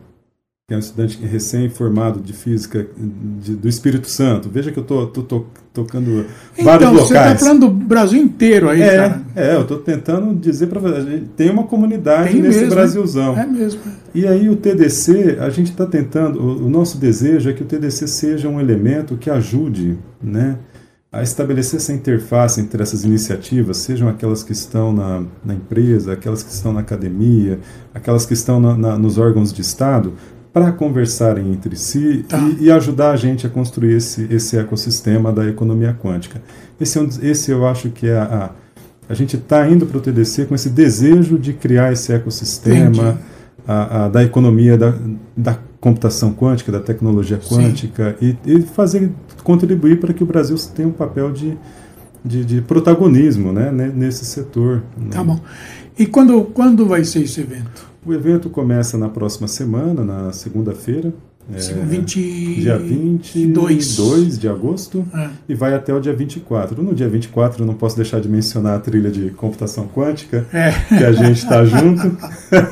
que 0.67 0.73
é 0.73 0.77
um 0.79 0.81
estudante 0.81 1.19
recém-formado 1.23 2.21
de 2.21 2.33
física 2.33 2.87
de, 2.97 3.55
do 3.55 3.69
Espírito 3.69 4.09
Santo. 4.09 4.49
Veja 4.49 4.73
que 4.73 4.79
eu 4.79 4.83
estou 4.83 5.47
tocando 5.75 6.25
então, 6.55 6.65
vários 6.65 6.91
locais. 6.91 7.09
Você 7.09 7.15
está 7.15 7.37
falando 7.37 7.61
do 7.61 7.71
Brasil 7.71 8.23
inteiro 8.23 8.71
aí, 8.71 8.81
é, 8.81 8.97
cara. 8.97 9.23
É, 9.37 9.57
eu 9.57 9.61
estou 9.61 9.77
tentando 9.77 10.35
dizer 10.35 10.69
para 10.69 10.81
você. 10.81 11.23
Tem 11.37 11.51
uma 11.51 11.65
comunidade 11.65 12.33
tem 12.33 12.41
nesse 12.41 12.61
mesmo, 12.61 12.75
Brasilzão. 12.75 13.39
É 13.39 13.45
mesmo. 13.45 13.79
E 14.15 14.27
aí 14.27 14.49
o 14.49 14.57
TDC, 14.57 15.37
a 15.39 15.51
gente 15.51 15.71
está 15.71 15.85
tentando, 15.85 16.41
o, 16.41 16.65
o, 16.65 16.71
nosso 16.71 16.97
desejo 16.97 17.51
é 17.51 17.53
que 17.53 17.63
o 17.63 17.67
TDC 17.67 18.09
seja 18.09 18.49
um 18.49 18.59
elemento 18.59 19.19
que 19.19 19.29
ajude 19.29 19.99
né, 20.23 20.57
a 21.13 21.23
estabelecer 21.23 21.79
essa 21.79 21.93
interface 21.93 22.61
entre 22.61 22.83
essas 22.83 23.05
iniciativas, 23.05 23.77
sejam 23.77 24.09
aquelas 24.09 24.43
que 24.43 24.51
estão 24.53 24.93
na, 24.93 25.23
na 25.45 25.55
empresa, 25.55 26.13
aquelas 26.13 26.43
que 26.43 26.51
estão 26.51 26.73
na 26.73 26.81
academia, 26.81 27.61
aquelas 27.95 28.27
que 28.27 28.33
estão 28.33 28.59
na, 28.59 28.77
na, 28.77 28.99
nos 28.99 29.17
órgãos 29.17 29.53
de 29.53 29.61
Estado, 29.61 30.15
para 30.55 30.71
conversarem 30.71 31.51
entre 31.51 31.75
si 31.75 32.25
tá. 32.29 32.39
e, 32.39 32.67
e, 32.67 32.71
ajudar 32.71 33.11
a 33.11 33.17
gente 33.17 33.45
a 33.45 33.51
construir 33.51 33.97
esse, 33.97 34.29
esse 34.31 34.57
ecossistema 34.57 35.33
da 35.33 35.49
economia 35.49 35.93
quântica. 36.01 36.41
Esse, 36.81 36.97
é 37.01 37.03
esse 37.23 37.51
eu 37.51 37.67
acho 37.67 37.91
que 37.91 38.07
é 38.07 38.17
a. 38.17 38.23
A, 38.23 38.65
a 39.07 39.13
gente 39.13 39.37
está 39.37 39.69
indo 39.69 39.85
para 39.85 39.99
o 39.99 40.01
TDC 40.01 40.47
com 40.47 40.55
esse 40.55 40.71
desejo 40.71 41.39
de 41.39 41.53
criar 41.53 41.93
esse 41.93 42.11
ecossistema 42.11 43.19
a, 43.69 44.05
a, 44.05 44.09
da 44.09 44.25
economia 44.25 44.79
da, 44.79 44.95
da 45.37 45.59
computação 45.79 46.33
quântica, 46.33 46.73
da 46.73 46.81
tecnologia 46.81 47.37
quântica 47.37 48.17
e, 48.19 48.35
e, 48.47 48.63
fazer 48.63 49.11
contribuir 49.43 50.01
para 50.01 50.15
que 50.15 50.23
o 50.23 50.27
Brasil 50.27 50.57
tenha 50.75 50.89
um 50.89 50.93
papel 50.93 51.33
de, 51.33 51.59
de, 52.25 52.47
de 52.47 52.63
protagonismo 52.63 53.53
né, 53.53 53.71
nesse 53.71 54.25
setor. 54.25 54.83
Né? 54.97 55.11
Tá 55.11 55.23
bom. 55.23 55.39
E 55.99 56.07
quando, 56.07 56.43
quando 56.45 56.87
vai 56.87 57.05
ser 57.05 57.25
esse 57.25 57.43
evento? 57.43 57.94
O 58.07 58.13
evento 58.13 58.51
começa 58.51 58.99
na 58.99 59.09
próxima 59.09 59.49
semana, 59.49 60.05
na 60.05 60.33
segunda-feira. 60.33 61.13
É, 61.53 61.59
20... 61.59 62.55
Dia 62.61 62.79
22 62.79 64.39
de 64.39 64.49
agosto 64.49 65.07
é. 65.15 65.29
e 65.49 65.55
vai 65.55 65.75
até 65.75 65.93
o 65.93 66.01
dia 66.01 66.15
24. 66.15 66.83
No 66.83 66.95
dia 66.95 67.09
24 67.09 67.63
eu 67.63 67.67
não 67.67 67.75
posso 67.75 67.97
deixar 67.97 68.21
de 68.21 68.29
mencionar 68.29 68.77
a 68.77 68.79
trilha 68.79 69.11
de 69.11 69.31
computação 69.31 69.87
quântica, 69.87 70.47
é. 70.53 70.73
que 70.89 71.05
a 71.05 71.13
gente 71.13 71.37
está 71.37 71.65
junto, 71.65 72.17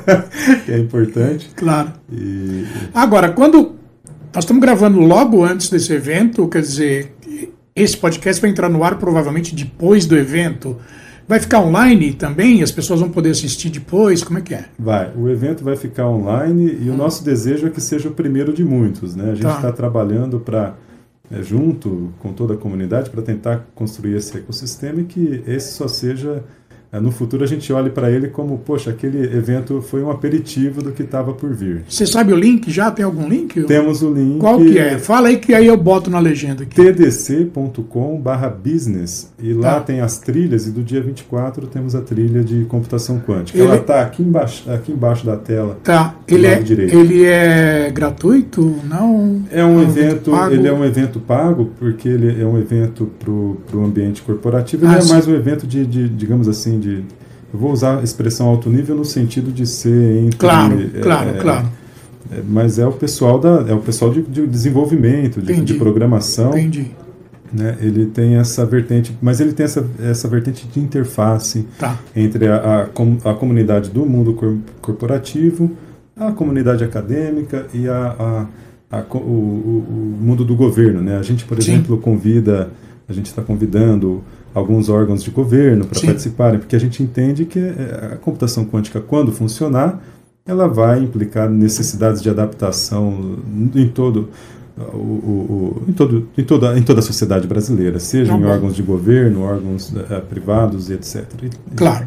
que 0.65 0.73
é 0.73 0.79
importante. 0.79 1.51
Claro. 1.55 1.93
E... 2.11 2.65
Agora, 2.95 3.31
quando 3.31 3.75
nós 4.35 4.45
estamos 4.45 4.63
gravando 4.63 5.01
logo 5.01 5.45
antes 5.45 5.69
desse 5.69 5.93
evento, 5.93 6.49
quer 6.49 6.63
dizer, 6.63 7.15
esse 7.77 7.97
podcast 7.97 8.41
vai 8.41 8.51
entrar 8.51 8.71
no 8.71 8.83
ar 8.83 8.99
provavelmente 8.99 9.55
depois 9.55 10.07
do 10.07 10.17
evento. 10.17 10.79
Vai 11.27 11.41
ficar 11.41 11.61
online 11.61 12.13
também? 12.13 12.63
As 12.63 12.71
pessoas 12.71 13.01
vão 13.01 13.11
poder 13.11 13.31
assistir 13.31 13.71
depois? 13.71 14.23
Como 14.23 14.39
é 14.39 14.43
que 14.43 14.55
é? 14.55 14.67
Vai. 14.79 15.13
O 15.17 15.29
evento 15.29 15.65
vai 15.65 15.77
ficar 15.77 16.09
online 16.09 16.79
e 16.81 16.91
hum. 16.91 16.95
o 16.95 16.97
nosso 16.97 17.25
desejo 17.25 17.67
é 17.67 17.71
que 17.71 17.81
seja 17.81 18.09
o 18.09 18.13
primeiro 18.13 18.53
de 18.53 18.65
muitos. 18.65 19.15
Né? 19.15 19.31
A 19.31 19.35
gente 19.35 19.47
está 19.47 19.61
tá 19.61 19.73
trabalhando 19.73 20.41
para, 20.41 20.75
é, 21.31 21.43
junto 21.43 22.13
com 22.19 22.33
toda 22.33 22.55
a 22.55 22.57
comunidade, 22.57 23.11
para 23.11 23.23
tentar 23.23 23.67
construir 23.75 24.17
esse 24.17 24.37
ecossistema 24.37 25.01
e 25.01 25.05
que 25.05 25.43
esse 25.47 25.75
só 25.75 25.89
seja 25.89 26.45
no 27.01 27.11
futuro 27.11 27.43
a 27.43 27.47
gente 27.47 27.73
olhe 27.73 27.89
para 27.89 28.11
ele 28.11 28.29
como, 28.29 28.59
poxa, 28.59 28.91
aquele 28.91 29.23
evento 29.37 29.81
foi 29.81 30.03
um 30.03 30.11
aperitivo 30.11 30.83
do 30.83 30.93
que 30.93 31.03
estava 31.03 31.33
por 31.33 31.55
vir. 31.55 31.85
Você 31.89 32.07
sabe 32.07 32.33
o 32.33 32.37
link 32.37 32.71
já? 32.71 32.91
Tem 32.91 33.05
algum 33.05 33.27
link? 33.27 33.63
Temos 33.63 34.03
o 34.03 34.13
link. 34.13 34.39
Qual 34.39 34.59
que 34.59 34.79
é? 34.79 34.99
Fala 34.99 35.29
aí 35.29 35.39
que 35.39 35.55
aí 35.55 35.67
eu 35.67 35.77
boto 35.77 36.11
na 36.11 36.19
legenda 36.19 36.65
aqui. 36.65 36.75
tdc.com 36.75 38.23
business 38.63 39.33
e 39.43 39.55
lá 39.55 39.75
tá. 39.75 39.81
tem 39.81 40.01
as 40.01 40.19
trilhas 40.19 40.67
e 40.67 40.71
do 40.71 40.83
dia 40.83 41.01
24 41.01 41.67
temos 41.67 41.95
a 41.95 42.03
trilha 42.03 42.45
de 42.45 42.65
computação 42.67 43.19
quântica. 43.21 43.59
Ele... 43.59 43.67
Ela 43.67 43.77
está 43.77 44.03
aqui 44.03 44.23
embaixo, 44.23 44.71
aqui 44.71 44.93
embaixo 44.93 45.25
da 45.25 45.37
tela. 45.37 45.79
Tá. 45.83 46.15
Ele 46.29 46.47
é, 46.47 46.61
ele 46.61 47.25
é 47.25 47.91
gratuito? 47.91 48.77
Não? 48.85 49.43
É 49.51 49.65
um, 49.65 49.71
é 49.73 49.77
um 49.77 49.83
evento, 49.83 50.31
evento 50.35 50.53
ele 50.53 50.69
é 50.69 50.73
um 50.73 50.85
evento 50.85 51.21
pago 51.21 51.71
porque 51.79 52.09
ele 52.09 52.41
é 52.41 52.47
um 52.47 52.59
evento 52.59 53.11
para 53.19 53.31
o 53.31 53.85
ambiente 53.85 54.21
corporativo. 54.23 54.85
Ele 54.85 54.95
ah, 54.95 54.99
é 54.99 55.05
mais 55.05 55.27
um 55.27 55.35
evento 55.35 55.67
de, 55.67 55.87
de 55.87 56.09
digamos 56.09 56.49
assim, 56.49 56.82
de. 56.83 57.05
Eu 57.53 57.59
vou 57.59 57.73
usar 57.73 58.01
a 58.01 58.03
expressão 58.03 58.47
alto 58.49 58.69
nível 58.69 58.97
no 58.97 59.05
sentido 59.05 59.53
de 59.53 59.67
ser 59.67 60.25
entre. 60.25 60.39
Claro, 60.39 60.91
é, 60.95 61.01
claro, 61.01 61.31
é, 61.31 61.33
claro. 61.35 61.69
É, 62.31 62.43
mas 62.49 62.79
é 62.79 62.87
o 62.87 62.93
pessoal 62.93 63.39
da 63.39 63.65
é 63.69 63.75
o 63.75 63.81
pessoal 63.81 64.11
de, 64.11 64.23
de 64.23 64.47
desenvolvimento, 64.47 65.41
de, 65.41 65.61
de, 65.61 65.75
programação. 65.75 66.51
Entendi. 66.51 66.91
Né? 67.53 67.77
Ele 67.81 68.07
tem 68.07 68.37
essa 68.37 68.65
vertente, 68.65 69.15
mas 69.21 69.39
ele 69.41 69.53
tem 69.53 69.65
essa, 69.65 69.87
essa 70.03 70.27
vertente 70.27 70.67
de 70.67 70.81
interface 70.81 71.67
tá. 71.79 71.99
entre 72.17 72.49
a, 72.49 72.57
a, 72.57 73.31
a, 73.31 73.35
comunidade 73.35 73.91
do 73.91 74.07
mundo 74.07 74.63
corporativo, 74.81 75.71
a 76.17 76.33
comunidade 76.33 76.83
acadêmica 76.83 77.67
e 77.75 77.87
a, 77.87 78.47
a, 78.91 78.99
a 78.99 79.05
o, 79.15 79.19
o, 79.19 79.85
o, 79.87 80.19
mundo 80.19 80.47
do 80.47 80.57
governo. 80.57 81.03
Né? 81.03 81.19
A 81.19 81.23
gente, 81.23 81.45
por 81.45 81.63
Sim. 81.63 81.73
exemplo, 81.73 81.99
convida, 81.99 82.71
a 83.07 83.13
gente 83.13 83.27
está 83.27 83.43
convidando 83.43 84.23
alguns 84.55 84.89
órgãos 84.89 85.23
de 85.23 85.31
governo 85.31 85.87
para 85.87 86.01
participarem, 86.01 86.59
porque 86.59 86.77
a 86.77 86.81
gente 86.81 87.03
entende 87.03 87.45
que 87.45 87.59
é, 87.59 88.11
a 88.13 88.17
computação 88.17 88.65
quântica, 88.65 89.01
quando 89.01 89.33
funcionar, 89.33 90.03
ela 90.45 90.67
vai 90.67 91.01
implicar 91.01 91.49
necessidades 91.49 92.21
de 92.21 92.29
adaptação 92.29 93.39
em 93.75 93.89
todo 93.89 94.29
o, 94.77 94.97
o, 94.97 95.83
em, 95.87 95.93
todo, 95.93 96.29
em, 96.37 96.45
toda, 96.45 96.79
em 96.79 96.83
toda 96.83 97.01
a 97.01 97.03
sociedade 97.03 97.47
brasileira, 97.47 98.01
seja 98.01 98.33
tá 98.33 98.39
em 98.39 98.45
órgãos 98.45 98.75
de 98.75 98.83
governo, 98.83 99.43
órgãos 99.43 99.91
uh, 99.91 100.23
privados 100.29 100.91
etc. 100.91 101.25
Claro. 101.77 102.07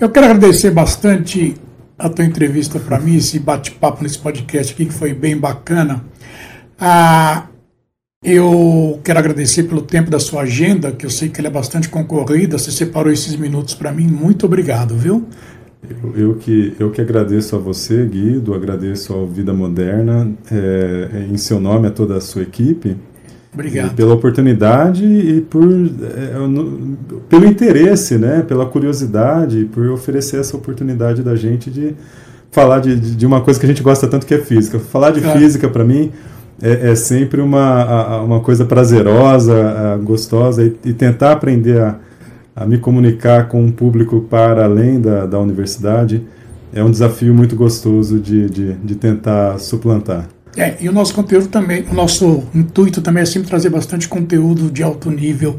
Eu 0.00 0.08
quero 0.08 0.26
agradecer 0.26 0.70
bastante 0.70 1.54
a 1.98 2.08
tua 2.08 2.24
entrevista 2.24 2.78
para 2.78 2.98
mim, 2.98 3.16
esse 3.16 3.38
bate-papo 3.38 4.02
nesse 4.02 4.18
podcast 4.18 4.72
aqui, 4.72 4.86
que 4.86 4.92
foi 4.92 5.14
bem 5.14 5.36
bacana. 5.36 6.04
Ah, 6.78 7.46
eu 8.24 8.98
quero 9.04 9.18
agradecer 9.18 9.64
pelo 9.64 9.82
tempo 9.82 10.10
da 10.10 10.18
sua 10.18 10.42
agenda, 10.42 10.90
que 10.90 11.04
eu 11.04 11.10
sei 11.10 11.28
que 11.28 11.40
ela 11.40 11.48
é 11.48 11.50
bastante 11.50 11.90
concorrida. 11.90 12.56
Você 12.56 12.70
separou 12.70 13.12
esses 13.12 13.36
minutos 13.36 13.74
para 13.74 13.92
mim. 13.92 14.06
Muito 14.06 14.46
obrigado, 14.46 14.96
viu? 14.96 15.26
Eu, 16.02 16.16
eu, 16.16 16.34
que, 16.36 16.74
eu 16.78 16.90
que 16.90 17.02
agradeço 17.02 17.54
a 17.54 17.58
você, 17.58 18.06
Guido, 18.06 18.54
agradeço 18.54 19.12
ao 19.12 19.26
Vida 19.26 19.52
Moderna, 19.52 20.32
é, 20.50 21.26
em 21.30 21.36
seu 21.36 21.60
nome, 21.60 21.88
a 21.88 21.90
toda 21.90 22.16
a 22.16 22.20
sua 22.22 22.40
equipe. 22.40 22.96
Obrigado. 23.52 23.94
Pela 23.94 24.14
oportunidade 24.14 25.04
e 25.04 25.42
por, 25.42 25.62
é, 25.62 26.38
no, 26.48 27.20
pelo 27.28 27.44
interesse, 27.44 28.16
né, 28.16 28.42
pela 28.42 28.64
curiosidade, 28.64 29.66
por 29.66 29.86
oferecer 29.90 30.40
essa 30.40 30.56
oportunidade 30.56 31.22
da 31.22 31.36
gente 31.36 31.70
de 31.70 31.94
falar 32.50 32.80
de, 32.80 32.96
de 32.96 33.26
uma 33.26 33.42
coisa 33.42 33.60
que 33.60 33.66
a 33.66 33.68
gente 33.68 33.82
gosta 33.82 34.06
tanto 34.06 34.26
que 34.26 34.34
é 34.34 34.38
física. 34.38 34.78
Falar 34.78 35.10
de 35.10 35.20
claro. 35.20 35.38
física, 35.38 35.68
para 35.68 35.84
mim, 35.84 36.10
é, 36.64 36.92
é 36.92 36.94
sempre 36.94 37.42
uma, 37.42 38.22
uma 38.22 38.40
coisa 38.40 38.64
prazerosa, 38.64 40.00
gostosa 40.02 40.64
e, 40.64 40.74
e 40.86 40.94
tentar 40.94 41.32
aprender 41.32 41.78
a, 41.78 41.96
a, 42.56 42.64
me 42.64 42.78
comunicar 42.78 43.48
com 43.48 43.62
um 43.62 43.70
público 43.70 44.22
para 44.22 44.64
além 44.64 44.98
da, 44.98 45.26
da 45.26 45.38
universidade 45.38 46.22
é 46.72 46.82
um 46.82 46.90
desafio 46.90 47.34
muito 47.34 47.54
gostoso 47.54 48.18
de, 48.18 48.48
de, 48.48 48.72
de 48.72 48.94
tentar 48.94 49.58
suplantar. 49.58 50.26
É, 50.56 50.74
e 50.80 50.88
o 50.88 50.92
nosso 50.92 51.14
conteúdo 51.14 51.48
também, 51.48 51.84
o 51.90 51.94
nosso 51.94 52.44
intuito 52.54 53.02
também 53.02 53.22
é 53.22 53.26
sempre 53.26 53.48
trazer 53.48 53.68
bastante 53.68 54.08
conteúdo 54.08 54.70
de 54.70 54.82
alto 54.82 55.10
nível 55.10 55.56